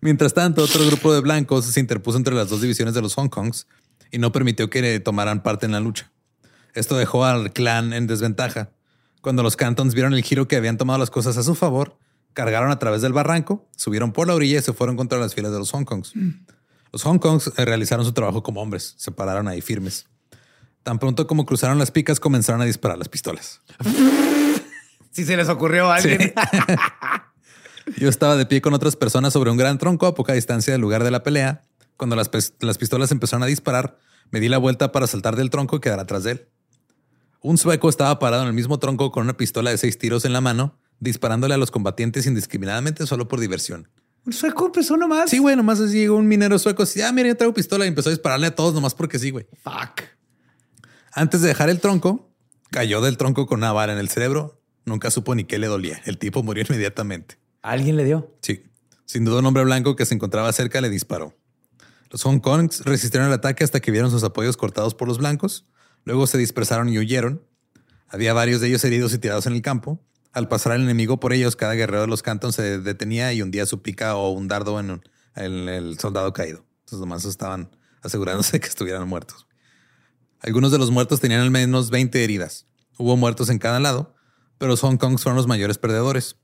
Mientras 0.00 0.34
tanto, 0.34 0.62
otro 0.62 0.84
grupo 0.86 1.12
de 1.14 1.20
blancos 1.20 1.64
se 1.66 1.80
interpuso 1.80 2.16
entre 2.18 2.34
las 2.34 2.48
dos 2.48 2.60
divisiones 2.60 2.94
de 2.94 3.02
los 3.02 3.14
Hong 3.14 3.28
Kongs 3.28 3.66
y 4.10 4.18
no 4.18 4.32
permitió 4.32 4.68
que 4.70 5.00
tomaran 5.00 5.42
parte 5.42 5.66
en 5.66 5.72
la 5.72 5.80
lucha. 5.80 6.10
Esto 6.74 6.96
dejó 6.96 7.24
al 7.24 7.52
clan 7.52 7.92
en 7.92 8.06
desventaja. 8.06 8.70
Cuando 9.20 9.42
los 9.42 9.56
Cantons 9.56 9.94
vieron 9.94 10.12
el 10.14 10.22
giro 10.22 10.48
que 10.48 10.56
habían 10.56 10.76
tomado 10.76 10.98
las 10.98 11.10
cosas 11.10 11.36
a 11.36 11.42
su 11.42 11.54
favor, 11.54 11.96
cargaron 12.34 12.70
a 12.70 12.78
través 12.78 13.00
del 13.00 13.12
barranco, 13.12 13.66
subieron 13.76 14.12
por 14.12 14.26
la 14.26 14.34
orilla 14.34 14.58
y 14.58 14.62
se 14.62 14.72
fueron 14.72 14.96
contra 14.96 15.18
las 15.18 15.34
filas 15.34 15.52
de 15.52 15.58
los 15.58 15.70
Hong 15.70 15.84
Kongs. 15.84 16.12
Los 16.92 17.02
Hong 17.04 17.18
Kongs 17.18 17.52
eh, 17.56 17.64
realizaron 17.64 18.04
su 18.04 18.12
trabajo 18.12 18.42
como 18.42 18.60
hombres, 18.60 18.94
se 18.98 19.10
pararon 19.10 19.48
ahí 19.48 19.60
firmes. 19.60 20.06
Tan 20.82 20.98
pronto 20.98 21.26
como 21.26 21.46
cruzaron 21.46 21.78
las 21.78 21.90
picas, 21.90 22.20
comenzaron 22.20 22.60
a 22.60 22.66
disparar 22.66 22.98
las 22.98 23.08
pistolas. 23.08 23.60
Si 25.14 25.24
se 25.24 25.36
les 25.36 25.48
ocurrió 25.48 25.92
a 25.92 25.94
alguien. 25.94 26.34
Yo 27.98 28.08
estaba 28.08 28.34
de 28.34 28.46
pie 28.46 28.60
con 28.60 28.74
otras 28.74 28.96
personas 28.96 29.32
sobre 29.32 29.48
un 29.48 29.56
gran 29.56 29.78
tronco 29.78 30.06
a 30.06 30.14
poca 30.16 30.32
distancia 30.32 30.72
del 30.72 30.80
lugar 30.80 31.04
de 31.04 31.12
la 31.12 31.22
pelea. 31.22 31.62
Cuando 31.96 32.16
las, 32.16 32.28
las 32.58 32.78
pistolas 32.78 33.12
empezaron 33.12 33.44
a 33.44 33.46
disparar, 33.46 33.96
me 34.32 34.40
di 34.40 34.48
la 34.48 34.58
vuelta 34.58 34.90
para 34.90 35.06
saltar 35.06 35.36
del 35.36 35.50
tronco 35.50 35.76
y 35.76 35.80
quedar 35.80 36.00
atrás 36.00 36.24
de 36.24 36.32
él. 36.32 36.48
Un 37.40 37.58
sueco 37.58 37.88
estaba 37.88 38.18
parado 38.18 38.42
en 38.42 38.48
el 38.48 38.54
mismo 38.54 38.80
tronco 38.80 39.12
con 39.12 39.22
una 39.22 39.36
pistola 39.36 39.70
de 39.70 39.78
seis 39.78 39.98
tiros 39.98 40.24
en 40.24 40.32
la 40.32 40.40
mano, 40.40 40.80
disparándole 41.00 41.54
a 41.54 41.58
los 41.58 41.70
combatientes 41.70 42.26
indiscriminadamente 42.26 43.06
solo 43.06 43.28
por 43.28 43.40
diversión. 43.40 43.88
Un 44.26 44.32
sueco 44.32 44.66
empezó 44.66 44.96
nomás. 44.96 45.28
Sí, 45.28 45.38
güey, 45.38 45.54
nomás 45.54 45.80
así 45.80 45.98
llegó 45.98 46.16
un 46.16 46.26
minero 46.26 46.58
sueco 46.58 46.84
así, 46.84 47.02
ah, 47.02 47.12
mira, 47.12 47.28
yo 47.28 47.36
traigo 47.36 47.52
pistola 47.52 47.84
y 47.84 47.88
empezó 47.88 48.08
a 48.08 48.12
dispararle 48.12 48.46
a 48.46 48.54
todos 48.54 48.72
nomás 48.72 48.94
porque 48.94 49.18
sí, 49.18 49.30
güey. 49.30 49.46
Fuck. 49.62 50.02
Antes 51.12 51.42
de 51.42 51.48
dejar 51.48 51.68
el 51.68 51.80
tronco, 51.80 52.34
cayó 52.70 53.00
del 53.00 53.16
tronco 53.16 53.46
con 53.46 53.58
una 53.58 53.72
vara 53.72 53.92
en 53.92 53.98
el 53.98 54.08
cerebro. 54.08 54.60
Nunca 54.86 55.10
supo 55.10 55.34
ni 55.34 55.44
qué 55.44 55.58
le 55.58 55.66
dolía. 55.66 56.00
El 56.06 56.18
tipo 56.18 56.42
murió 56.42 56.64
inmediatamente. 56.68 57.38
¿Alguien 57.62 57.96
le 57.96 58.04
dio? 58.04 58.36
Sí. 58.42 58.64
Sin 59.06 59.24
duda, 59.24 59.38
un 59.38 59.46
hombre 59.46 59.64
blanco 59.64 59.96
que 59.96 60.06
se 60.06 60.14
encontraba 60.14 60.52
cerca 60.52 60.80
le 60.80 60.90
disparó. 60.90 61.36
Los 62.10 62.22
Hong 62.22 62.40
Kongs 62.40 62.84
resistieron 62.84 63.28
el 63.28 63.34
ataque 63.34 63.64
hasta 63.64 63.80
que 63.80 63.90
vieron 63.90 64.10
sus 64.10 64.24
apoyos 64.24 64.56
cortados 64.56 64.94
por 64.94 65.08
los 65.08 65.18
blancos. 65.18 65.66
Luego 66.04 66.26
se 66.26 66.38
dispersaron 66.38 66.88
y 66.88 66.98
huyeron. 66.98 67.42
Había 68.08 68.32
varios 68.32 68.60
de 68.60 68.68
ellos 68.68 68.84
heridos 68.84 69.12
y 69.14 69.18
tirados 69.18 69.46
en 69.46 69.54
el 69.54 69.62
campo. 69.62 70.00
Al 70.34 70.48
pasar 70.48 70.72
el 70.72 70.82
enemigo 70.82 71.20
por 71.20 71.32
ellos, 71.32 71.54
cada 71.54 71.74
guerrero 71.74 72.02
de 72.02 72.06
los 72.08 72.22
cantons 72.22 72.56
se 72.56 72.80
detenía 72.80 73.32
y 73.32 73.40
hundía 73.40 73.66
su 73.66 73.82
pica 73.82 74.16
o 74.16 74.30
un 74.30 74.48
dardo 74.48 74.80
en, 74.80 75.00
el 75.36 75.96
soldado 76.00 76.32
caído. 76.32 76.66
Entonces, 76.80 76.98
nomás 76.98 77.24
estaban 77.24 77.70
asegurándose 78.02 78.52
de 78.52 78.60
que 78.60 78.66
estuvieran 78.66 79.08
muertos. 79.08 79.46
Algunos 80.40 80.72
de 80.72 80.78
los 80.78 80.90
muertos 80.90 81.20
tenían 81.20 81.40
al 81.40 81.52
menos 81.52 81.90
20 81.90 82.24
heridas. 82.24 82.66
Hubo 82.98 83.16
muertos 83.16 83.48
en 83.48 83.60
cada 83.60 83.78
lado, 83.78 84.16
pero 84.58 84.70
los 84.70 84.80
Hong 84.80 84.96
Kongs 84.96 85.22
fueron 85.22 85.36
los 85.36 85.46
mayores 85.46 85.78
perdedores. 85.78 86.36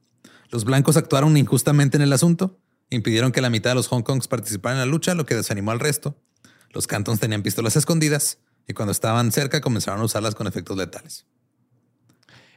Los 0.50 0.64
blancos 0.64 0.96
actuaron 0.96 1.36
injustamente 1.36 1.96
en 1.96 2.02
el 2.02 2.12
asunto, 2.12 2.60
impidieron 2.90 3.32
que 3.32 3.40
la 3.40 3.50
mitad 3.50 3.72
de 3.72 3.74
los 3.74 3.88
Hong 3.88 4.02
Kongs 4.02 4.28
participaran 4.28 4.78
en 4.78 4.86
la 4.86 4.90
lucha, 4.90 5.16
lo 5.16 5.26
que 5.26 5.34
desanimó 5.34 5.72
al 5.72 5.80
resto. 5.80 6.16
Los 6.70 6.86
cantons 6.86 7.18
tenían 7.18 7.42
pistolas 7.42 7.74
escondidas 7.74 8.38
y 8.68 8.72
cuando 8.72 8.92
estaban 8.92 9.32
cerca 9.32 9.60
comenzaron 9.60 10.00
a 10.00 10.04
usarlas 10.04 10.36
con 10.36 10.46
efectos 10.46 10.76
letales. 10.76 11.26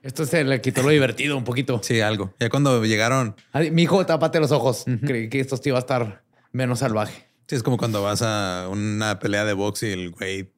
Esto 0.03 0.25
se 0.25 0.43
le 0.43 0.61
quitó 0.61 0.83
lo 0.83 0.89
divertido 0.89 1.35
un 1.37 1.43
poquito. 1.45 1.79
Sí, 1.81 2.01
algo. 2.01 2.33
Ya 2.39 2.49
cuando 2.49 2.83
llegaron, 2.85 3.35
Mi 3.71 3.83
hijo, 3.83 4.05
tápate 4.05 4.39
los 4.39 4.51
ojos. 4.51 4.83
Creí 5.05 5.29
que 5.29 5.39
esto 5.39 5.57
sí 5.57 5.69
iba 5.69 5.77
a 5.77 5.81
estar 5.81 6.23
menos 6.51 6.79
salvaje. 6.79 7.25
sí, 7.47 7.55
es 7.55 7.63
como 7.63 7.77
cuando 7.77 8.03
vas 8.03 8.21
a 8.21 8.67
una 8.69 9.17
pelea 9.19 9.45
de 9.45 9.53
box 9.53 9.83
y 9.83 9.91
el 9.91 10.11
güey 10.11 10.51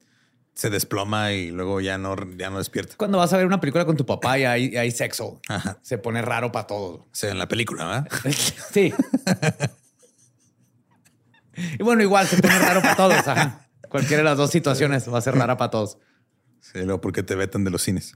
se 0.54 0.68
desploma 0.70 1.32
y 1.32 1.50
luego 1.52 1.80
ya 1.80 1.96
no, 1.98 2.16
ya 2.36 2.50
no 2.50 2.58
despierta. 2.58 2.94
Cuando 2.96 3.18
vas 3.18 3.32
a 3.32 3.36
ver 3.36 3.46
una 3.46 3.60
película 3.60 3.84
con 3.84 3.96
tu 3.96 4.04
papá 4.04 4.38
y 4.38 4.44
hay, 4.44 4.76
hay 4.76 4.90
sexo, 4.90 5.40
Ajá. 5.48 5.78
se 5.82 5.98
pone 5.98 6.22
raro 6.22 6.50
para 6.50 6.66
todos. 6.66 7.02
Sea, 7.12 7.30
en 7.30 7.38
la 7.38 7.46
película, 7.46 7.84
¿verdad? 7.86 8.08
Sí. 8.72 8.92
y 11.78 11.82
bueno, 11.82 12.02
igual 12.02 12.26
se 12.26 12.40
pone 12.40 12.58
raro 12.58 12.82
para 12.82 12.96
todos. 12.96 13.28
Ajá. 13.28 13.68
Cualquiera 13.88 14.18
de 14.18 14.24
las 14.24 14.36
dos 14.38 14.50
situaciones 14.50 15.12
va 15.12 15.18
a 15.18 15.22
ser 15.22 15.34
rara 15.36 15.56
para 15.56 15.70
todos. 15.70 15.98
Sí, 16.60 16.78
luego 16.82 17.00
porque 17.00 17.22
te 17.22 17.34
vetan 17.34 17.64
de 17.64 17.70
los 17.70 17.82
cines. 17.82 18.14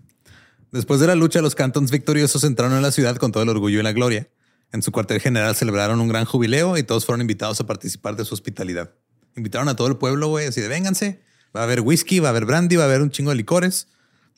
Después 0.72 1.00
de 1.00 1.06
la 1.06 1.14
lucha, 1.14 1.42
los 1.42 1.54
cantons 1.54 1.90
victoriosos 1.90 2.44
entraron 2.44 2.76
en 2.76 2.82
la 2.82 2.92
ciudad 2.92 3.16
con 3.16 3.32
todo 3.32 3.42
el 3.42 3.48
orgullo 3.48 3.80
y 3.80 3.82
la 3.82 3.92
gloria. 3.92 4.28
En 4.72 4.82
su 4.82 4.92
cuartel 4.92 5.20
general 5.20 5.56
celebraron 5.56 6.00
un 6.00 6.08
gran 6.08 6.24
jubileo 6.24 6.76
y 6.76 6.84
todos 6.84 7.04
fueron 7.04 7.20
invitados 7.22 7.60
a 7.60 7.66
participar 7.66 8.16
de 8.16 8.24
su 8.24 8.34
hospitalidad. 8.34 8.94
Invitaron 9.36 9.68
a 9.68 9.74
todo 9.74 9.88
el 9.88 9.96
pueblo, 9.96 10.28
güey, 10.28 10.46
así 10.46 10.60
de 10.60 10.68
vénganse. 10.68 11.22
Va 11.54 11.60
a 11.60 11.64
haber 11.64 11.80
whisky, 11.80 12.20
va 12.20 12.28
a 12.28 12.30
haber 12.30 12.44
brandy, 12.44 12.76
va 12.76 12.84
a 12.84 12.86
haber 12.86 13.02
un 13.02 13.10
chingo 13.10 13.30
de 13.30 13.36
licores. 13.36 13.88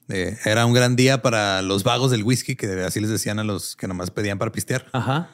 Eh, 0.09 0.39
era 0.45 0.65
un 0.65 0.73
gran 0.73 0.97
día 0.97 1.21
para 1.21 1.61
los 1.61 1.85
vagos 1.85 2.11
del 2.11 2.23
whisky, 2.23 2.57
que 2.57 2.67
así 2.83 3.01
les 3.01 3.11
decían 3.11 3.39
a 3.39 3.45
los 3.45 3.77
que 3.77 3.87
nomás 3.87 4.11
pedían 4.11 4.39
para 4.39 4.53
pistear. 4.53 4.87
Ajá. 4.93 5.31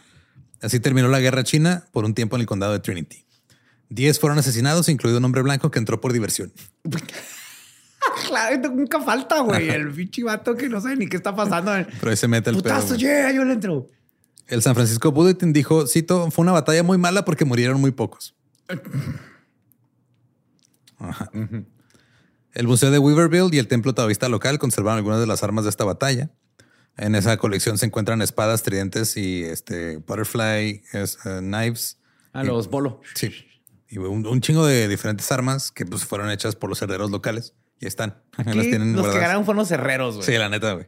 Así 0.61 0.80
terminó 0.80 1.09
la 1.09 1.20
guerra 1.20 1.44
china 1.44 1.86
por 1.92 2.05
un 2.05 2.14
tiempo 2.14 2.34
en 2.36 2.40
el 2.40 2.46
condado 2.46 2.72
de 2.72 2.80
Trinity. 2.80 3.24
Diez 3.88 4.18
fueron 4.18 4.38
asesinados, 4.38 4.88
incluido 4.88 5.18
un 5.18 5.24
hombre 5.24 5.42
blanco 5.42 5.70
que 5.70 5.78
entró 5.78 6.01
por 6.01 6.12
diversión. 6.12 6.53
Claro, 8.26 8.70
nunca 8.70 9.00
falta, 9.00 9.40
güey. 9.40 9.68
El 9.68 9.90
pinche 9.92 10.22
vato 10.22 10.54
que 10.54 10.68
no 10.68 10.80
sabe 10.80 10.96
ni 10.96 11.06
qué 11.09 11.16
está 11.16 11.34
pasando. 11.34 11.72
Pero 11.98 12.11
ahí 12.11 12.16
se 12.16 12.28
mete 12.28 12.50
el 12.50 12.56
pedo. 12.56 12.74
Putazo, 12.74 12.94
güey. 12.94 13.00
yeah, 13.00 13.32
yo 13.32 13.44
le 13.44 13.54
entro. 13.54 13.88
El 14.46 14.62
San 14.62 14.74
Francisco 14.74 15.12
Bulletin 15.12 15.52
dijo, 15.52 15.86
cito, 15.86 16.30
fue 16.30 16.42
una 16.42 16.52
batalla 16.52 16.82
muy 16.82 16.96
mala 16.98 17.24
porque 17.24 17.44
murieron 17.44 17.80
muy 17.80 17.90
pocos. 17.90 18.34
Ajá. 20.98 21.30
El 22.52 22.66
Museo 22.66 22.90
de 22.90 22.98
Weaverville 22.98 23.54
y 23.54 23.59
el 23.59 23.68
Templo 23.68 23.94
Taoísta 23.94 24.28
local 24.28 24.59
conservaron 24.59 24.98
algunas 24.98 25.20
de 25.20 25.26
las 25.26 25.42
armas 25.42 25.64
de 25.64 25.70
esta 25.70 25.84
batalla. 25.84 26.30
En 26.96 27.14
esa 27.14 27.36
colección 27.36 27.78
se 27.78 27.86
encuentran 27.86 28.20
espadas, 28.22 28.62
tridentes 28.64 29.16
y 29.16 29.44
este 29.44 29.98
butterfly 29.98 30.82
es, 30.92 31.18
eh, 31.24 31.38
knives. 31.40 31.98
A 32.32 32.42
los 32.42 32.68
bolo. 32.68 33.00
Sí. 33.14 33.32
Y 33.88 33.98
un, 33.98 34.26
un 34.26 34.40
chingo 34.40 34.66
de 34.66 34.88
diferentes 34.88 35.30
armas 35.30 35.70
que 35.70 35.86
pues, 35.86 36.04
fueron 36.04 36.30
hechas 36.30 36.56
por 36.56 36.68
los 36.68 36.82
herreros 36.82 37.11
locales. 37.11 37.54
Y 37.81 37.87
están. 37.87 38.22
Las 38.37 38.55
tienen 38.55 38.95
los 38.95 39.07
que 39.09 39.18
ganaron 39.18 39.45
fueron 39.45 39.59
los 39.59 39.70
herreros, 39.70 40.16
güey. 40.16 40.26
Sí, 40.26 40.33
la 40.33 40.49
neta, 40.49 40.72
güey. 40.72 40.87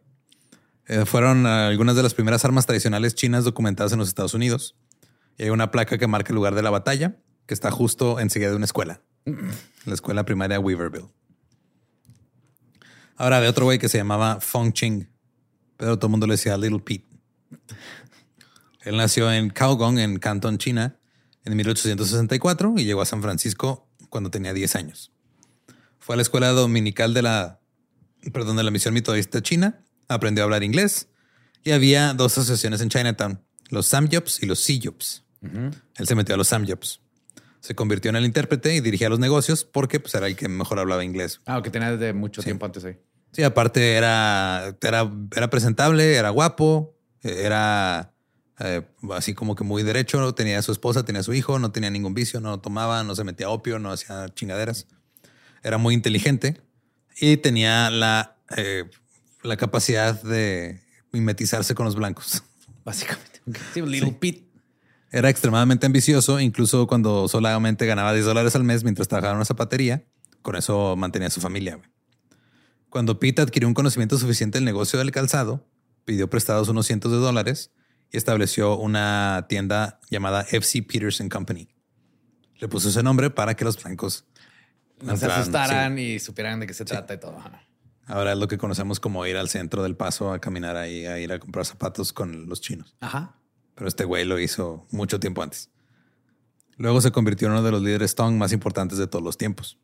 Eh, 0.87 1.05
fueron 1.07 1.47
ah, 1.47 1.69
algunas 1.69 1.95
de 1.95 2.03
las 2.03 2.15
primeras 2.15 2.45
armas 2.45 2.67
tradicionales 2.67 3.15
chinas 3.15 3.45
documentadas 3.45 3.93
en 3.93 3.99
los 3.99 4.09
Estados 4.09 4.35
Unidos. 4.35 4.77
Y 5.39 5.45
hay 5.45 5.51
una 5.51 5.71
placa 5.71 5.99
que 5.99 6.07
marca 6.07 6.31
el 6.31 6.35
lugar 6.35 6.55
de 6.55 6.63
la 6.63 6.71
batalla, 6.71 7.17
que 7.47 7.55
está 7.55 7.71
justo 7.71 8.19
enseguida 8.19 8.51
de 8.51 8.57
una 8.57 8.65
escuela. 8.65 9.01
la 9.85 9.95
escuela 9.95 10.25
primaria 10.25 10.59
Weaverville. 10.59 11.09
Ahora 13.17 13.37
había 13.37 13.51
otro 13.51 13.67
güey 13.67 13.79
que 13.79 13.89
se 13.89 13.99
llamaba 13.99 14.41
Fong 14.41 14.73
Ching, 14.73 15.09
pero 15.77 15.99
todo 15.99 16.07
el 16.07 16.11
mundo 16.11 16.27
le 16.27 16.35
decía 16.35 16.57
Little 16.57 16.81
Pete. 16.81 17.07
Él 18.83 18.97
nació 18.97 19.31
en 19.31 19.51
Kaogong, 19.51 19.99
en 19.99 20.19
Canton, 20.19 20.59
China, 20.59 20.99
en 21.45 21.55
1864 21.57 22.75
y 22.79 22.85
llegó 22.85 23.03
a 23.03 23.07
San 23.07 23.23
Francisco 23.23 23.89
cuando 24.09 24.31
tenía 24.31 24.53
10 24.53 24.75
años. 24.77 25.13
Fue 26.01 26.15
a 26.15 26.17
la 26.17 26.23
escuela 26.23 26.49
dominical 26.49 27.15
de 27.15 27.23
la, 27.23 27.61
perdón, 28.33 28.57
de 28.57 28.65
la 28.65 28.71
misión 28.71 28.95
metodista 28.95 29.43
china, 29.43 29.85
aprendió 30.09 30.43
a 30.43 30.47
hablar 30.47 30.63
inglés 30.63 31.09
y 31.63 31.71
había 31.71 32.15
dos 32.15 32.37
asociaciones 32.37 32.81
en 32.81 32.89
Chinatown, 32.89 33.41
los 33.69 33.87
Samyops 33.87 34.43
y 34.43 34.47
los 34.47 34.61
Siyops. 34.61 35.25
Él 35.43 36.07
se 36.07 36.15
metió 36.15 36.35
a 36.35 36.39
los 36.39 36.49
Samyops. 36.49 37.01
Se 37.61 37.75
convirtió 37.75 38.09
en 38.09 38.17
el 38.17 38.25
intérprete 38.25 38.75
y 38.75 38.81
dirigía 38.81 39.09
los 39.09 39.19
negocios 39.19 39.65
porque 39.65 40.01
pues, 40.01 40.15
era 40.15 40.27
el 40.27 40.37
que 40.37 40.49
mejor 40.49 40.79
hablaba 40.79 41.05
inglés. 41.05 41.41
Ah, 41.47 41.63
que 41.63 41.71
tenía 41.71 41.95
desde 41.97 42.13
mucho 42.13 42.43
tiempo 42.43 42.65
antes 42.67 42.85
ahí. 42.85 42.99
Sí, 43.33 43.43
aparte 43.43 43.93
era, 43.93 44.77
era, 44.81 45.11
era 45.37 45.51
presentable, 45.51 46.15
era 46.15 46.31
guapo, 46.31 46.97
eh, 47.23 47.43
era 47.45 48.13
eh, 48.59 48.83
así 49.13 49.35
como 49.35 49.55
que 49.55 49.65
muy 49.65 49.83
derecho, 49.83 50.35
tenía 50.35 50.59
a 50.59 50.63
su 50.63 50.73
esposa, 50.73 51.05
tenía 51.05 51.21
a 51.21 51.25
su 51.25 51.33
hijo, 51.33 51.59
no 51.59 51.71
tenía 51.73 51.91
ningún 51.91 52.13
vicio, 52.13 52.41
no 52.41 52.61
tomaba, 52.61 53.05
no 53.05 53.15
se 53.15 53.25
metía 53.25 53.49
opio, 53.49 53.79
no 53.79 53.91
hacía 53.91 54.29
chingaderas. 54.35 54.87
Era 55.63 55.79
muy 55.79 55.95
inteligente 55.95 56.61
y 57.21 57.37
tenía 57.37 57.91
la, 57.91 58.37
eh, 58.57 58.85
la 59.43 59.57
capacidad 59.57 60.21
de 60.23 60.81
mimetizarse 61.13 61.75
con 61.75 61.87
los 61.87 61.97
blancos. 61.97 62.43
Básicamente. 62.85 63.41
Sí, 63.75 63.83
Little 63.83 64.13
Pete. 64.13 64.47
Era 65.13 65.29
extremadamente 65.29 65.87
ambicioso, 65.87 66.39
incluso 66.39 66.87
cuando 66.87 67.27
solamente 67.27 67.85
ganaba 67.85 68.13
10 68.13 68.25
dólares 68.25 68.55
al 68.55 68.63
mes 68.63 68.85
mientras 68.85 69.09
trabajaba 69.09 69.33
en 69.33 69.37
una 69.39 69.45
zapatería. 69.45 70.05
Con 70.41 70.57
eso 70.57 70.95
mantenía 70.97 71.29
a 71.29 71.31
su 71.31 71.41
familia. 71.41 71.77
güey. 71.77 71.89
Cuando 72.89 73.19
Pete 73.19 73.43
adquirió 73.43 73.69
un 73.69 73.75
conocimiento 73.75 74.19
suficiente 74.19 74.59
del 74.59 74.65
negocio 74.65 74.99
del 74.99 75.11
calzado, 75.11 75.69
pidió 76.05 76.31
prestados 76.31 76.69
unos 76.69 76.87
cientos 76.87 77.13
de 77.13 77.19
dólares 77.19 77.73
y 78.11 78.17
estableció 78.17 78.77
una 78.77 79.47
tienda 79.49 80.01
llamada 80.11 80.43
FC 80.43 80.83
Peterson 80.83 81.29
Company. 81.29 81.69
Le 82.59 82.69
puso 82.69 82.89
ese 82.89 83.03
nombre 83.03 83.31
para 83.31 83.55
que 83.55 83.65
los 83.65 83.83
blancos 83.83 84.27
se 85.05 85.11
entraran, 85.13 85.41
asustaran 85.41 85.97
sí. 85.97 86.03
y 86.03 86.19
supieran 86.19 86.61
de 86.61 86.67
qué 86.67 86.75
se 86.75 86.85
trata 86.85 87.15
y 87.15 87.19
todo. 87.19 87.39
Ajá. 87.39 87.63
Ahora 88.07 88.33
es 88.33 88.39
lo 88.39 88.49
que 88.49 88.59
conocemos 88.59 88.99
como 89.01 89.25
ir 89.27 89.37
al 89.37 89.49
centro 89.49 89.83
del 89.83 89.97
paso 89.97 90.33
a 90.33 90.41
caminar 90.41 90.77
ahí, 90.77 91.07
a 91.07 91.19
ir 91.21 91.33
a 91.33 91.39
comprar 91.39 91.65
zapatos 91.65 92.13
con 92.13 92.49
los 92.49 92.61
chinos. 92.61 92.97
Ajá. 93.01 93.37
pero 93.75 93.89
este 93.89 94.05
güey 94.05 94.25
lo 94.27 94.39
hizo 94.39 94.87
mucho 94.91 95.19
tiempo 95.21 95.43
antes. 95.43 95.71
Luego 96.77 97.01
se 97.01 97.13
convirtió 97.13 97.47
en 97.49 97.53
uno 97.53 97.63
de 97.63 97.71
los 97.71 97.83
líderes 97.83 98.15
Tong 98.15 98.37
más 98.37 98.53
importantes 98.53 98.99
de 98.99 99.07
todos 99.07 99.23
los 99.25 99.39
tiempos. 99.39 99.79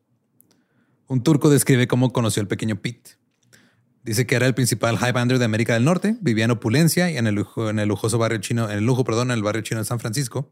Un 1.07 1.23
turco 1.23 1.49
describe 1.49 1.87
cómo 1.87 2.11
conoció 2.11 2.41
al 2.41 2.47
pequeño 2.47 2.75
Pete. 2.81 3.11
Dice 4.03 4.25
que 4.25 4.35
era 4.35 4.45
el 4.45 4.53
principal 4.53 4.95
highbander 4.97 5.37
de 5.39 5.45
América 5.45 5.73
del 5.73 5.83
Norte, 5.83 6.15
vivía 6.21 6.45
en 6.45 6.51
opulencia 6.51 7.09
y 7.11 7.17
en 7.17 7.27
el, 7.27 7.35
lujo- 7.35 7.69
en 7.69 7.79
el 7.79 7.87
lujoso 7.87 8.17
barrio 8.17 8.39
chino, 8.39 8.69
en 8.69 8.77
el 8.79 8.85
lujo, 8.85 9.03
perdón, 9.03 9.31
en 9.31 9.37
el 9.37 9.43
barrio 9.43 9.61
chino 9.63 9.79
de 9.79 9.85
San 9.85 9.99
Francisco. 9.99 10.51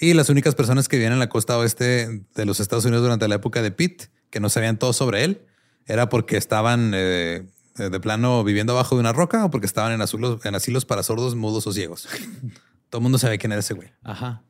Y 0.00 0.14
las 0.14 0.28
únicas 0.28 0.54
personas 0.54 0.88
que 0.88 0.96
vivían 0.96 1.12
en 1.12 1.18
la 1.18 1.28
costa 1.28 1.58
oeste 1.58 2.22
de 2.34 2.44
los 2.44 2.60
Estados 2.60 2.84
Unidos 2.84 3.02
durante 3.02 3.26
la 3.26 3.36
época 3.36 3.62
de 3.62 3.72
Pete, 3.72 4.10
que 4.30 4.38
no 4.40 4.48
sabían 4.48 4.78
todo 4.78 4.92
sobre 4.92 5.24
él, 5.24 5.42
era 5.86 6.08
porque 6.08 6.36
estaban 6.36 6.92
eh, 6.94 7.46
de 7.76 8.00
plano 8.00 8.44
viviendo 8.44 8.74
abajo 8.74 8.94
de 8.94 9.00
una 9.00 9.12
roca 9.12 9.44
o 9.44 9.50
porque 9.50 9.66
estaban 9.66 9.92
en, 9.92 10.00
asilos, 10.00 10.44
en 10.44 10.54
asilos 10.54 10.84
para 10.84 11.02
sordos, 11.02 11.34
mudos 11.34 11.66
o 11.66 11.72
ciegos. 11.72 12.08
Todo 12.90 13.00
el 13.00 13.02
mundo 13.02 13.18
sabía 13.18 13.38
quién 13.38 13.52
era 13.52 13.60
ese 13.60 13.74
güey. 13.74 13.90
Ajá. 14.02 14.42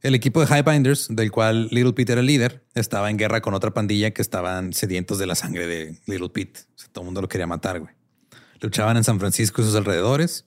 El 0.00 0.14
equipo 0.14 0.44
de 0.44 0.46
Highbinders, 0.46 1.08
del 1.10 1.32
cual 1.32 1.68
Little 1.72 1.92
Pete 1.92 2.12
era 2.12 2.20
el 2.20 2.26
líder, 2.26 2.64
estaba 2.74 3.10
en 3.10 3.16
guerra 3.16 3.40
con 3.40 3.54
otra 3.54 3.72
pandilla 3.72 4.12
que 4.12 4.22
estaban 4.22 4.72
sedientos 4.72 5.18
de 5.18 5.26
la 5.26 5.34
sangre 5.34 5.66
de 5.66 5.98
Little 6.06 6.28
Pete. 6.28 6.60
O 6.60 6.78
sea, 6.78 6.88
todo 6.92 7.02
el 7.02 7.06
mundo 7.06 7.20
lo 7.20 7.28
quería 7.28 7.48
matar, 7.48 7.80
güey. 7.80 7.92
Luchaban 8.60 8.96
en 8.96 9.04
San 9.04 9.18
Francisco 9.18 9.60
y 9.60 9.64
sus 9.64 9.74
alrededores. 9.74 10.44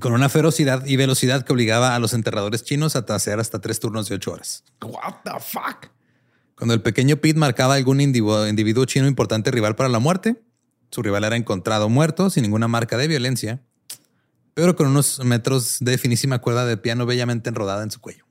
Con 0.00 0.12
una 0.12 0.28
ferocidad 0.28 0.84
y 0.86 0.96
velocidad 0.96 1.44
que 1.44 1.52
obligaba 1.52 1.94
a 1.94 1.98
los 1.98 2.14
enterradores 2.14 2.64
chinos 2.64 2.96
a 2.96 3.00
hacer 3.00 3.38
hasta 3.38 3.60
tres 3.60 3.80
turnos 3.80 4.08
de 4.08 4.16
ocho 4.16 4.32
horas. 4.32 4.64
What 4.82 5.16
the 5.24 5.38
fuck? 5.40 5.90
Cuando 6.56 6.74
el 6.74 6.82
pequeño 6.82 7.16
Pete 7.16 7.38
marcaba 7.38 7.74
algún 7.74 8.00
individuo, 8.00 8.46
individuo 8.46 8.84
chino 8.84 9.06
importante 9.06 9.50
rival 9.50 9.74
para 9.74 9.88
la 9.88 9.98
muerte, 9.98 10.42
su 10.90 11.02
rival 11.02 11.24
era 11.24 11.36
encontrado 11.36 11.88
muerto 11.88 12.30
sin 12.30 12.42
ninguna 12.42 12.68
marca 12.68 12.96
de 12.96 13.08
violencia, 13.08 13.62
pero 14.54 14.76
con 14.76 14.86
unos 14.86 15.24
metros 15.24 15.78
de 15.80 15.98
finísima 15.98 16.38
cuerda 16.40 16.66
de 16.66 16.76
piano 16.76 17.06
bellamente 17.06 17.48
enrodada 17.48 17.82
en 17.82 17.90
su 17.90 18.00
cuello. 18.00 18.24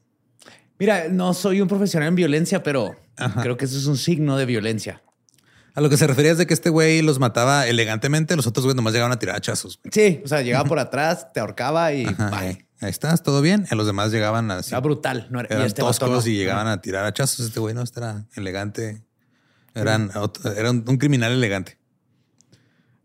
Mira, 0.80 1.10
no 1.10 1.34
soy 1.34 1.62
un 1.62 1.68
profesional 1.68 2.10
en 2.10 2.16
violencia, 2.16 2.64
pero 2.64 2.96
creo 3.42 3.58
que 3.58 3.66
eso 3.66 3.78
es 3.78 3.86
un 3.86 3.98
signo 3.98 4.38
de 4.38 4.46
violencia. 4.46 5.02
A 5.74 5.82
lo 5.82 5.90
que 5.90 5.96
se 5.98 6.06
refería 6.06 6.32
es 6.34 6.38
de 6.38 6.46
que 6.48 6.54
este 6.54 6.70
güey 6.70 7.02
los 7.02 7.20
mataba 7.20 7.66
elegantemente, 7.68 8.36
los 8.36 8.46
otros 8.48 8.66
güeyes 8.66 8.76
nomás 8.76 8.94
llegaban 8.94 9.14
a 9.14 9.20
tirar 9.20 9.36
hachazos. 9.38 9.80
güey. 9.82 9.92
Sí, 9.94 10.22
o 10.26 10.28
sea, 10.28 10.42
llegaba 10.42 10.68
por 10.68 10.80
atrás, 10.80 11.32
te 11.34 11.40
ahorcaba 11.40 11.94
y 11.94 12.06
Ajá, 12.06 12.30
bye. 12.30 12.40
ahí, 12.40 12.66
ahí 12.82 12.90
estás, 12.90 13.24
todo 13.24 13.42
bien. 13.42 13.66
A 13.70 13.76
los 13.76 13.86
demás 13.88 14.12
llegaban 14.12 14.52
así. 14.52 14.72
Era 14.72 14.82
brutal. 14.82 15.28
No 15.32 15.40
era, 15.40 15.48
y 15.50 15.54
Eran 15.54 15.68
este 15.68 15.82
toscos 15.82 16.26
no. 16.26 16.32
y 16.32 16.36
llegaban 16.36 16.68
a 16.68 16.82
tirar 16.82 17.06
hachazos. 17.06 17.46
Este 17.48 17.60
güey 17.62 17.74
no, 17.74 17.82
este 17.84 18.00
era 18.02 18.26
elegante. 18.36 19.04
Eran, 19.74 20.12
era 20.58 20.72
un, 20.72 20.84
un 20.86 20.98
criminal 20.98 21.32
elegante. 21.32 21.78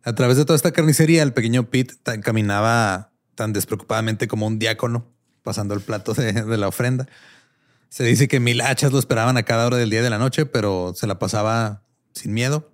A 0.02 0.14
través 0.14 0.36
de 0.36 0.44
toda 0.44 0.56
esta 0.56 0.72
carnicería, 0.72 1.22
el 1.22 1.32
pequeño 1.32 1.70
Pete 1.70 1.94
caminaba 2.22 3.12
tan 3.36 3.52
despreocupadamente 3.52 4.26
como 4.28 4.46
un 4.46 4.58
diácono, 4.58 5.12
pasando 5.42 5.74
el 5.74 5.80
plato 5.80 6.14
de, 6.14 6.32
de 6.32 6.56
la 6.56 6.66
ofrenda. 6.68 7.06
Se 7.88 8.02
dice 8.02 8.26
que 8.26 8.40
mil 8.40 8.60
hachas 8.60 8.90
lo 8.92 8.98
esperaban 8.98 9.36
a 9.36 9.44
cada 9.44 9.66
hora 9.66 9.76
del 9.76 9.90
día 9.90 10.00
y 10.00 10.02
de 10.02 10.10
la 10.10 10.18
noche, 10.18 10.46
pero 10.46 10.92
se 10.96 11.06
la 11.06 11.18
pasaba 11.20 11.82
sin 12.16 12.32
miedo. 12.32 12.72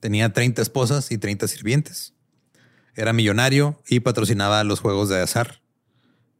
Tenía 0.00 0.32
30 0.32 0.62
esposas 0.62 1.10
y 1.10 1.18
30 1.18 1.48
sirvientes. 1.48 2.14
Era 2.94 3.12
millonario 3.12 3.80
y 3.88 4.00
patrocinaba 4.00 4.64
los 4.64 4.80
juegos 4.80 5.08
de 5.08 5.20
azar, 5.20 5.62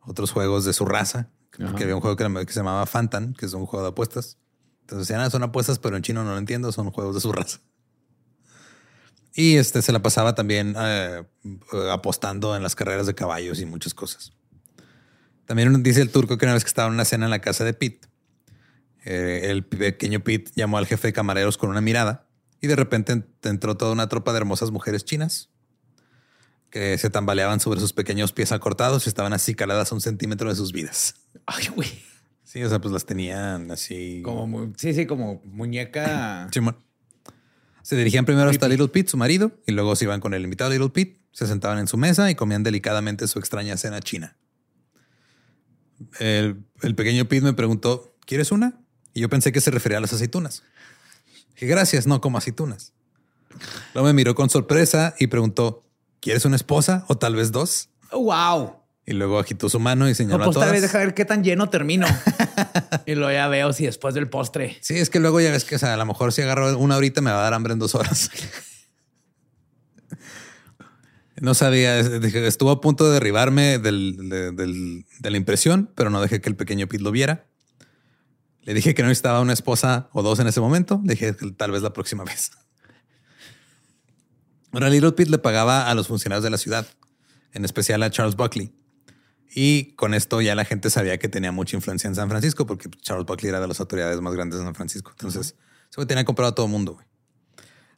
otros 0.00 0.30
juegos 0.30 0.64
de 0.64 0.72
su 0.72 0.84
raza, 0.84 1.30
porque 1.50 1.84
había 1.84 1.94
un 1.94 2.00
juego 2.00 2.16
que, 2.16 2.52
se 2.52 2.60
llamaba 2.60 2.86
Fantan, 2.86 3.34
que 3.34 3.46
es 3.46 3.52
un 3.52 3.66
juego 3.66 3.84
de 3.84 3.90
apuestas. 3.90 4.38
Entonces 4.82 5.06
decían, 5.06 5.24
ah, 5.24 5.30
son 5.30 5.42
apuestas, 5.42 5.78
pero 5.78 5.96
en 5.96 6.02
chino 6.02 6.24
no 6.24 6.32
lo 6.32 6.38
entiendo, 6.38 6.72
son 6.72 6.90
juegos 6.90 7.14
de 7.14 7.20
su 7.20 7.32
raza. 7.32 7.60
Y 9.34 9.56
este 9.56 9.82
se 9.82 9.92
la 9.92 10.02
pasaba 10.02 10.34
también 10.34 10.74
eh, 10.76 11.22
apostando 11.90 12.56
en 12.56 12.62
las 12.62 12.74
carreras 12.74 13.06
de 13.06 13.14
caballos 13.14 13.60
y 13.60 13.66
muchas 13.66 13.94
cosas. 13.94 14.32
También 15.46 15.82
dice 15.82 16.02
el 16.02 16.10
turco 16.10 16.38
que 16.38 16.46
una 16.46 16.54
vez 16.54 16.64
que 16.64 16.68
estaba 16.68 16.88
en 16.88 16.94
una 16.94 17.04
cena 17.04 17.26
en 17.26 17.30
la 17.30 17.40
casa 17.40 17.64
de 17.64 17.74
Pete, 17.74 18.09
eh, 19.05 19.48
el 19.51 19.64
pequeño 19.64 20.20
Pete 20.20 20.51
llamó 20.55 20.78
al 20.78 20.86
jefe 20.86 21.09
de 21.09 21.12
camareros 21.12 21.57
con 21.59 21.70
una 21.70 21.80
mirada 21.80 22.26
y 22.61 22.66
de 22.66 22.76
repente 22.76 23.12
ent- 23.14 23.26
entró 23.42 23.76
toda 23.76 23.92
una 23.92 24.09
tropa 24.09 24.32
de 24.32 24.38
hermosas 24.38 24.70
mujeres 24.70 25.05
chinas 25.05 25.48
que 26.70 26.96
se 26.98 27.11
tambaleaban 27.11 27.59
sobre 27.61 27.80
sus 27.80 27.92
pequeños 27.92 28.32
pies 28.32 28.53
acortados 28.53 29.07
y 29.07 29.09
estaban 29.09 29.32
así 29.32 29.55
caladas 29.55 29.90
a 29.90 29.94
un 29.94 30.01
centímetro 30.01 30.48
de 30.51 30.55
sus 30.57 30.72
vidas. 30.72 31.14
Ay, 31.46 31.66
güey. 31.74 31.88
Sí, 32.44 32.62
o 32.62 32.68
sea, 32.68 32.80
pues 32.80 32.92
las 32.92 33.07
tenían 33.07 33.70
así. 33.70 34.22
Como, 34.24 34.72
sí, 34.76 34.92
sí, 34.94 35.07
como 35.07 35.40
muñeca. 35.44 36.48
Se 37.82 37.96
dirigían 37.96 38.24
primero 38.24 38.51
hasta 38.51 38.68
Little 38.68 38.88
Pete, 38.88 39.09
su 39.11 39.16
marido, 39.16 39.53
y 39.66 39.72
luego 39.72 39.96
se 39.96 40.05
iban 40.05 40.20
con 40.20 40.34
el 40.34 40.44
invitado 40.44 40.70
Little 40.70 40.90
Pete, 40.90 41.20
se 41.32 41.46
sentaban 41.46 41.78
en 41.78 41.88
su 41.88 41.96
mesa 41.96 42.30
y 42.30 42.34
comían 42.34 42.62
delicadamente 42.62 43.26
su 43.26 43.38
extraña 43.38 43.76
cena 43.76 44.01
china. 44.01 44.36
El, 46.18 46.64
el 46.82 46.94
pequeño 46.94 47.24
Pete 47.26 47.42
me 47.44 47.53
preguntó, 47.53 48.16
¿quieres 48.26 48.53
una? 48.53 48.80
Y 49.14 49.20
yo 49.20 49.28
pensé 49.28 49.52
que 49.52 49.61
se 49.61 49.70
refería 49.70 49.98
a 49.98 50.00
las 50.00 50.12
aceitunas. 50.12 50.62
Dije, 51.54 51.66
gracias, 51.66 52.06
no 52.06 52.20
como 52.20 52.38
aceitunas. 52.38 52.92
Luego 53.94 54.06
me 54.06 54.12
miró 54.14 54.34
con 54.34 54.48
sorpresa 54.50 55.14
y 55.18 55.26
preguntó, 55.26 55.84
¿quieres 56.20 56.44
una 56.44 56.56
esposa 56.56 57.04
o 57.08 57.18
tal 57.18 57.34
vez 57.36 57.52
dos? 57.52 57.88
wow. 58.12 58.76
Y 59.06 59.12
luego 59.12 59.40
agitó 59.40 59.68
su 59.68 59.80
mano 59.80 60.06
y 60.06 60.11
No, 60.11 60.14
señaló 60.14 60.44
pues 60.44 60.56
a 60.56 60.61
tal 60.61 60.70
vez 60.70 60.82
deja 60.82 60.98
ver 60.98 61.14
qué 61.14 61.24
tan 61.24 61.42
lleno 61.42 61.68
termino. 61.68 62.06
y 63.06 63.16
lo 63.16 63.32
ya 63.32 63.48
veo 63.48 63.72
si 63.72 63.86
después 63.86 64.14
del 64.14 64.28
postre. 64.28 64.78
Sí, 64.82 64.98
es 64.98 65.11
que 65.11 65.18
luego 65.18 65.40
ya 65.40 65.50
ves 65.50 65.64
que 65.64 65.74
o 65.74 65.78
sea, 65.80 65.94
a 65.94 65.96
lo 65.96 66.06
mejor 66.06 66.32
si 66.32 66.42
agarro 66.42 66.78
una 66.78 66.94
ahorita 66.94 67.20
me 67.20 67.32
va 67.32 67.40
a 67.40 67.42
dar 67.42 67.54
hambre 67.54 67.72
en 67.72 67.78
dos 67.80 67.94
horas. 67.96 68.30
No 71.40 71.54
sabía, 71.54 71.98
estuvo 72.00 72.70
a 72.70 72.80
punto 72.82 73.06
de 73.06 73.14
derribarme 73.14 73.78
del- 73.78 74.28
de, 74.28 74.52
del- 74.52 75.06
de 75.20 75.30
la 75.30 75.36
impresión, 75.38 75.90
pero 75.94 76.11
no 76.11 76.20
dejé 76.20 76.42
que 76.42 76.50
el 76.50 76.56
pequeño 76.56 76.86
Pete 76.86 77.02
lo 77.02 77.12
viera. 77.12 77.46
Le 78.62 78.74
dije 78.74 78.94
que 78.94 79.02
no 79.02 79.08
necesitaba 79.08 79.40
una 79.40 79.52
esposa 79.52 80.08
o 80.12 80.22
dos 80.22 80.38
en 80.38 80.46
ese 80.46 80.61
momento. 80.61 81.00
Le 81.04 81.14
dije 81.14 81.34
que 81.36 81.50
tal 81.52 81.70
vez 81.70 81.82
la 81.82 81.92
próxima 81.92 82.24
vez. 82.24 82.50
Ahora 84.72 84.88
Little 84.88 85.12
Pete 85.12 85.30
le 85.30 85.38
pagaba 85.38 85.88
a 85.90 85.94
los 85.94 86.08
funcionarios 86.08 86.44
de 86.44 86.50
la 86.50 86.58
ciudad, 86.58 86.86
en 87.52 87.64
especial 87.64 88.02
a 88.02 88.11
Charles 88.11 88.36
Buckley. 88.36 88.72
Y 89.52 89.94
con 89.94 90.14
esto 90.14 90.40
ya 90.40 90.54
la 90.54 90.64
gente 90.64 90.90
sabía 90.90 91.18
que 91.18 91.28
tenía 91.28 91.50
mucha 91.50 91.76
influencia 91.76 92.06
en 92.06 92.14
San 92.14 92.28
Francisco, 92.28 92.66
porque 92.66 92.88
Charles 93.02 93.26
Buckley 93.26 93.48
era 93.48 93.61
de 93.61 93.66
las 93.66 93.80
autoridades 93.80 94.20
más 94.20 94.32
grandes 94.34 94.61
de 94.61 94.64
San 94.64 94.74
Francisco. 94.74 95.11
Entonces, 95.11 95.56
se 95.88 96.06
tenía 96.06 96.24
comprado 96.24 96.52
a 96.52 96.54
todo 96.54 96.66
el 96.66 96.72
mundo. 96.72 96.94
güey. 96.94 97.06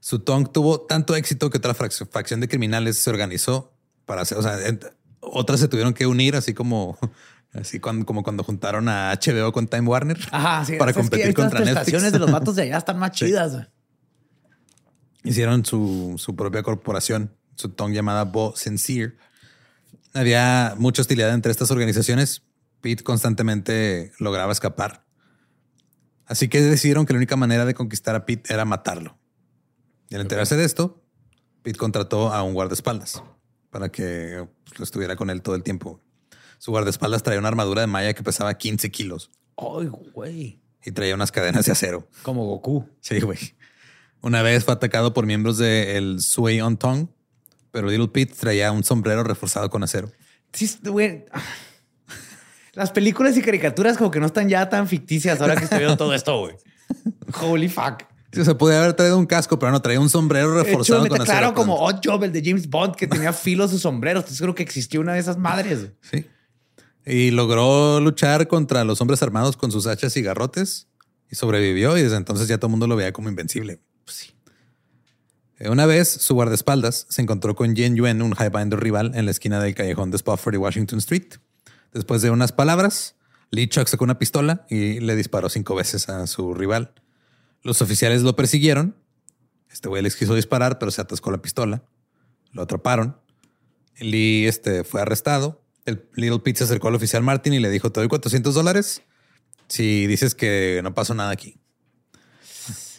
Su 0.01 0.21
tongue 0.21 0.51
tuvo 0.51 0.81
tanto 0.81 1.15
éxito 1.15 1.51
que 1.51 1.59
otra 1.59 1.75
facción 1.75 2.41
de 2.41 2.49
criminales 2.49 2.99
se 2.99 3.11
organizó 3.11 3.73
para 4.07 4.23
hacer, 4.23 4.39
o 4.39 4.43
sea, 4.43 4.59
otras 5.21 5.61
se 5.61 5.69
tuvieron 5.69 5.95
que 5.95 6.07
unir, 6.07 6.35
así 6.35 6.55
como, 6.55 6.99
así 7.53 7.81
cuando, 7.81 8.07
como 8.07 8.23
cuando 8.23 8.43
juntaron 8.45 8.89
a 8.89 9.13
HBO 9.13 9.53
con 9.53 9.67
Time 9.69 9.89
Warner 9.89 10.19
Ajá, 10.31 10.65
sí. 10.65 10.77
para 10.77 10.91
es 10.91 10.97
que 10.97 11.03
competir 11.03 11.35
contra 11.35 11.61
las 11.61 11.69
Netflix. 11.69 11.75
prestaciones 11.75 12.13
de 12.13 12.19
los 12.19 12.31
vatos 12.31 12.57
de 12.57 12.63
allá 12.63 12.79
están 12.79 12.99
más 12.99 13.11
chidas. 13.13 13.69
Hicieron 15.25 15.65
su, 15.65 16.15
su 16.19 16.35
propia 16.35 16.63
corporación, 16.63 17.35
su 17.55 17.69
tongue 17.71 17.95
llamada 17.95 18.25
Bo 18.25 18.55
Sincere. 18.57 19.17
Había 20.15 20.75
mucha 20.77 21.03
hostilidad 21.03 21.33
entre 21.33 21.53
estas 21.53 21.71
organizaciones. 21.71 22.43
Pete 22.81 23.05
constantemente 23.05 24.13
lograba 24.19 24.53
escapar. 24.53 25.05
Así 26.27 26.49
que 26.49 26.61
decidieron 26.61 27.07
que 27.07 27.13
la 27.13 27.19
única 27.19 27.37
manera 27.37 27.65
de 27.65 27.75
conquistar 27.75 28.15
a 28.17 28.27
Pete 28.27 28.53
era 28.53 28.65
matarlo. 28.65 29.17
Y 30.09 30.17
al 30.17 30.23
enterarse 30.23 30.57
de 30.57 30.65
esto, 30.65 31.03
Pete 31.63 31.79
contrató 31.79 32.33
a 32.33 32.43
un 32.43 32.55
guardaespaldas 32.55 33.23
para 33.71 33.91
que 33.91 34.47
pues, 34.65 34.79
lo 34.79 34.85
estuviera 34.85 35.17
con 35.17 35.31
él 35.31 35.41
todo 35.41 35.55
el 35.55 35.63
tiempo. 35.63 36.01
Su 36.63 36.71
guardaespaldas 36.71 37.25
traía 37.25 37.41
una 37.41 37.49
armadura 37.49 37.81
de 37.81 37.89
malla 37.89 38.15
que 38.15 38.23
pesaba 38.23 38.55
15 38.55 38.89
kilos 38.93 39.33
Ay, 39.57 39.89
güey. 40.15 40.61
y 40.85 40.93
traía 40.93 41.13
unas 41.17 41.33
cadenas 41.33 41.67
de 41.67 41.73
acero. 41.73 42.07
Como 42.23 42.47
Goku. 42.47 42.89
Sí, 43.01 43.19
güey. 43.19 43.57
Una 44.21 44.43
vez 44.43 44.65
fue 44.65 44.73
atacado 44.73 45.13
por 45.13 45.27
miembros 45.27 45.59
del 45.59 46.21
Sway 46.21 46.61
on 46.61 46.77
Tongue, 46.77 47.09
pero 47.73 47.89
Little 47.89 48.07
Pete 48.07 48.33
traía 48.39 48.71
un 48.71 48.85
sombrero 48.85 49.25
reforzado 49.25 49.71
con 49.71 49.83
acero. 49.83 50.13
Sí, 50.53 50.71
güey. 50.85 51.25
Las 52.75 52.93
películas 52.93 53.37
y 53.37 53.43
caricaturas 53.43 53.99
como 53.99 54.13
que 54.13 54.21
no 54.21 54.27
están 54.27 54.49
ya 54.49 54.69
tan 54.69 54.87
ficticias 54.87 55.41
ahora 55.41 55.57
que 55.57 55.65
estoy 55.65 55.81
viendo 55.81 55.97
todo 55.97 56.15
esto, 56.15 56.39
güey. 56.39 56.55
Holy 57.43 57.69
fuck. 57.69 58.05
Sí, 58.33 58.39
o 58.39 58.45
sea, 58.45 58.57
podía 58.57 58.79
haber 58.79 58.93
traído 58.93 59.19
un 59.19 59.27
casco, 59.27 59.59
pero 59.59 59.73
no 59.73 59.83
traía 59.83 59.99
un 59.99 60.09
sombrero 60.09 60.55
De 60.55 60.63
reforzado 60.63 61.09
con 61.09 61.21
acero. 61.21 61.39
claro, 61.39 61.55
como 61.55 61.85
Odd 61.85 61.97
Job, 62.05 62.23
el 62.23 62.31
de 62.31 62.41
James 62.45 62.71
Bond, 62.71 62.95
que 62.95 63.09
tenía 63.09 63.33
filos 63.33 63.73
sus 63.73 63.81
sombreros. 63.81 64.21
Entonces 64.23 64.41
creo 64.41 64.55
que 64.55 64.63
existió 64.63 65.01
una 65.01 65.15
de 65.15 65.19
esas 65.19 65.37
madres. 65.37 65.89
Sí. 66.03 66.25
Y 67.05 67.31
logró 67.31 68.01
luchar 68.01 68.47
contra 68.49 68.85
los 68.85 69.01
hombres 69.01 69.23
armados 69.23 69.57
con 69.57 69.73
sus 69.73 69.87
hachas 69.87 70.17
y 70.17 70.23
garrotes 70.23 70.89
y 71.31 71.37
sobrevivió. 71.37 71.97
Y 71.99 72.03
desde 72.03 72.17
entonces 72.17 72.49
ya 72.49 72.59
todo 72.59 72.69
el 72.69 72.73
mundo 72.73 72.87
lo 72.87 72.97
veía 72.97 73.13
como 73.13 73.29
invencible. 73.29 73.81
Pues 74.05 74.17
sí. 74.17 74.31
Eh, 75.59 75.69
Una 75.69 75.87
vez 75.87 76.09
su 76.09 76.35
guardaespaldas 76.35 77.07
se 77.09 77.23
encontró 77.23 77.55
con 77.57 77.75
Jen 77.75 77.97
Yuen, 77.97 78.23
un 78.23 78.35
highbinder 78.39 78.81
rival, 78.81 79.13
en 79.15 79.25
la 79.25 79.31
esquina 79.31 79.61
del 79.61 79.75
callejón 79.75 80.11
de 80.11 80.19
Spofford 80.19 80.55
y 80.55 80.59
Washington 80.59 80.99
Street. 80.99 81.35
Después 81.93 82.23
de 82.23 82.31
unas 82.31 82.53
palabras, 82.53 83.17
Lee 83.51 83.69
Chuck 83.69 83.87
sacó 83.87 84.05
una 84.05 84.19
pistola 84.19 84.67
y 84.71 85.01
le 85.01 85.15
disparó 85.15 85.49
cinco 85.49 85.75
veces 85.75 86.09
a 86.09 86.27
su 86.27 86.55
rival. 86.55 86.95
Los 87.63 87.83
oficiales 87.83 88.23
lo 88.23 88.35
persiguieron. 88.35 88.97
Este 89.71 89.89
güey 89.89 90.03
les 90.03 90.17
quiso 90.17 90.35
disparar, 90.35 90.79
pero 90.79 90.91
se 90.91 91.01
atascó 91.01 91.31
la 91.31 91.43
pistola. 91.43 91.85
Lo 92.53 92.63
atraparon. 92.63 93.19
Lee 93.99 94.47
este, 94.47 94.85
fue 94.85 95.01
arrestado. 95.01 95.62
El 95.85 96.09
Little 96.15 96.41
Pete 96.41 96.59
se 96.59 96.65
acercó 96.65 96.89
al 96.89 96.95
oficial 96.95 97.23
Martin 97.23 97.55
y 97.55 97.59
le 97.59 97.71
dijo, 97.71 97.91
te 97.91 98.01
doy 98.01 98.09
400 98.09 98.55
dólares 98.55 99.03
si 99.69 100.07
dices 100.07 100.35
que 100.35 100.81
no 100.83 100.95
pasó 100.95 101.15
nada 101.15 101.31
aquí. 101.31 101.59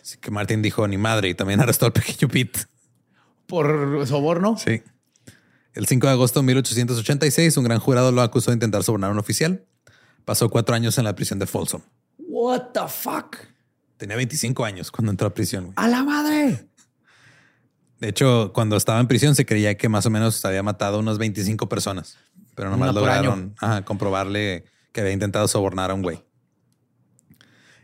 Así 0.01 0.17
que 0.17 0.31
Martin 0.31 0.61
dijo, 0.61 0.87
ni 0.87 0.97
madre, 0.97 1.29
y 1.29 1.35
también 1.35 1.61
arrestó 1.61 1.85
al 1.85 1.93
pequeño 1.93 2.27
Pete. 2.27 2.61
Por 3.47 4.05
soborno. 4.07 4.57
Sí. 4.57 4.81
El 5.73 5.87
5 5.87 6.07
de 6.07 6.13
agosto 6.13 6.39
de 6.39 6.45
1886, 6.47 7.57
un 7.57 7.63
gran 7.63 7.79
jurado 7.79 8.11
lo 8.11 8.21
acusó 8.21 8.51
de 8.51 8.55
intentar 8.55 8.83
sobornar 8.83 9.09
a 9.09 9.13
un 9.13 9.19
oficial. 9.19 9.65
Pasó 10.25 10.49
cuatro 10.49 10.75
años 10.75 10.97
en 10.97 11.03
la 11.03 11.15
prisión 11.15 11.39
de 11.39 11.45
Folsom. 11.47 11.81
What 12.17 12.71
the 12.73 12.87
fuck? 12.87 13.37
Tenía 13.97 14.15
25 14.15 14.65
años 14.65 14.91
cuando 14.91 15.11
entró 15.11 15.27
a 15.27 15.33
prisión. 15.33 15.65
güey. 15.65 15.73
A 15.77 15.87
la 15.87 16.03
madre. 16.03 16.67
De 17.99 18.09
hecho, 18.09 18.51
cuando 18.53 18.75
estaba 18.75 18.99
en 18.99 19.07
prisión 19.07 19.33
se 19.33 19.45
creía 19.45 19.77
que 19.77 19.87
más 19.87 20.05
o 20.05 20.09
menos 20.09 20.43
había 20.43 20.61
matado 20.61 20.99
unas 20.99 21.17
25 21.17 21.69
personas, 21.69 22.17
pero 22.55 22.69
nomás 22.69 22.93
lograron 22.93 23.55
ajá, 23.59 23.83
comprobarle 23.83 24.65
que 24.91 25.01
había 25.01 25.13
intentado 25.13 25.47
sobornar 25.47 25.91
a 25.91 25.93
un 25.93 26.01
güey. 26.01 26.23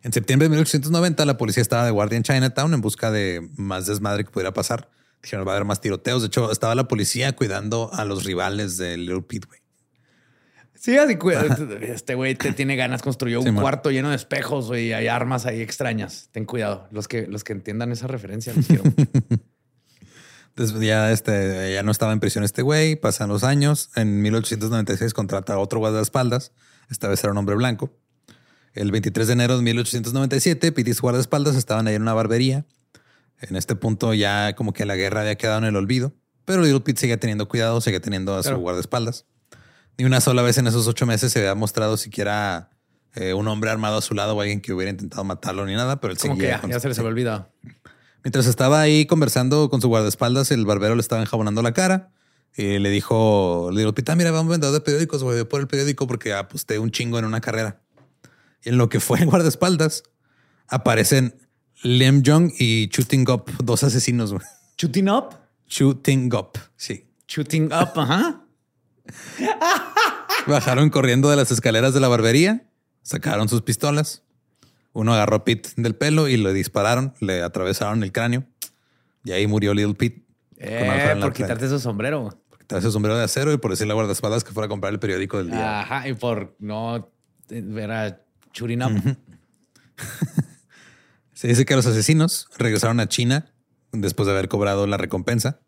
En 0.02 0.14
septiembre 0.14 0.46
de 0.46 0.50
1890, 0.52 1.26
la 1.26 1.38
policía 1.38 1.62
estaba 1.62 1.84
de 1.86 1.92
guardia 1.92 2.18
en 2.18 2.24
Chinatown 2.24 2.74
en 2.74 2.82
busca 2.82 3.12
de 3.12 3.50
más 3.58 3.86
desmadre 3.86 4.24
que 4.24 4.32
pudiera 4.32 4.54
pasar. 4.54 4.90
Dijeron, 5.22 5.46
va 5.46 5.52
a 5.52 5.56
haber 5.56 5.66
más 5.66 5.82
tiroteos. 5.82 6.22
De 6.22 6.28
hecho, 6.28 6.52
estaba 6.52 6.74
la 6.76 6.88
policía 6.88 7.36
cuidando 7.36 7.90
a 7.94 8.06
los 8.06 8.24
rivales 8.24 8.78
de 8.78 8.96
Little 8.96 9.24
Pete, 9.24 9.48
güey. 9.48 9.60
Sí, 10.76 10.98
así 10.98 11.18
este 11.82 12.16
güey 12.16 12.36
te 12.36 12.54
tiene 12.54 12.78
ganas, 12.78 13.02
construyó 13.02 13.42
un 13.42 13.54
man. 13.54 13.62
cuarto 13.62 13.92
lleno 13.92 14.12
de 14.12 14.16
espejos 14.16 14.68
güey, 14.68 14.88
y 14.88 14.94
hay 14.94 15.08
armas 15.08 15.46
ahí 15.46 15.60
extrañas. 15.62 16.30
Ten 16.32 16.46
cuidado. 16.46 16.88
Los 16.92 17.10
que, 17.10 17.28
los 17.28 17.44
que 17.44 17.52
entiendan 17.52 17.92
esa 17.92 18.08
referencia, 18.08 18.54
los 18.54 18.66
quiero. 18.66 18.84
Entonces 20.50 20.80
ya, 20.82 21.12
este, 21.12 21.74
ya 21.74 21.84
no 21.84 21.92
estaba 21.92 22.12
en 22.12 22.20
prisión 22.20 22.44
este 22.44 22.62
güey, 22.62 22.96
pasan 22.96 23.30
los 23.30 23.44
años. 23.44 23.90
En 23.96 24.22
1896 24.22 25.14
contrata 25.14 25.54
a 25.54 25.58
otro 25.60 25.80
guardaespaldas. 25.80 26.52
Esta 26.90 27.08
vez 27.08 27.24
era 27.24 27.32
un 27.32 27.38
hombre 27.38 27.56
blanco. 27.56 27.94
El 28.74 28.92
23 28.92 29.28
de 29.28 29.34
enero 29.34 29.58
de 29.58 29.64
1897, 29.64 30.72
Pitt 30.72 30.88
y 30.90 30.94
su 30.94 31.02
guardaespaldas 31.02 31.56
estaban 31.56 31.88
ahí 31.88 31.96
en 31.96 32.02
una 32.02 32.14
barbería. 32.14 32.66
En 33.42 33.56
este 33.56 33.76
punto 33.76 34.14
ya 34.14 34.54
como 34.56 34.74
que 34.74 34.86
la 34.86 34.96
guerra 34.96 35.22
había 35.22 35.36
quedado 35.36 35.60
en 35.60 35.66
el 35.66 35.76
olvido. 35.76 36.14
Pero 36.46 36.62
Little 36.62 36.82
Pete 36.82 37.00
seguía 37.00 37.20
teniendo 37.20 37.48
cuidado, 37.48 37.80
seguía 37.80 38.02
teniendo 38.02 38.36
a 38.36 38.42
Claro. 38.42 38.58
su 38.58 38.62
guardaespaldas. 38.62 39.26
Ni 39.98 40.06
una 40.06 40.20
sola 40.22 40.42
vez 40.42 40.58
en 40.58 40.68
esos 40.68 40.88
ocho 40.88 41.06
meses 41.06 41.32
se 41.32 41.40
había 41.40 41.56
mostrado 41.56 41.96
siquiera 41.98 42.70
eh, 43.16 43.34
un 43.34 43.48
hombre 43.48 43.70
armado 43.70 43.98
a 43.98 44.02
su 44.02 44.14
lado 44.14 44.36
o 44.36 44.42
alguien 44.42 44.62
que 44.62 44.72
hubiera 44.74 44.92
intentado 44.92 45.24
matarlo 45.24 45.66
ni 45.66 45.74
nada, 45.74 46.00
pero 46.00 46.14
él 46.14 46.20
Como 46.20 46.36
que 46.36 46.42
seguía 46.42 46.56
ya, 46.58 46.62
con 46.62 46.70
ya 46.70 46.76
su- 46.78 46.82
se 46.82 46.88
les 46.90 47.00
había 47.00 47.10
olvidado. 47.10 47.50
Mientras 48.24 48.46
estaba 48.48 48.82
ahí 48.82 49.06
conversando 49.06 49.70
con 49.70 49.82
su 49.82 49.88
guardaespaldas, 49.88 50.52
el 50.52 50.66
barbero 50.66 50.96
le 50.96 51.02
estaba 51.02 51.22
enjabonando 51.22 51.62
la 51.62 51.74
cara 51.74 52.12
y 52.56 52.80
le 52.80 52.90
dijo, 52.90 53.70
le 53.72 53.80
dijo, 53.82 53.94
Pita, 53.94 54.16
mira, 54.16 54.32
vamos 54.32 54.50
a 54.50 54.52
vendedor 54.52 54.74
de 54.74 54.82
periódicos, 54.82 55.24
güey, 55.24 55.38
ve 55.38 55.46
por 55.46 55.62
el 55.62 55.68
periódico 55.68 56.08
porque 56.08 56.34
aposté 56.34 56.80
un 56.80 56.92
chingo 56.92 57.18
en 57.20 57.26
una 57.26 57.40
carrera. 57.42 57.82
Y 58.64 58.70
en 58.70 58.78
lo 58.78 58.90
que 58.90 59.00
fue 59.00 59.20
el 59.20 59.26
guardaespaldas, 59.28 60.04
aparecen 60.68 61.36
Lim 61.84 62.24
Jong 62.26 62.52
y 62.60 62.90
Shooting 62.92 63.30
Up, 63.30 63.46
dos 63.64 63.84
asesinos. 63.84 64.34
güey. 64.34 64.44
Shooting 64.78 65.10
up. 65.10 65.36
Shooting 65.68 66.34
Up, 66.34 66.58
sí. 66.76 67.08
Shooting 67.28 67.66
up, 67.68 67.92
ajá. 67.96 68.44
Bajaron 70.48 70.90
corriendo 70.90 71.30
de 71.30 71.36
las 71.36 71.52
escaleras 71.52 71.94
de 71.94 72.00
la 72.00 72.08
barbería, 72.08 72.68
sacaron 73.04 73.48
sus 73.48 73.62
pistolas. 73.62 74.24
Uno 75.00 75.14
agarró 75.14 75.38
a 75.38 75.46
Pete 75.46 75.70
del 75.78 75.96
pelo 75.96 76.28
y 76.28 76.36
le 76.36 76.52
dispararon, 76.52 77.14
le 77.22 77.42
atravesaron 77.42 78.04
el 78.04 78.12
cráneo. 78.12 78.44
Y 79.24 79.32
ahí 79.32 79.48
murió 79.48 79.74
Little 79.74 79.94
Pete. 79.94 80.26
Eh, 80.58 81.16
por 81.22 81.32
quitarte 81.32 81.70
su 81.70 81.80
sombrero. 81.80 82.38
Trae 82.68 82.82
su 82.82 82.92
sombrero 82.92 83.18
de 83.18 83.24
acero 83.24 83.54
y 83.54 83.58
por 83.58 83.72
decirle 83.72 83.94
a 83.94 83.96
guardaespaldas 83.96 84.44
que 84.44 84.52
fuera 84.52 84.66
a 84.66 84.70
comprar 84.70 84.92
el 84.92 85.00
periódico 85.00 85.38
del 85.38 85.52
día. 85.52 85.80
Ajá. 85.80 86.10
Y 86.10 86.16
por 86.16 86.58
no 86.60 87.12
eh, 87.50 87.62
ver 87.64 87.92
a 87.92 88.08
up. 88.10 89.18
Se 91.34 91.48
dice 91.48 91.66
que 91.66 91.78
los 91.78 91.86
asesinos 91.86 92.50
regresaron 92.58 93.00
a 93.00 93.08
China 93.08 93.54
después 93.94 94.28
de 94.28 94.34
haber 94.34 94.50
cobrado 94.50 94.86
la 94.86 94.98
recompensa. 94.98 95.62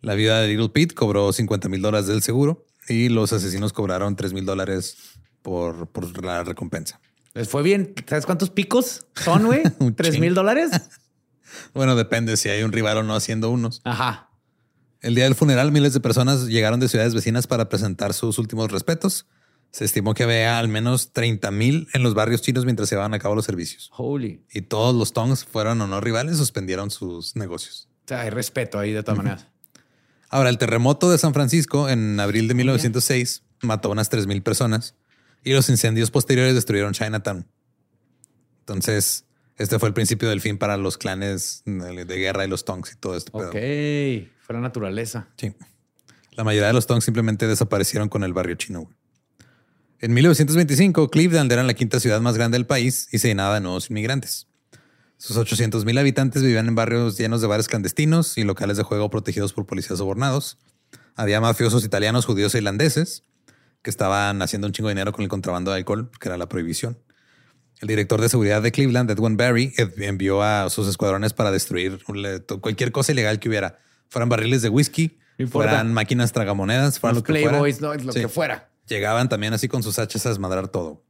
La 0.00 0.14
viuda 0.14 0.40
de 0.40 0.48
Little 0.48 0.70
Pete 0.70 0.94
cobró 0.94 1.30
50 1.34 1.68
mil 1.68 1.82
dólares 1.82 2.06
del 2.06 2.22
seguro 2.22 2.64
y 2.88 3.10
los 3.10 3.34
asesinos 3.34 3.74
cobraron 3.74 4.16
3 4.16 4.32
mil 4.32 4.46
dólares 4.46 5.18
por, 5.42 5.86
por 5.88 6.24
la 6.24 6.44
recompensa. 6.44 6.98
Les 7.34 7.48
fue 7.48 7.62
bien. 7.62 7.94
¿Sabes 8.06 8.26
cuántos 8.26 8.50
picos 8.50 9.06
son, 9.14 9.46
güey? 9.46 9.62
¿Tres 9.96 10.18
mil 10.18 10.34
dólares? 10.34 10.70
Bueno, 11.74 11.96
depende 11.96 12.36
si 12.36 12.48
hay 12.48 12.62
un 12.62 12.72
rival 12.72 12.98
o 12.98 13.02
no 13.02 13.14
haciendo 13.14 13.50
unos. 13.50 13.80
Ajá. 13.84 14.30
El 15.00 15.14
día 15.14 15.24
del 15.24 15.34
funeral, 15.34 15.70
miles 15.70 15.92
de 15.92 16.00
personas 16.00 16.46
llegaron 16.46 16.80
de 16.80 16.88
ciudades 16.88 17.14
vecinas 17.14 17.46
para 17.46 17.68
presentar 17.68 18.14
sus 18.14 18.38
últimos 18.38 18.70
respetos. 18.70 19.26
Se 19.70 19.84
estimó 19.84 20.14
que 20.14 20.22
había 20.22 20.58
al 20.58 20.68
menos 20.68 21.12
30 21.12 21.50
mil 21.50 21.88
en 21.92 22.04
los 22.04 22.14
barrios 22.14 22.40
chinos 22.40 22.64
mientras 22.64 22.88
se 22.88 22.94
llevaban 22.94 23.12
a 23.12 23.18
cabo 23.18 23.34
los 23.34 23.44
servicios. 23.44 23.90
Holy. 23.96 24.44
Y 24.52 24.62
todos 24.62 24.94
los 24.94 25.12
Tongs, 25.12 25.44
fueron 25.44 25.80
o 25.80 25.88
no 25.88 26.00
rivales, 26.00 26.38
suspendieron 26.38 26.90
sus 26.90 27.34
negocios. 27.34 27.88
O 28.04 28.08
sea, 28.08 28.20
hay 28.20 28.30
respeto 28.30 28.78
ahí 28.78 28.92
de 28.92 29.02
todas 29.02 29.18
maneras. 29.18 29.48
Ahora, 30.30 30.48
el 30.48 30.58
terremoto 30.58 31.10
de 31.10 31.18
San 31.18 31.34
Francisco 31.34 31.88
en 31.88 32.18
abril 32.20 32.46
de 32.48 32.54
1906 32.54 33.42
mató 33.62 33.88
a 33.88 33.92
unas 33.92 34.08
3 34.08 34.26
mil 34.26 34.42
personas 34.42 34.94
y 35.44 35.52
los 35.52 35.68
incendios 35.68 36.10
posteriores 36.10 36.54
destruyeron 36.54 36.94
Chinatown. 36.94 37.46
Entonces, 38.60 39.26
este 39.56 39.78
fue 39.78 39.88
el 39.88 39.94
principio 39.94 40.28
del 40.28 40.40
fin 40.40 40.58
para 40.58 40.76
los 40.78 40.96
clanes 40.96 41.62
de 41.66 42.16
guerra 42.16 42.44
y 42.44 42.48
los 42.48 42.64
Tongs 42.64 42.92
y 42.92 42.96
todo 42.96 43.16
esto. 43.16 43.30
Ok. 43.36 43.52
Fue 43.52 44.54
la 44.54 44.60
naturaleza. 44.60 45.28
Sí. 45.36 45.54
La 46.32 46.44
mayoría 46.44 46.68
de 46.68 46.72
los 46.72 46.86
Tongs 46.86 47.04
simplemente 47.04 47.46
desaparecieron 47.46 48.08
con 48.08 48.24
el 48.24 48.32
barrio 48.32 48.56
chino. 48.56 48.90
En 50.00 50.12
1925, 50.14 51.08
Cleveland 51.10 51.52
era 51.52 51.62
la 51.62 51.74
quinta 51.74 52.00
ciudad 52.00 52.20
más 52.20 52.36
grande 52.36 52.56
del 52.56 52.66
país 52.66 53.06
y 53.12 53.18
se 53.18 53.28
llenaba 53.28 53.54
de 53.54 53.60
nuevos 53.60 53.90
inmigrantes. 53.90 54.48
Sus 55.18 55.36
800 55.36 55.84
mil 55.84 55.96
habitantes 55.96 56.42
vivían 56.42 56.66
en 56.66 56.74
barrios 56.74 57.16
llenos 57.16 57.40
de 57.40 57.46
bares 57.46 57.68
clandestinos 57.68 58.36
y 58.36 58.44
locales 58.44 58.76
de 58.76 58.82
juego 58.82 59.08
protegidos 59.10 59.52
por 59.52 59.66
policías 59.66 59.98
sobornados. 59.98 60.58
Había 61.14 61.40
mafiosos 61.40 61.84
italianos, 61.84 62.26
judíos 62.26 62.54
e 62.54 62.58
irlandeses 62.58 63.24
que 63.84 63.90
estaban 63.90 64.42
haciendo 64.42 64.66
un 64.66 64.72
chingo 64.72 64.88
de 64.88 64.94
dinero 64.94 65.12
con 65.12 65.22
el 65.22 65.28
contrabando 65.28 65.70
de 65.70 65.76
alcohol, 65.76 66.10
que 66.18 66.28
era 66.28 66.36
la 66.36 66.48
prohibición. 66.48 66.98
El 67.80 67.88
director 67.88 68.20
de 68.20 68.28
seguridad 68.30 68.62
de 68.62 68.72
Cleveland, 68.72 69.10
Edwin 69.10 69.36
Barry, 69.36 69.74
envió 69.98 70.42
a 70.42 70.70
sus 70.70 70.88
escuadrones 70.88 71.34
para 71.34 71.50
destruir 71.50 72.00
cualquier 72.60 72.92
cosa 72.92 73.12
ilegal 73.12 73.38
que 73.38 73.48
hubiera. 73.50 73.78
Fueran 74.08 74.28
barriles 74.30 74.62
de 74.62 74.70
whisky, 74.70 75.18
No 75.38 75.48
fueran 75.48 75.92
máquinas 75.92 76.32
tragamonedas, 76.32 76.98
fueran 76.98 77.16
Los 77.16 77.22
lo 77.22 77.26
que 77.26 77.32
fuera. 77.42 77.48
Playboys, 77.50 77.80
no, 77.80 77.94
lo 77.94 78.12
Sí. 78.12 78.20
que 78.20 78.28
fuera. 78.28 78.70
Llegaban 78.88 79.28
también 79.28 79.52
así 79.52 79.68
con 79.68 79.82
sus 79.82 79.98
hachas 79.98 80.24
a 80.24 80.30
desmadrar 80.30 80.68
todo. 80.68 81.04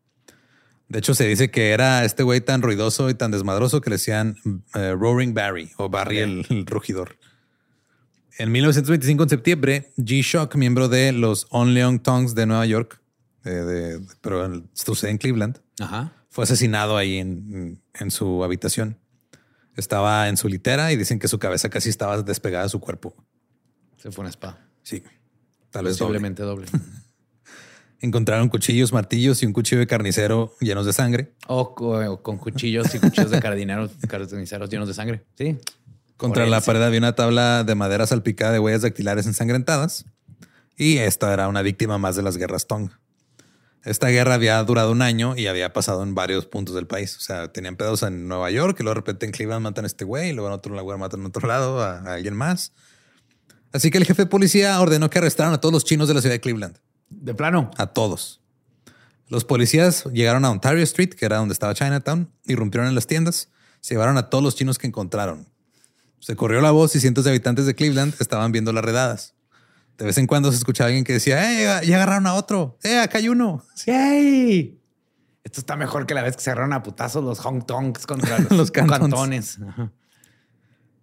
De 0.89 0.99
hecho, 0.99 1.15
se 1.15 1.27
dice 1.27 1.51
que 1.51 1.71
era 1.71 2.05
este 2.05 2.23
güey 2.25 2.41
tan 2.41 2.61
ruidoso 2.61 3.09
y 3.09 3.15
tan 3.15 3.31
desmadroso 3.31 3.81
que 3.81 3.91
le 3.91 3.97
decían 3.97 4.37
eh, 4.75 4.95
Roaring 4.99 5.33
Barry 5.33 5.71
o 5.77 5.89
Barry 5.89 6.19
el, 6.19 6.47
el 6.51 6.67
rugidor. 6.67 7.17
En 8.39 8.51
1925, 8.51 9.23
en 9.23 9.29
septiembre, 9.29 9.93
G-Shock, 9.97 10.57
miembro 10.57 10.89
de 10.89 11.13
los 11.13 11.47
Onleong 11.51 12.01
Tongs 12.03 12.35
de 12.35 12.47
Nueva 12.47 12.67
York, 12.67 13.01
eh, 13.45 13.51
de- 13.51 14.01
pero 14.21 14.45
en- 14.45 14.69
sucede 14.73 15.11
en 15.13 15.19
Cleveland, 15.19 15.61
Ajá. 15.81 16.13
fue 16.31 16.45
asesinado 16.45 16.97
ahí 16.97 17.19
en, 17.19 17.81
en 17.95 18.11
su 18.11 18.43
habitación. 18.43 18.99
Estaba 19.77 20.29
en 20.29 20.37
su 20.37 20.49
litera 20.49 20.93
y 20.93 20.97
dicen 20.97 21.19
que 21.19 21.29
su 21.29 21.39
cabeza 21.39 21.69
casi 21.69 21.89
estaba 21.91 22.23
despegada 22.23 22.65
de 22.65 22.71
su 22.71 22.81
cuerpo. 22.81 23.15
Se 23.99 24.11
fue 24.11 24.23
una 24.23 24.31
espada. 24.31 24.69
Sí, 24.83 25.03
tal 25.71 25.85
vez 25.85 25.99
doble. 25.99 26.09
Posiblemente 26.19 26.43
doble. 26.43 26.67
Encontraron 28.01 28.49
cuchillos, 28.51 28.93
martillos 28.93 29.43
y 29.43 29.47
un 29.47 29.53
cuchillo 29.53 29.79
de 29.81 29.87
carnicero 29.87 30.55
llenos 30.61 30.85
de 30.85 30.93
sangre. 30.93 31.33
o 31.47 31.75
con 32.23 32.37
cuchillos 32.39 32.95
y 32.95 32.99
cuchillos 32.99 33.31
de 33.31 33.41
cardineros, 33.41 33.93
carniceros 34.09 34.69
llenos 34.69 34.89
de 34.89 34.95
sangre. 34.95 35.25
Sí. 35.39 35.57
Contra 36.17 36.47
la 36.47 36.61
pared 36.61 36.83
había 36.83 36.99
una 36.99 37.15
tabla 37.15 37.65
de 37.65 37.75
madera 37.75 38.07
salpicada 38.07 38.53
de 38.53 38.59
huellas 38.59 38.83
dactilares 38.83 39.27
ensangrentadas. 39.27 40.05
Y 40.77 40.99
esta 40.99 41.33
era 41.33 41.49
una 41.49 41.63
víctima 41.63 41.99
más 41.99 42.17
de 42.17 42.23
las 42.23 42.37
guerras 42.37 42.67
Tong. 42.67 42.91
Esta 43.85 44.09
guerra 44.09 44.35
había 44.35 44.63
durado 44.65 44.93
un 44.93 45.03
año 45.03 45.37
y 45.37 45.47
había 45.47 45.73
pasado 45.73 46.03
en 46.03 46.15
varios 46.15 46.47
puntos 46.47 46.75
del 46.75 46.87
país. 46.87 47.17
O 47.17 47.21
sea, 47.21 47.53
tenían 47.53 47.77
pedos 47.77 48.03
en 48.03 48.29
Nueva 48.29 48.51
York 48.51 48.79
y 48.81 48.83
luego 48.83 48.95
de 48.95 49.01
repente 49.01 49.27
en 49.27 49.33
Cleveland 49.33 49.63
matan 49.63 49.85
a 49.85 49.87
este 49.87 50.05
güey 50.05 50.31
y 50.31 50.33
luego 50.33 50.49
en 50.49 50.55
otro 50.55 50.75
lugar 50.75 50.99
matan 50.99 51.21
en 51.21 51.27
otro 51.27 51.47
lado 51.47 51.83
a, 51.83 51.99
a 51.99 52.15
alguien 52.15 52.35
más. 52.35 52.73
Así 53.73 53.91
que 53.91 53.99
el 53.99 54.05
jefe 54.05 54.23
de 54.23 54.27
policía 54.27 54.81
ordenó 54.81 55.11
que 55.11 55.19
arrestaran 55.19 55.53
a 55.53 55.61
todos 55.61 55.73
los 55.73 55.85
chinos 55.85 56.09
de 56.09 56.15
la 56.15 56.21
ciudad 56.21 56.35
de 56.35 56.41
Cleveland. 56.41 56.79
De 57.11 57.35
plano. 57.35 57.71
A 57.77 57.89
todos. 57.89 58.41
Los 59.29 59.45
policías 59.45 60.05
llegaron 60.13 60.45
a 60.45 60.51
Ontario 60.51 60.83
Street, 60.83 61.11
que 61.11 61.27
era 61.27 61.39
donde 61.39 61.53
estaba 61.53 61.75
Chinatown, 61.75 62.31
irrumpieron 62.45 62.89
en 62.89 62.95
las 62.95 63.07
tiendas, 63.07 63.49
se 63.81 63.95
llevaron 63.95 64.17
a 64.17 64.31
todos 64.31 64.45
los 64.45 64.55
chinos 64.55 64.79
que 64.79 64.87
encontraron. 64.87 65.49
Se 66.25 66.37
corrió 66.37 66.63
la 66.63 66.71
voz 66.71 66.97
y 66.97 67.01
cientos 67.01 67.25
de 67.25 67.31
habitantes 67.33 67.67
de 67.67 67.75
Cleveland 67.75 68.15
estaban 68.19 68.51
viendo 68.51 68.73
las 68.73 68.83
redadas. 68.83 69.35
De 69.99 70.07
vez 70.07 70.17
en 70.17 70.27
cuando 70.27 70.51
se 70.51 70.57
escuchaba 70.57 70.89
alguien 70.89 71.05
que 71.05 71.13
decía, 71.13 71.83
¡eh, 71.83 71.87
ya 71.87 71.97
agarraron 71.97 72.27
a 72.27 72.33
otro! 72.33 72.79
¡eh, 72.83 72.99
acá 72.99 73.19
hay 73.19 73.29
uno! 73.29 73.63
¡Yay! 73.85 74.81
Esto 75.45 75.61
está 75.61 75.77
mejor 75.77 76.07
que 76.07 76.15
la 76.15 76.23
vez 76.23 76.35
que 76.35 76.43
se 76.43 76.49
agarraron 76.49 76.73
a 76.73 76.83
putazos 76.83 77.23
los 77.23 77.41
Hong 77.41 77.67
Tongs 77.67 78.07
contra 78.07 78.39
los, 78.51 78.71
cantones. 78.71 79.59
Ajá. 79.69 79.93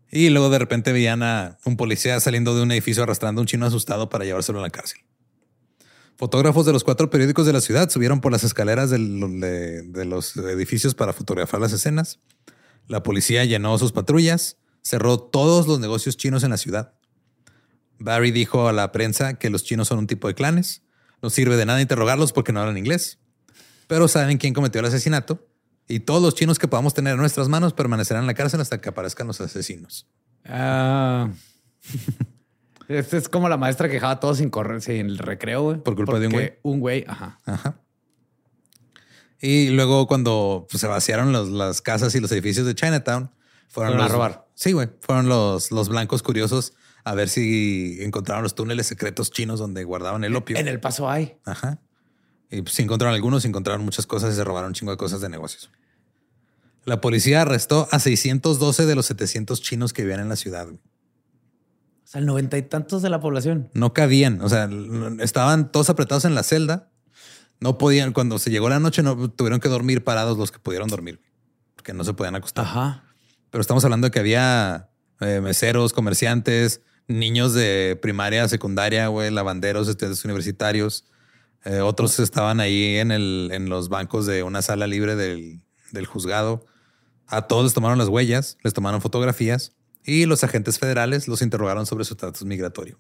Y 0.10 0.30
luego 0.32 0.50
de 0.50 0.58
repente 0.58 0.92
veían 0.92 1.22
a 1.22 1.60
un 1.66 1.78
policía 1.78 2.20
saliendo 2.20 2.56
de 2.56 2.64
un 2.64 2.72
edificio 2.72 3.04
arrastrando 3.04 3.42
a 3.42 3.44
un 3.44 3.48
chino 3.48 3.68
asustado 3.68 4.10
para 4.10 4.26
llevárselo 4.26 4.58
a 4.58 4.64
la 4.64 4.72
cárcel. 4.72 5.02
Fotógrafos 6.18 6.66
de 6.66 6.74
los 6.74 6.84
cuatro 6.84 7.12
periódicos 7.12 7.46
de 7.46 7.54
la 7.54 7.62
ciudad 7.62 7.92
subieron 7.92 8.22
por 8.22 8.32
las 8.32 8.44
escaleras 8.44 8.90
del- 8.90 9.40
de, 9.40 9.84
de 9.84 10.06
los 10.06 10.36
edificios 10.36 10.96
para 10.96 11.14
fotografiar 11.14 11.62
las 11.62 11.74
escenas. 11.74 12.20
La 12.88 13.04
policía 13.04 13.46
llenó 13.46 13.78
sus 13.78 13.92
patrullas, 13.92 14.58
cerró 14.84 15.20
todos 15.20 15.68
los 15.68 15.80
negocios 15.80 16.18
chinos 16.18 16.44
en 16.44 16.50
la 16.52 16.58
ciudad. 16.58 16.94
Barry 18.00 18.32
dijo 18.32 18.68
a 18.68 18.74
la 18.74 18.92
prensa 18.92 19.36
que 19.36 19.50
los 19.50 19.64
chinos 19.64 19.88
son 19.88 20.00
un 20.00 20.08
tipo 20.08 20.28
de 20.28 20.34
clanes. 20.36 20.82
No 21.22 21.30
sirve 21.30 21.56
de 21.58 21.66
nada 21.66 21.82
interrogarlos 21.82 22.34
porque 22.34 22.52
no 22.52 22.60
hablan 22.62 22.78
inglés. 22.78 23.20
Pero 23.88 24.08
saben 24.08 24.38
quién 24.38 24.54
cometió 24.54 24.80
el 24.80 24.88
asesinato. 24.88 25.48
Y 25.88 26.00
todos 26.00 26.22
los 26.22 26.34
chinos 26.36 26.58
que 26.58 26.68
podamos 26.68 26.94
tener 26.94 27.14
en 27.14 27.20
nuestras 27.20 27.48
manos 27.50 27.74
permanecerán 27.74 28.24
en 28.24 28.28
la 28.28 28.34
cárcel 28.34 28.62
hasta 28.62 28.80
que 28.82 28.90
aparezcan 28.90 29.28
los 29.28 29.40
asesinos. 29.42 30.08
Ah. 30.46 31.30
Este 32.88 33.16
es 33.16 33.30
como 33.30 33.48
la 33.48 33.56
maestra 33.56 33.88
que 33.88 33.94
dejaba 33.94 34.14
a 34.14 34.20
todos 34.20 34.40
sin 34.40 34.50
correr, 34.50 34.82
sin 34.82 35.06
el 35.06 35.18
recreo, 35.18 35.62
güey. 35.62 35.78
Por 35.82 35.96
culpa 35.96 36.20
de 36.20 36.28
un 36.28 36.34
güey. 36.34 36.54
Un 36.62 36.80
güey, 36.82 37.06
ajá. 37.08 37.40
Ajá. 37.46 37.80
Y 39.40 39.70
luego 39.70 40.08
cuando 40.08 40.68
pues, 40.70 40.82
se 40.82 40.88
vaciaron 40.88 41.32
los- 41.32 41.50
las 41.50 41.82
casas 41.82 42.14
y 42.16 42.20
los 42.20 42.32
edificios 42.34 42.66
de 42.66 42.76
Chinatown, 42.76 43.32
fueron, 43.72 43.94
Fueron 43.94 44.02
a 44.02 44.08
robar. 44.08 44.48
Sí, 44.54 44.74
güey. 44.74 44.90
Fueron 45.00 45.28
los, 45.28 45.72
los 45.72 45.90
blancos 45.90 46.22
curiosos 46.22 46.74
a 47.04 47.16
ver 47.16 47.30
si 47.30 47.98
encontraron 48.02 48.44
los 48.44 48.54
túneles 48.56 48.86
secretos 48.88 49.32
chinos 49.32 49.60
donde 49.60 49.84
guardaban 49.84 50.24
el 50.24 50.36
opio. 50.36 50.58
En 50.58 50.68
el 50.68 50.80
paso 50.80 51.10
hay. 51.10 51.38
Ajá. 51.46 51.80
Y 52.50 52.62
pues, 52.62 52.78
encontraron 52.80 53.16
algunos, 53.16 53.46
encontraron 53.46 53.84
muchas 53.84 54.06
cosas 54.06 54.34
y 54.34 54.36
se 54.36 54.44
robaron 54.44 54.70
un 54.70 54.74
chingo 54.74 54.92
de 54.92 54.98
cosas 54.98 55.22
de 55.22 55.30
negocios. 55.30 55.72
La 56.86 57.00
policía 57.00 57.42
arrestó 57.42 57.88
a 57.92 58.00
612 58.00 58.86
de 58.86 58.96
los 58.96 59.06
700 59.06 59.62
chinos 59.62 59.94
que 59.94 60.02
vivían 60.02 60.20
en 60.20 60.30
la 60.30 60.36
ciudad. 60.36 60.66
güey. 60.66 60.78
O 60.78 62.08
sea, 62.12 62.20
el 62.20 62.26
noventa 62.26 62.58
y 62.58 62.64
tantos 62.64 63.02
de 63.02 63.10
la 63.10 63.20
población. 63.20 63.70
No 63.74 63.94
cabían, 63.94 64.42
o 64.42 64.50
sea, 64.50 64.70
estaban 65.20 65.72
todos 65.72 65.90
apretados 65.90 66.26
en 66.26 66.36
la 66.36 66.44
celda. 66.44 66.92
No 67.60 67.78
podían, 67.78 68.12
cuando 68.12 68.38
se 68.40 68.50
llegó 68.50 68.68
la 68.70 68.80
noche, 68.80 69.04
no 69.04 69.30
tuvieron 69.30 69.60
que 69.60 69.70
dormir 69.70 70.04
parados 70.04 70.38
los 70.38 70.52
que 70.52 70.60
pudieron 70.60 70.90
dormir, 70.90 71.22
porque 71.76 71.94
no 71.94 72.04
se 72.04 72.14
podían 72.14 72.36
acostar. 72.36 72.66
Ajá. 72.66 73.04
Pero 73.52 73.62
estamos 73.62 73.84
hablando 73.84 74.08
de 74.08 74.12
que 74.12 74.20
había 74.20 74.90
eh, 75.20 75.40
meseros, 75.42 75.94
comerciantes, 75.94 76.82
niños 77.08 77.54
de 77.54 78.00
primaria, 78.02 78.48
secundaria, 78.48 79.08
güey, 79.08 79.30
lavanderos, 79.30 79.88
estudiantes 79.88 80.26
universitarios. 80.26 81.06
Eh, 81.66 81.82
otros 81.82 82.20
estaban 82.20 82.60
ahí 82.60 82.98
en, 82.98 83.12
el, 83.12 83.50
en 83.54 83.70
los 83.70 83.90
bancos 83.90 84.26
de 84.26 84.44
una 84.44 84.62
sala 84.62 84.88
libre 84.88 85.16
del, 85.16 85.62
del 85.92 86.06
juzgado. 86.06 86.66
A 87.28 87.44
todos 87.44 87.66
les 87.66 87.74
tomaron 87.74 87.98
las 87.98 88.08
huellas, 88.08 88.58
les 88.64 88.74
tomaron 88.74 89.02
fotografías 89.02 89.74
y 90.04 90.26
los 90.26 90.44
agentes 90.44 90.80
federales 90.80 91.28
los 91.28 91.42
interrogaron 91.42 91.86
sobre 91.86 92.06
su 92.06 92.14
estatus 92.14 92.44
migratorio. 92.44 92.98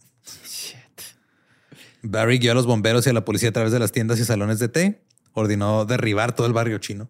Barry 2.04 2.40
guió 2.40 2.52
a 2.52 2.56
los 2.56 2.66
bomberos 2.66 3.06
y 3.06 3.10
a 3.10 3.14
la 3.14 3.26
policía 3.26 3.50
a 3.50 3.52
través 3.52 3.72
de 3.72 3.80
las 3.80 3.92
tiendas 3.92 4.20
y 4.20 4.26
salones 4.26 4.60
de 4.60 4.68
té. 4.70 5.04
Ordenó 5.34 5.86
derribar 5.86 6.36
todo 6.36 6.48
el 6.48 6.54
barrio 6.54 6.78
chino. 6.80 7.10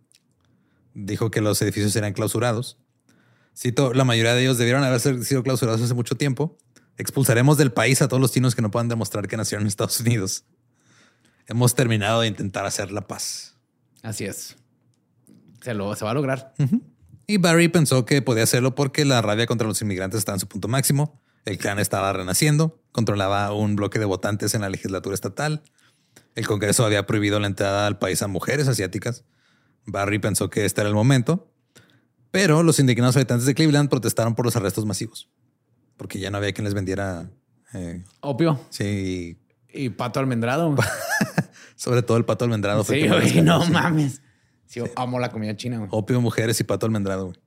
Dijo 0.93 1.31
que 1.31 1.41
los 1.41 1.61
edificios 1.61 1.95
eran 1.95 2.13
clausurados. 2.13 2.77
Cito, 3.56 3.93
la 3.93 4.04
mayoría 4.06 4.34
de 4.34 4.41
ellos 4.41 4.58
debieron 4.58 4.84
haber 4.84 4.99
sido 4.99 5.43
clausurados 5.43 5.82
hace 5.82 5.93
mucho 5.93 6.16
tiempo. 6.16 6.58
Expulsaremos 6.97 7.58
del 7.58 7.72
país 7.72 8.02
a 8.02 8.08
todos 8.08 8.22
los 8.22 8.32
chinos 8.32 8.56
que 8.56 8.62
no 8.62 8.72
puedan 8.72 8.88
demostrar 8.88 9.28
que 9.28 9.38
nacieron 9.38 9.64
en 9.64 9.68
Estados 9.68 9.99
Unidos. 9.99 10.45
Hemos 11.47 11.76
terminado 11.76 12.22
de 12.22 12.28
intentar 12.28 12.66
hacer 12.66 12.91
la 12.91 13.08
paz. 13.08 13.58
Así 14.04 14.26
es. 14.26 14.56
Se, 15.62 15.74
lo, 15.74 15.95
se 15.95 16.06
va 16.06 16.12
a 16.12 16.14
lograr. 16.14 16.54
Y 17.28 17.38
Barry 17.38 17.68
pensó 17.68 18.06
que 18.06 18.22
podía 18.22 18.43
hacerlo 18.43 18.76
porque 18.76 19.06
la 19.06 19.22
rabia 19.22 19.45
contra 19.45 19.68
los 19.68 19.82
inmigrantes 19.82 20.20
estaba 20.20 20.36
en 20.36 20.39
su 20.39 20.47
punto 20.47 20.68
máximo. 20.68 21.22
El 21.45 21.58
clan 21.58 21.80
estaba 21.80 22.14
renaciendo, 22.14 22.84
controlaba 22.91 23.52
un 23.54 23.76
bloque 23.76 23.99
de 23.99 24.06
votantes 24.06 24.54
en 24.54 24.62
la 24.62 24.70
legislatura 24.70 25.16
estatal. 25.16 25.64
El 26.36 26.47
Congreso 26.47 26.86
había 26.86 27.06
prohibido 27.06 27.39
la 27.39 27.47
entrada 27.47 27.88
al 27.88 27.97
país 27.97 28.22
a 28.22 28.28
mujeres 28.28 28.68
asiáticas. 28.68 29.26
Barry 29.86 30.20
pensó 30.20 30.49
que 30.49 30.66
este 30.66 30.82
era 30.82 30.89
el 30.89 30.95
momento, 30.95 31.51
pero 32.32 32.63
los 32.63 32.79
indignados 32.79 33.15
habitantes 33.15 33.45
de 33.45 33.53
Cleveland 33.53 33.89
protestaron 33.89 34.36
por 34.36 34.45
los 34.45 34.55
arrestos 34.55 34.86
masivos, 34.86 35.29
porque 35.97 36.19
ya 36.19 36.32
no 36.32 36.38
había 36.38 36.53
quien 36.53 36.65
les 36.65 36.73
vendiera. 36.73 37.29
eh, 37.73 38.03
Opio. 38.21 38.59
sí, 38.69 39.38
Y 39.73 39.89
pato 39.89 40.19
almendrado. 40.19 40.75
sobre 41.75 42.01
todo 42.03 42.17
el 42.17 42.25
pato 42.25 42.45
almendrado. 42.45 42.84
sí, 42.84 43.07
güey, 43.07 43.41
no 43.41 43.65
sí. 43.65 43.71
mames. 43.71 44.21
Sí, 44.65 44.79
amo 44.95 45.19
la 45.19 45.29
comida 45.32 45.55
china, 45.55 45.77
güey. 45.79 45.89
Opio, 45.91 46.21
mujeres 46.21 46.59
y 46.59 46.63
pato 46.63 46.86
almendrado. 46.86 47.25
güey. 47.27 47.38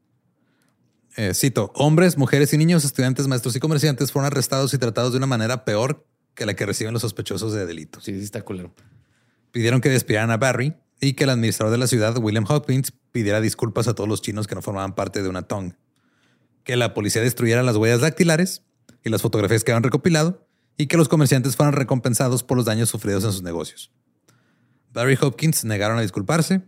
Eh, 1.16 1.32
cito, 1.32 1.70
hombres, 1.76 2.18
mujeres 2.18 2.52
y 2.52 2.58
niños, 2.58 2.84
estudiantes, 2.84 3.28
maestros 3.28 3.54
y 3.56 3.60
comerciantes 3.60 4.10
fueron 4.12 4.26
arrestados 4.26 4.74
y 4.74 4.78
tratados 4.78 5.12
de 5.12 5.18
una 5.18 5.26
manera 5.26 5.64
peor 5.64 6.06
que 6.34 6.44
la 6.44 6.54
que 6.54 6.66
reciben 6.66 6.92
los 6.92 7.02
sospechosos 7.02 7.52
de 7.52 7.64
delitos. 7.66 8.02
Sí, 8.04 8.12
sí 8.18 8.24
está 8.24 8.42
culero. 8.42 8.74
Pidieron 9.52 9.80
que 9.80 9.88
despidieran 9.88 10.32
a 10.32 10.36
Barry 10.36 10.74
y 11.04 11.14
que 11.14 11.24
el 11.24 11.30
administrador 11.30 11.70
de 11.70 11.78
la 11.78 11.86
ciudad, 11.86 12.16
William 12.18 12.46
Hopkins, 12.48 12.92
pidiera 13.12 13.40
disculpas 13.40 13.88
a 13.88 13.94
todos 13.94 14.08
los 14.08 14.22
chinos 14.22 14.46
que 14.46 14.54
no 14.54 14.62
formaban 14.62 14.94
parte 14.94 15.22
de 15.22 15.28
una 15.28 15.42
tong. 15.42 15.74
Que 16.64 16.76
la 16.76 16.94
policía 16.94 17.22
destruyera 17.22 17.62
las 17.62 17.76
huellas 17.76 18.00
dactilares 18.00 18.62
y 19.04 19.10
las 19.10 19.22
fotografías 19.22 19.64
que 19.64 19.72
habían 19.72 19.82
recopilado 19.82 20.46
y 20.76 20.86
que 20.86 20.96
los 20.96 21.08
comerciantes 21.08 21.56
fueran 21.56 21.74
recompensados 21.74 22.42
por 22.42 22.56
los 22.56 22.66
daños 22.66 22.88
sufridos 22.88 23.24
en 23.24 23.32
sus 23.32 23.42
negocios. 23.42 23.92
Barry 24.92 25.18
Hopkins 25.20 25.64
negaron 25.64 25.98
a 25.98 26.02
disculparse, 26.02 26.62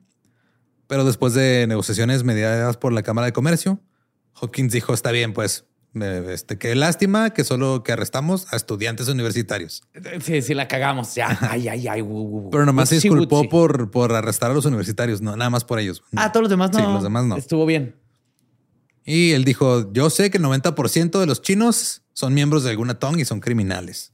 pero 0.87 1.05
después 1.05 1.33
de 1.35 1.67
negociaciones 1.67 2.23
mediadas 2.23 2.77
por 2.77 2.93
la 2.93 3.03
Cámara 3.03 3.27
de 3.27 3.33
Comercio, 3.33 3.81
Hopkins 4.35 4.73
dijo, 4.73 4.93
está 4.93 5.13
bien, 5.13 5.33
pues, 5.33 5.65
este, 6.03 6.59
qué 6.59 6.75
lástima 6.75 7.31
que 7.31 7.45
solo 7.45 7.83
que 7.83 7.93
arrestamos 7.93 8.53
a 8.53 8.57
estudiantes 8.57 9.09
universitarios. 9.09 9.83
Sí, 10.21 10.43
sí, 10.43 10.55
la 10.55 10.69
cagamos. 10.69 11.15
Ya. 11.15 11.39
Ay, 11.51 11.69
ay, 11.69 11.89
ay. 11.89 12.03
Pero 12.51 12.67
nomás 12.67 12.89
se 12.89 12.97
disculpó 12.97 13.49
por, 13.49 13.91
por 13.91 14.13
arrestar 14.13 14.51
a 14.51 14.55
los 14.55 14.65
universitarios, 14.65 15.21
no, 15.21 15.37
nada 15.37 15.51
más 15.51 15.65
por 15.65 15.79
ellos. 15.79 16.03
Ah, 16.15 16.33
todos 16.33 16.45
los 16.45 16.51
demás 16.51 16.73
no. 16.73 16.79
Sí, 16.79 16.85
los 16.85 17.03
demás 17.03 17.25
no. 17.25 17.37
Estuvo 17.37 17.67
bien. 17.67 17.97
Y 19.05 19.33
él 19.33 19.45
dijo, 19.45 19.93
yo 19.93 20.11
sé 20.11 20.31
que 20.31 20.39
el 20.39 20.45
90% 20.45 21.21
de 21.21 21.27
los 21.27 21.41
chinos 21.41 22.03
son 22.13 22.35
miembros 22.35 22.65
de 22.65 22.71
alguna 22.71 22.99
tong 22.99 23.19
y 23.21 23.25
son 23.25 23.41
criminales. 23.41 24.13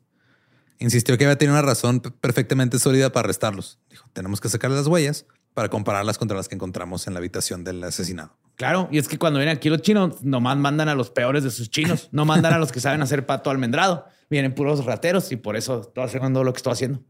Insistió 0.79 1.17
que 1.17 1.25
había 1.25 1.39
tenido 1.39 1.55
una 1.55 1.63
razón 1.63 2.01
perfectamente 2.01 2.79
sólida 2.79 3.11
para 3.13 3.27
arrestarlos. 3.27 3.79
Dijo, 3.89 4.09
tenemos 4.13 4.41
que 4.41 4.49
sacarle 4.49 4.77
las 4.77 4.87
huellas 4.87 5.27
para 5.55 5.69
compararlas 5.69 6.17
contra 6.19 6.37
las 6.37 6.49
que 6.49 6.55
encontramos 6.55 7.07
en 7.07 7.15
la 7.15 7.19
habitación 7.19 7.63
del 7.65 7.83
asesinado. 7.85 8.37
Claro. 8.57 8.89
Y 8.91 8.99
es 8.99 9.09
que 9.09 9.19
cuando 9.19 9.39
vienen 9.39 9.57
aquí 9.57 9.69
los 9.69 9.83
chinos, 9.83 10.23
nomás 10.23 10.57
mandan 10.57 10.89
a 10.89 10.95
los 10.95 11.11
peores 11.11 11.43
de 11.45 11.51
sus 11.51 11.69
chinos. 11.71 12.09
No 12.13 12.25
mandan 12.25 12.53
a 12.55 12.59
los 12.59 12.73
que 12.73 12.81
saben 12.81 13.03
hacer 13.03 13.27
pato 13.27 13.51
almendrado. 13.51 14.07
Vienen 14.31 14.55
puros 14.55 14.85
rateros 14.85 15.31
y 15.33 15.37
por 15.37 15.57
eso 15.57 15.83
estoy 15.83 16.05
haciendo 16.05 16.43
lo 16.45 16.53
que 16.53 16.59
estoy 16.59 16.73
haciendo. 16.73 17.03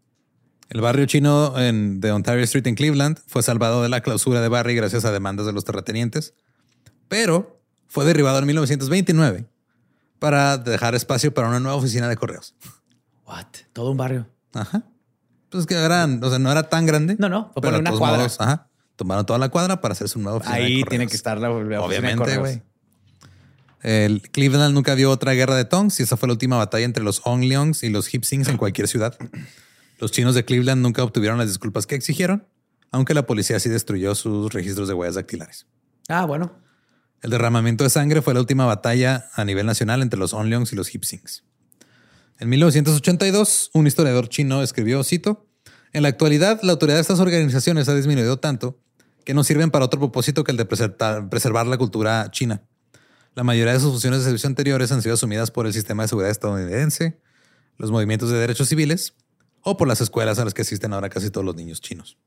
El 0.70 0.80
barrio 0.80 1.04
chino 1.06 1.58
en- 1.58 2.00
de 2.00 2.10
Ontario 2.12 2.42
Street 2.44 2.66
en 2.66 2.74
Cleveland 2.74 3.18
fue 3.26 3.42
salvado 3.42 3.82
de 3.82 3.88
la 3.88 4.00
clausura 4.00 4.40
de 4.40 4.48
Barry 4.48 4.74
gracias 4.74 5.04
a 5.04 5.12
demandas 5.12 5.46
de 5.46 5.52
los 5.52 5.64
terratenientes, 5.64 6.34
pero 7.08 7.60
fue 7.88 8.04
derribado 8.06 8.38
en 8.38 8.46
1929 8.46 9.46
para 10.18 10.56
dejar 10.56 10.94
espacio 10.94 11.34
para 11.34 11.48
una 11.48 11.60
nueva 11.60 11.76
oficina 11.76 12.08
de 12.08 12.16
correos. 12.16 12.54
What? 13.26 13.46
Todo 13.72 13.90
un 13.90 13.96
barrio. 13.98 14.28
Ajá. 14.54 14.82
Pues 15.52 15.66
que 15.66 15.74
eran, 15.74 16.24
o 16.24 16.30
sea, 16.30 16.38
no 16.38 16.50
era 16.50 16.64
tan 16.64 16.86
grande. 16.86 17.16
No, 17.18 17.28
no, 17.28 17.50
fue 17.52 17.60
pero 17.62 17.78
una 17.78 17.92
cuadra. 17.92 18.18
modos, 18.18 18.40
ajá. 18.40 18.68
Tomaron 18.96 19.26
toda 19.26 19.38
la 19.38 19.50
cuadra 19.50 19.80
para 19.80 19.92
hacer 19.92 20.08
su 20.08 20.18
nueva 20.18 20.38
oficina. 20.38 20.56
Ahí 20.56 20.82
tiene 20.84 21.06
que 21.06 21.14
estar 21.14 21.38
la, 21.38 21.50
Obviamente, 21.50 22.38
güey. 22.38 22.62
El 23.82 24.22
Cleveland 24.22 24.74
nunca 24.74 24.94
vio 24.94 25.10
otra 25.10 25.32
guerra 25.32 25.56
de 25.56 25.64
tongs 25.64 25.98
y 26.00 26.04
esa 26.04 26.16
fue 26.16 26.28
la 26.28 26.34
última 26.34 26.56
batalla 26.56 26.84
entre 26.84 27.02
los 27.02 27.20
Onliongs 27.24 27.82
y 27.82 27.90
los 27.90 28.08
Hipsings 28.08 28.48
en 28.48 28.56
cualquier 28.56 28.88
ciudad. 28.88 29.16
Los 29.98 30.12
chinos 30.12 30.34
de 30.34 30.44
Cleveland 30.44 30.80
nunca 30.82 31.02
obtuvieron 31.02 31.38
las 31.38 31.48
disculpas 31.48 31.86
que 31.86 31.96
exigieron, 31.96 32.46
aunque 32.90 33.12
la 33.12 33.26
policía 33.26 33.58
sí 33.60 33.68
destruyó 33.68 34.14
sus 34.14 34.52
registros 34.52 34.88
de 34.88 34.94
huellas 34.94 35.16
dactilares. 35.16 35.66
Ah, 36.08 36.24
bueno. 36.24 36.52
El 37.22 37.30
derramamiento 37.30 37.84
de 37.84 37.90
sangre 37.90 38.22
fue 38.22 38.34
la 38.34 38.40
última 38.40 38.66
batalla 38.66 39.26
a 39.34 39.44
nivel 39.44 39.66
nacional 39.66 40.00
entre 40.00 40.18
los 40.18 40.32
Onliongs 40.32 40.72
y 40.72 40.76
los 40.76 40.88
Hipsings. 40.88 41.44
En 42.42 42.48
1982, 42.48 43.70
un 43.72 43.86
historiador 43.86 44.28
chino 44.28 44.64
escribió, 44.64 45.04
cito, 45.04 45.46
en 45.92 46.02
la 46.02 46.08
actualidad 46.08 46.58
la 46.64 46.72
autoridad 46.72 46.96
de 46.96 47.02
estas 47.02 47.20
organizaciones 47.20 47.88
ha 47.88 47.94
disminuido 47.94 48.40
tanto 48.40 48.80
que 49.24 49.32
no 49.32 49.44
sirven 49.44 49.70
para 49.70 49.84
otro 49.84 50.00
propósito 50.00 50.42
que 50.42 50.50
el 50.50 50.56
de 50.56 50.64
preservar, 50.64 51.68
la 51.68 51.78
cultura 51.78 52.28
china. 52.32 52.64
La 53.36 53.44
mayoría 53.44 53.74
de 53.74 53.78
sus 53.78 53.92
funciones 53.92 54.18
de 54.18 54.24
servicio 54.24 54.48
anteriores 54.48 54.90
han 54.90 55.02
sido 55.02 55.14
asumidas 55.14 55.52
por 55.52 55.68
el 55.68 55.72
sistema 55.72 56.02
de 56.02 56.08
seguridad 56.08 56.32
estadounidense, 56.32 57.20
los 57.78 57.92
movimientos 57.92 58.28
de 58.28 58.38
derechos 58.38 58.68
civiles 58.68 59.14
o 59.60 59.76
por 59.76 59.86
las 59.86 60.00
escuelas 60.00 60.40
a 60.40 60.44
las 60.44 60.52
que 60.52 60.62
asisten 60.62 60.92
ahora 60.94 61.10
casi 61.10 61.30
todos 61.30 61.46
los 61.46 61.54
niños 61.54 61.80
chinos. 61.80 62.18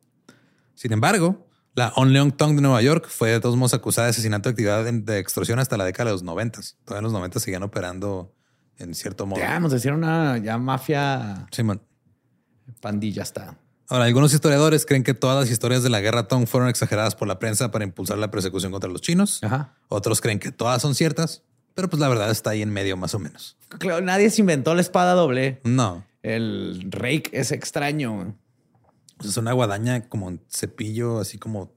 Sin 0.76 0.93
embargo, 0.93 1.45
la 1.74 1.91
Onleong 1.97 2.38
Tong 2.38 2.55
de 2.55 2.61
Nueva 2.61 2.82
York 2.82 3.09
fue 3.09 3.32
de 3.32 3.41
todos 3.41 3.57
modos 3.57 3.74
acusada 3.74 4.05
de 4.05 4.11
asesinato 4.11 4.47
de 4.47 4.51
actividad 4.51 4.86
de, 4.86 4.93
de 4.93 5.20
extorsión 5.20 5.59
hasta 5.59 5.76
la 5.76 5.84
década 5.84 6.11
de 6.11 6.13
los 6.13 6.24
90. 6.24 6.61
Todavía 6.86 6.99
en 6.99 7.03
los 7.03 7.11
90 7.11 7.41
seguían 7.41 7.63
operando 7.63 8.34
en 8.80 8.93
cierto 8.93 9.26
modo. 9.26 9.39
Ya 9.39 9.59
nos 9.59 9.73
hicieron 9.73 10.03
una 10.03 10.38
ya 10.38 10.57
mafia 10.57 11.47
Simón. 11.51 11.82
pandilla 12.82 13.23
está. 13.23 13.57
Ahora, 13.88 14.05
algunos 14.05 14.34
historiadores 14.34 14.86
creen 14.86 15.03
que 15.03 15.13
todas 15.13 15.39
las 15.39 15.51
historias 15.51 15.84
de 15.84 15.89
la 15.89 16.01
guerra 16.01 16.28
Tong 16.28 16.47
fueron 16.47 16.69
exageradas 16.69 17.13
por 17.15 17.28
la 17.28 17.38
prensa 17.38 17.69
para 17.69 17.84
impulsar 17.86 18.17
la 18.17 18.32
persecución 18.32 18.71
contra 18.71 18.89
los 18.89 19.01
chinos. 19.01 19.43
Ajá. 19.43 19.76
Otros 19.89 20.21
creen 20.21 20.39
que 20.39 20.51
todas 20.51 20.82
son 20.82 20.95
ciertas, 20.95 21.43
pero 21.76 21.88
pues 21.89 21.99
la 21.99 22.07
verdad 22.09 22.32
está 22.32 22.49
ahí 22.49 22.63
en 22.63 22.71
medio 22.71 22.97
más 22.97 23.13
o 23.13 23.19
menos. 23.19 23.57
Claro, 23.78 24.01
nadie 24.03 24.30
se 24.32 24.41
inventó 24.41 24.73
la 24.73 24.82
espada 24.82 25.13
doble. 25.13 25.61
No, 25.63 26.03
El 26.23 26.88
rake 26.89 27.30
es 27.34 27.51
extraño. 27.51 28.36
es 29.23 29.38
una 29.38 29.53
guadaña 29.53 30.09
como 30.09 30.26
un 30.28 30.41
cepillo, 30.49 31.19
así 31.19 31.38
como... 31.38 31.71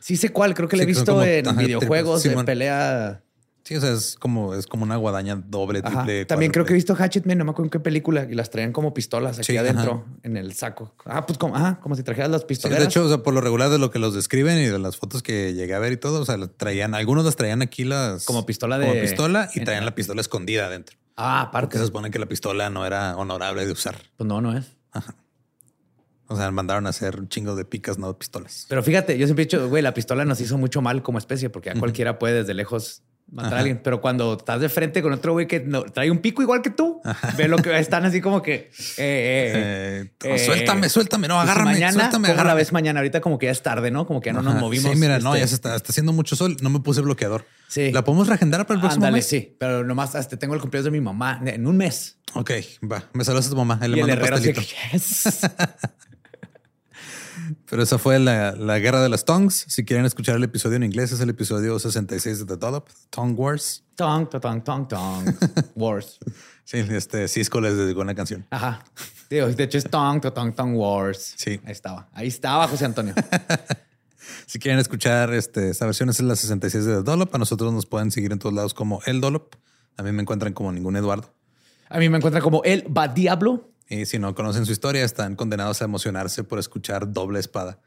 Sí 0.00 0.16
sé 0.18 0.28
cuál, 0.30 0.54
creo 0.54 0.68
que 0.68 0.76
le 0.76 0.82
he 0.82 0.86
Sí, 0.86 0.92
visto 0.92 1.12
como- 1.12 1.24
en 1.24 1.48
ajá, 1.48 1.58
videojuegos 1.60 2.22
de 2.22 2.44
pelea. 2.44 3.22
Sí, 3.68 3.76
o 3.76 3.80
sea, 3.82 3.92
es 3.92 4.16
como, 4.18 4.54
es 4.54 4.66
como 4.66 4.84
una 4.84 4.96
guadaña 4.96 5.36
doble, 5.46 5.80
Ajá. 5.84 6.04
triple. 6.04 6.24
También 6.24 6.50
creo 6.52 6.64
que 6.64 6.72
he 6.72 6.74
visto 6.74 6.94
Hatchetman, 6.94 7.36
no 7.36 7.44
me 7.44 7.50
acuerdo 7.50 7.66
en 7.66 7.70
qué 7.72 7.80
película, 7.80 8.26
y 8.30 8.34
las 8.34 8.48
traían 8.48 8.72
como 8.72 8.94
pistolas 8.94 9.36
aquí 9.38 9.44
Sí, 9.52 9.56
adentro 9.58 10.06
en 10.22 10.38
el 10.38 10.54
saco. 10.54 10.94
Ah, 11.04 11.26
pues 11.26 11.36
como, 11.38 11.54
ajá, 11.54 11.78
como 11.80 11.94
si 11.94 12.02
trajeras 12.02 12.30
las 12.30 12.40
Sí, 12.40 12.46
pistoleras. 12.46 12.80
de 12.80 12.86
hecho, 12.88 13.04
o 13.04 13.08
sea, 13.08 13.18
por 13.22 13.34
lo 13.34 13.42
regular 13.42 13.68
de 13.68 13.76
lo 13.76 13.90
que 13.90 13.98
los 13.98 14.14
describen 14.14 14.56
y 14.58 14.64
de 14.68 14.78
las 14.78 14.96
fotos 14.96 15.22
que 15.22 15.52
llegué 15.52 15.74
a 15.74 15.78
ver 15.80 15.92
y 15.92 15.98
todo, 15.98 16.22
o 16.22 16.24
sea, 16.24 16.38
traían, 16.56 16.94
algunos 16.94 17.26
las 17.26 17.36
traían 17.36 17.60
aquí 17.60 17.84
las 17.84 18.24
Como 18.24 18.46
pistola 18.46 18.78
de- 18.78 18.88
como 18.88 18.98
pistola 19.02 19.50
y 19.54 19.58
en- 19.58 19.64
traían 19.66 19.84
la 19.84 19.94
pistola 19.94 20.22
escondida 20.22 20.64
adentro. 20.64 20.96
ah, 21.18 21.50
Porque 21.52 21.58
aparte. 21.58 21.78
se 21.78 21.84
supone 21.84 22.10
que 22.10 22.18
la 22.18 22.26
pistola 22.26 22.70
no 22.70 22.86
era 22.86 23.18
honorable 23.18 23.66
de 23.66 23.72
usar. 23.72 23.96
Pues 24.16 24.26
no, 24.26 24.40
no 24.40 24.56
es. 24.56 24.64
O 26.28 26.36
sea, 26.36 26.50
mandaron 26.50 26.86
a 26.86 26.88
hacer 26.88 27.20
un 27.20 27.28
chingo 27.28 27.54
de 27.54 27.66
picas, 27.66 27.98
no 27.98 28.16
pistolas. 28.18 28.64
Pero 28.70 28.82
fíjate, 28.82 29.18
yo 29.18 29.26
siempre 29.26 29.42
he 29.42 29.46
dicho, 29.46 29.68
güey, 29.68 29.82
la 29.82 29.92
pistola 29.92 30.24
nos 30.24 30.40
hizo 30.40 30.56
mucho 30.56 30.80
mal 30.80 31.02
como 31.02 31.18
especie, 31.18 31.50
porque 31.50 31.68
a 31.70 31.74
cualquiera 31.74 32.18
puede 32.18 32.34
desde 32.34 32.54
lejos 32.54 33.02
matar 33.30 33.54
a 33.54 33.58
alguien. 33.58 33.80
Pero 33.82 34.00
cuando 34.00 34.34
estás 34.38 34.60
de 34.60 34.68
frente 34.68 35.02
con 35.02 35.12
otro 35.12 35.32
güey 35.32 35.46
que 35.46 35.60
no- 35.60 35.82
trae 35.84 36.10
un 36.10 36.18
pico 36.18 36.42
igual 36.42 36.62
que 36.62 36.70
tú, 36.70 37.00
ve 37.36 37.48
lo 37.48 37.56
que 37.58 37.78
están 37.78 38.04
así 38.04 38.20
como 38.20 38.42
que 38.42 38.54
eh, 38.54 38.70
eh, 38.98 40.10
Eh, 40.24 40.32
oh, 40.34 40.38
suéltame, 40.38 40.88
suéltame, 40.88 41.28
no, 41.28 41.38
agárrame, 41.40 41.72
mañana, 41.72 41.92
suéltame, 41.92 42.10
¿cómo 42.10 42.26
la 42.28 42.32
agárrame. 42.42 42.58
ves 42.58 42.72
mañana? 42.72 43.00
Ahorita 43.00 43.20
como 43.20 43.38
que 43.38 43.46
ya 43.46 43.52
es 43.52 43.62
tarde, 43.62 43.90
¿no? 43.90 44.06
Como 44.06 44.20
que 44.20 44.28
ya 44.30 44.32
no 44.34 44.42
nos 44.42 44.54
movimos. 44.56 44.92
Sí, 44.92 44.98
mira, 44.98 45.18
no, 45.18 45.30
este, 45.34 45.40
ya 45.40 45.46
se 45.48 45.54
está, 45.56 45.76
está 45.76 45.90
haciendo 45.92 46.12
mucho 46.12 46.36
sol. 46.36 46.56
No 46.62 46.70
me 46.70 46.80
puse 46.80 47.00
bloqueador. 47.00 47.44
Sí. 47.68 47.92
¿La 47.92 48.02
podemos 48.02 48.28
reagendar 48.28 48.66
para 48.66 48.76
el 48.76 48.80
próximo 48.80 49.04
Ándale, 49.04 49.18
mes? 49.18 49.26
sí. 49.28 49.54
Pero 49.58 49.84
nomás 49.84 50.14
hasta 50.14 50.38
tengo 50.38 50.54
el 50.54 50.60
cumpleaños 50.60 50.84
de 50.86 50.90
mi 50.90 51.00
mamá 51.00 51.40
en 51.44 51.66
un 51.66 51.76
mes. 51.76 52.16
Ok, 52.34 52.50
va. 52.90 53.04
Me 53.12 53.24
saludas 53.24 53.46
a 53.46 53.50
tu 53.50 53.56
mamá. 53.56 53.78
Le 53.86 53.98
y 53.98 54.02
un 54.02 54.10
herrero 54.10 54.36
así 54.36 54.52
pastelito. 54.52 54.74
que, 54.90 54.98
yes. 54.98 55.40
Pero 57.68 57.82
esa 57.82 57.98
fue 57.98 58.18
la, 58.18 58.52
la 58.52 58.78
guerra 58.78 59.02
de 59.02 59.08
las 59.08 59.24
tongues. 59.24 59.64
Si 59.68 59.84
quieren 59.84 60.06
escuchar 60.06 60.36
el 60.36 60.44
episodio 60.44 60.76
en 60.76 60.84
inglés, 60.84 61.12
es 61.12 61.20
el 61.20 61.30
episodio 61.30 61.78
66 61.78 62.40
de 62.40 62.44
The 62.46 62.56
Dollop, 62.56 62.88
Tongue 63.10 63.34
Wars. 63.34 63.84
Tong, 63.94 64.28
tong, 64.28 64.62
tong, 64.62 64.88
tong. 64.88 65.34
Wars. 65.74 66.18
Sí, 66.64 66.78
este 66.78 67.28
Cisco 67.28 67.60
les 67.60 67.76
dedicó 67.76 68.00
una 68.00 68.14
canción. 68.14 68.46
Ajá. 68.50 68.84
Digo, 69.30 69.46
de 69.48 69.64
hecho 69.64 69.78
es 69.78 69.84
tong, 69.84 70.20
tong, 70.20 70.54
tong, 70.54 70.76
wars. 70.76 71.34
Sí. 71.36 71.60
Ahí 71.64 71.72
estaba. 71.72 72.08
Ahí 72.12 72.28
estaba 72.28 72.68
José 72.68 72.84
Antonio. 72.84 73.14
Si 74.46 74.58
quieren 74.58 74.78
escuchar 74.78 75.32
este, 75.32 75.70
esta 75.70 75.86
versión, 75.86 76.08
es 76.08 76.20
la 76.20 76.36
66 76.36 76.84
de 76.84 76.96
The 76.96 77.02
Dollop. 77.02 77.34
A 77.34 77.38
nosotros 77.38 77.72
nos 77.72 77.86
pueden 77.86 78.10
seguir 78.10 78.32
en 78.32 78.38
todos 78.38 78.54
lados 78.54 78.74
como 78.74 79.00
El 79.06 79.20
Dollop. 79.20 79.54
A 79.96 80.02
mí 80.02 80.12
me 80.12 80.22
encuentran 80.22 80.52
como 80.52 80.72
ningún 80.72 80.96
Eduardo. 80.96 81.32
A 81.88 81.98
mí 81.98 82.08
me 82.08 82.18
encuentra 82.18 82.40
como 82.40 82.62
el 82.64 82.84
va 82.94 83.08
diablo. 83.08 83.70
Y 83.88 84.04
si 84.06 84.18
no 84.18 84.34
conocen 84.34 84.66
su 84.66 84.72
historia, 84.72 85.04
están 85.04 85.34
condenados 85.36 85.80
a 85.80 85.84
emocionarse 85.86 86.44
por 86.44 86.58
escuchar 86.58 87.10
doble 87.12 87.40
espada. 87.40 87.80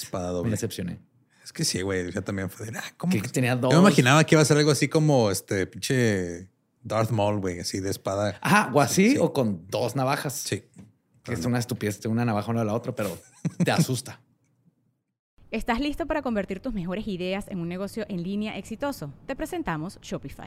Espada 0.00 0.28
Me 0.28 0.32
doble. 0.34 0.50
decepcioné. 0.52 1.00
Es 1.44 1.52
que 1.52 1.64
sí, 1.64 1.82
güey. 1.82 2.10
Yo 2.12 2.22
también 2.22 2.50
fue 2.50 2.66
de, 2.70 2.78
ah, 2.78 2.82
¿cómo? 2.96 3.12
Que 3.12 3.20
tenía 3.28 3.54
dos. 3.56 3.70
Yo 3.72 3.78
me 3.80 3.88
imaginaba 3.88 4.24
que 4.24 4.34
iba 4.34 4.42
a 4.42 4.44
ser 4.44 4.56
algo 4.58 4.70
así 4.72 4.88
como 4.88 5.30
este 5.30 5.66
pinche 5.66 6.48
Darth 6.82 7.10
Maul, 7.10 7.40
güey, 7.40 7.60
así 7.60 7.80
de 7.80 7.90
espada. 7.90 8.38
Ajá, 8.42 8.70
o 8.74 8.80
así 8.80 9.12
Sí. 9.12 9.18
o 9.18 9.32
con 9.32 9.66
dos 9.68 9.94
navajas. 9.96 10.32
Sí. 10.34 10.64
Que 11.22 11.34
es 11.34 11.44
una 11.44 11.58
estupidez, 11.58 12.04
una 12.06 12.24
navaja 12.24 12.50
una 12.50 12.60
a 12.62 12.64
la 12.64 12.74
otra, 12.74 12.94
pero 12.94 13.16
te 13.64 13.70
asusta. 13.70 14.20
¿Estás 15.52 15.80
listo 15.80 16.06
para 16.06 16.22
convertir 16.22 16.60
tus 16.60 16.74
mejores 16.74 17.06
ideas 17.06 17.46
en 17.48 17.60
un 17.60 17.68
negocio 17.68 18.04
en 18.08 18.22
línea 18.24 18.58
exitoso? 18.58 19.12
Te 19.26 19.36
presentamos 19.36 19.98
Shopify. 20.02 20.46